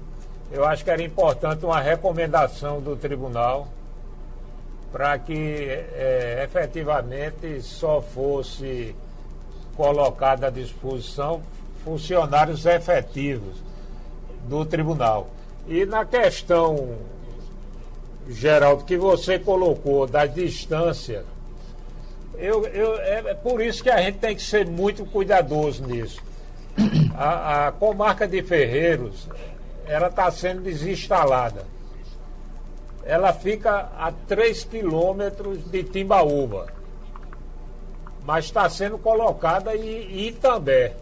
eu 0.52 0.66
acho 0.66 0.84
que 0.84 0.92
era 0.92 1.02
importante 1.02 1.66
uma 1.66 1.80
recomendação 1.80 2.80
do 2.82 2.96
tribunal 2.96 3.68
para 4.92 5.18
que 5.18 5.68
é, 5.68 6.44
efetivamente 6.44 7.62
só 7.62 8.02
fosse 8.02 8.96
colocado 9.76 10.44
à 10.44 10.50
disposição 10.52 11.42
funcionários 11.84 12.66
efetivos 12.66 13.58
do 14.48 14.64
tribunal. 14.64 15.28
E 15.68 15.86
na 15.86 16.06
questão 16.06 16.98
Geraldo, 18.30 18.86
que 18.86 18.98
você 18.98 19.38
colocou 19.38 20.08
da 20.08 20.26
distância, 20.26 21.26
eu, 22.36 22.66
eu, 22.68 22.98
é, 22.98 23.32
é 23.32 23.34
por 23.34 23.62
isso 23.62 23.84
que 23.84 23.90
a 23.90 24.02
gente 24.02 24.18
tem 24.18 24.36
que 24.36 24.42
ser 24.42 24.68
muito 24.68 25.06
cuidadoso 25.06 25.86
nisso. 25.86 26.22
A, 27.16 27.68
a 27.68 27.72
comarca 27.72 28.28
de 28.28 28.42
Ferreiros, 28.42 29.28
ela 29.86 30.08
está 30.08 30.32
sendo 30.32 30.62
desinstalada. 30.62 31.66
Ela 33.06 33.34
fica 33.34 33.92
a 33.98 34.12
3 34.12 34.64
quilômetros 34.64 35.64
de 35.70 35.84
Timbaúba. 35.84 36.68
mas 38.26 38.46
está 38.46 38.70
sendo 38.70 38.98
colocada 38.98 39.76
em 39.76 40.28
Itambé, 40.28 40.96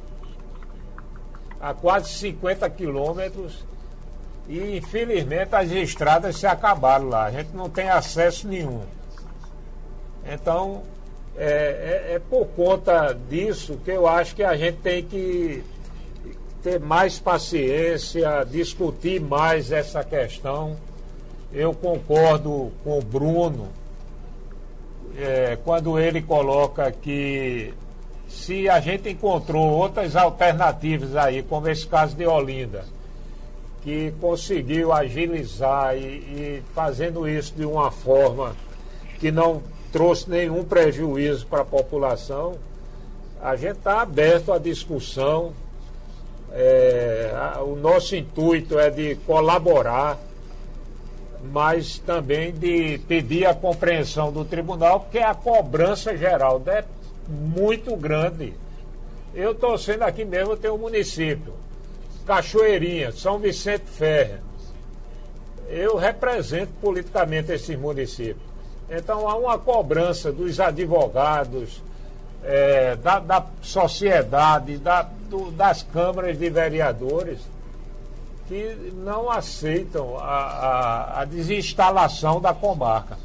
a 1.59 1.73
quase 1.73 2.09
50 2.09 2.67
quilômetros, 2.71 3.63
e 4.47 4.77
infelizmente 4.77 5.55
as 5.55 5.71
estradas 5.71 6.37
se 6.37 6.47
acabaram 6.47 7.09
lá, 7.09 7.25
a 7.25 7.31
gente 7.31 7.55
não 7.55 7.69
tem 7.69 7.89
acesso 7.89 8.47
nenhum. 8.47 8.81
Então, 10.25 10.83
é, 11.37 12.09
é, 12.11 12.15
é 12.15 12.19
por 12.19 12.45
conta 12.47 13.17
disso 13.29 13.79
que 13.83 13.91
eu 13.91 14.07
acho 14.07 14.35
que 14.35 14.43
a 14.43 14.55
gente 14.55 14.77
tem 14.77 15.03
que 15.03 15.63
ter 16.61 16.79
mais 16.79 17.19
paciência, 17.19 18.45
discutir 18.49 19.19
mais 19.19 19.71
essa 19.71 20.03
questão. 20.03 20.77
Eu 21.51 21.73
concordo 21.73 22.71
com 22.83 22.99
o 22.99 23.01
Bruno 23.01 23.69
é, 25.17 25.57
quando 25.63 25.99
ele 25.99 26.21
coloca 26.21 26.91
que 26.91 27.73
se 28.27 28.69
a 28.69 28.79
gente 28.79 29.09
encontrou 29.09 29.69
outras 29.69 30.15
alternativas 30.15 31.15
aí, 31.15 31.43
como 31.43 31.67
esse 31.67 31.85
caso 31.85 32.15
de 32.15 32.25
Olinda, 32.25 32.85
que 33.83 34.13
conseguiu 34.19 34.93
agilizar 34.93 35.95
e, 35.95 35.99
e 35.99 36.63
fazendo 36.73 37.27
isso 37.27 37.53
de 37.55 37.65
uma 37.65 37.91
forma 37.91 38.55
que 39.19 39.31
não 39.31 39.61
trouxe 39.91 40.29
nenhum 40.29 40.63
prejuízo 40.63 41.45
para 41.47 41.61
a 41.61 41.65
população, 41.65 42.55
a 43.41 43.55
gente 43.55 43.77
está 43.77 44.01
aberto 44.01 44.53
à 44.53 44.57
discussão. 44.57 45.53
É, 46.51 47.31
a, 47.33 47.61
o 47.61 47.75
nosso 47.75 48.15
intuito 48.15 48.77
é 48.77 48.89
de 48.89 49.15
colaborar 49.27 50.17
mas 51.43 51.97
também 51.99 52.51
de 52.51 52.99
pedir 53.07 53.45
a 53.45 53.53
compreensão 53.53 54.31
do 54.31 54.45
tribunal, 54.45 55.01
porque 55.01 55.17
a 55.17 55.33
cobrança 55.33 56.15
geral 56.15 56.61
é 56.67 56.83
muito 57.27 57.95
grande. 57.95 58.53
Eu 59.33 59.53
estou 59.53 59.77
sendo 59.77 60.03
aqui 60.03 60.23
mesmo, 60.23 60.55
tem 60.55 60.69
um 60.69 60.77
município, 60.77 61.53
Cachoeirinha, 62.25 63.11
São 63.11 63.39
Vicente 63.39 63.85
Ferre. 63.85 64.39
Eu 65.69 65.95
represento 65.95 66.71
politicamente 66.81 67.51
esse 67.51 67.75
município. 67.77 68.51
Então 68.89 69.27
há 69.27 69.35
uma 69.35 69.57
cobrança 69.57 70.31
dos 70.31 70.59
advogados, 70.59 71.81
é, 72.43 72.95
da, 72.97 73.19
da, 73.19 73.45
sociedade, 73.61 74.77
da, 74.77 75.03
do, 75.29 75.51
das 75.51 75.83
câmaras 75.83 76.37
de 76.37 76.49
vereadores 76.49 77.39
que 78.47 78.91
não 78.97 79.31
aceitam 79.31 80.17
a, 80.17 80.21
a, 80.21 81.21
a 81.21 81.25
desinstalação 81.25 82.41
da 82.41 82.53
comarca. 82.53 83.17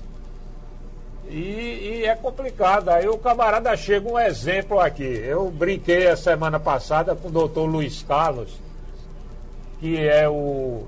E, 1.28 2.00
e, 2.00 2.04
é 2.04 2.14
complicado. 2.14 2.90
Aí 2.90 3.08
o 3.08 3.18
camarada 3.18 3.76
chega 3.76 4.08
um 4.08 4.18
exemplo 4.18 4.78
aqui. 4.78 5.02
Eu 5.02 5.50
brinquei 5.50 6.06
a 6.06 6.16
semana 6.16 6.60
passada 6.60 7.16
com 7.16 7.26
o 7.26 7.32
doutor 7.32 7.64
Luiz 7.64 8.02
Carlos, 8.02 8.56
que 9.80 9.98
é 9.98 10.28
o, 10.28 10.86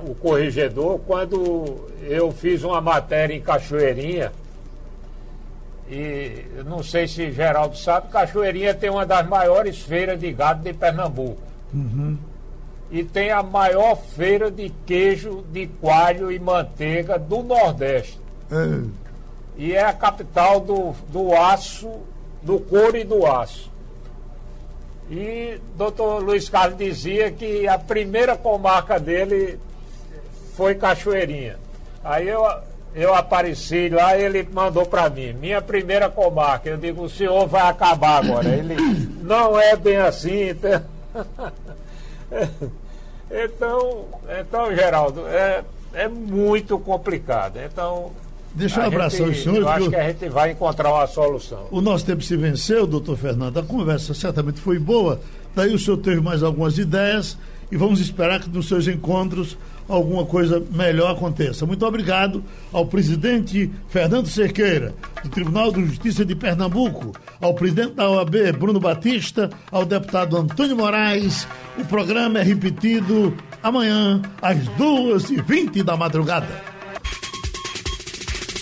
o 0.00 0.14
corregedor, 0.20 1.00
quando 1.06 1.88
eu 2.02 2.30
fiz 2.32 2.62
uma 2.62 2.80
matéria 2.80 3.34
em 3.34 3.40
Cachoeirinha. 3.40 4.32
E 5.88 6.44
não 6.64 6.82
sei 6.82 7.06
se 7.06 7.30
Geraldo 7.30 7.76
sabe, 7.76 8.08
Cachoeirinha 8.08 8.74
tem 8.74 8.90
uma 8.90 9.06
das 9.06 9.26
maiores 9.28 9.80
feiras 9.82 10.18
de 10.18 10.32
gado 10.32 10.62
de 10.62 10.72
Pernambuco. 10.72 11.40
Uhum 11.72 12.16
e 12.90 13.02
tem 13.02 13.30
a 13.30 13.42
maior 13.42 13.96
feira 13.96 14.50
de 14.50 14.70
queijo 14.84 15.44
de 15.52 15.66
coalho 15.66 16.30
e 16.30 16.38
manteiga 16.38 17.18
do 17.18 17.42
Nordeste. 17.42 18.20
É. 18.50 18.82
E 19.56 19.72
é 19.72 19.84
a 19.84 19.92
capital 19.92 20.60
do, 20.60 20.92
do 21.08 21.34
aço, 21.34 21.90
do 22.42 22.60
couro 22.60 22.96
e 22.96 23.04
do 23.04 23.26
aço. 23.26 23.70
E 25.10 25.60
doutor 25.76 26.22
Luiz 26.22 26.48
Carlos 26.48 26.78
dizia 26.78 27.30
que 27.30 27.68
a 27.68 27.78
primeira 27.78 28.36
comarca 28.36 28.98
dele 28.98 29.58
foi 30.56 30.74
Cachoeirinha. 30.74 31.56
Aí 32.02 32.28
eu, 32.28 32.44
eu 32.94 33.14
apareci 33.14 33.88
lá 33.88 34.16
e 34.16 34.24
ele 34.24 34.48
mandou 34.52 34.84
para 34.86 35.08
mim, 35.08 35.32
minha 35.32 35.62
primeira 35.62 36.08
comarca. 36.08 36.68
Eu 36.68 36.76
digo, 36.76 37.02
o 37.04 37.10
senhor 37.10 37.46
vai 37.46 37.62
acabar 37.62 38.24
agora. 38.24 38.48
Ele, 38.48 38.76
não 39.22 39.58
é 39.58 39.76
bem 39.76 39.96
assim. 39.96 40.50
Então... 40.50 40.82
Então, 43.30 44.04
então 44.40 44.74
Geraldo, 44.74 45.26
é, 45.26 45.64
é 45.92 46.08
muito 46.08 46.78
complicado. 46.78 47.58
Então. 47.58 48.12
Deixa 48.56 48.80
eu 48.80 48.86
abraçar 48.86 49.28
o 49.28 49.34
senhor. 49.34 49.58
Eu 49.58 49.68
acho 49.68 49.90
que 49.90 49.96
a 49.96 50.08
gente 50.08 50.28
vai 50.30 50.52
encontrar 50.52 50.90
uma 50.90 51.06
solução. 51.06 51.66
O 51.70 51.82
nosso 51.82 52.06
tempo 52.06 52.22
se 52.22 52.36
venceu, 52.36 52.86
doutor 52.86 53.16
Fernando. 53.18 53.58
A 53.58 53.62
conversa 53.62 54.14
certamente 54.14 54.58
foi 54.60 54.78
boa. 54.78 55.20
Daí 55.54 55.74
o 55.74 55.78
senhor 55.78 55.98
teve 55.98 56.22
mais 56.22 56.42
algumas 56.42 56.78
ideias 56.78 57.36
e 57.70 57.76
vamos 57.76 58.00
esperar 58.00 58.40
que 58.40 58.48
nos 58.48 58.66
seus 58.66 58.88
encontros 58.88 59.58
alguma 59.86 60.24
coisa 60.24 60.62
melhor 60.72 61.12
aconteça. 61.12 61.66
Muito 61.66 61.84
obrigado 61.84 62.42
ao 62.72 62.86
presidente 62.86 63.70
Fernando 63.88 64.26
Cerqueira, 64.26 64.94
do 65.22 65.28
Tribunal 65.28 65.70
de 65.70 65.84
Justiça 65.84 66.24
de 66.24 66.34
Pernambuco, 66.34 67.12
ao 67.40 67.54
presidente 67.54 67.92
da 67.92 68.08
OAB, 68.08 68.52
Bruno 68.58 68.80
Batista, 68.80 69.50
ao 69.70 69.84
deputado 69.84 70.36
Antônio 70.36 70.76
Moraes. 70.76 71.46
O 71.78 71.84
programa 71.84 72.38
é 72.38 72.42
repetido 72.42 73.36
amanhã, 73.62 74.22
às 74.40 74.58
duas 74.78 75.30
e 75.30 75.40
vinte 75.42 75.82
da 75.82 75.96
madrugada. 75.96 76.75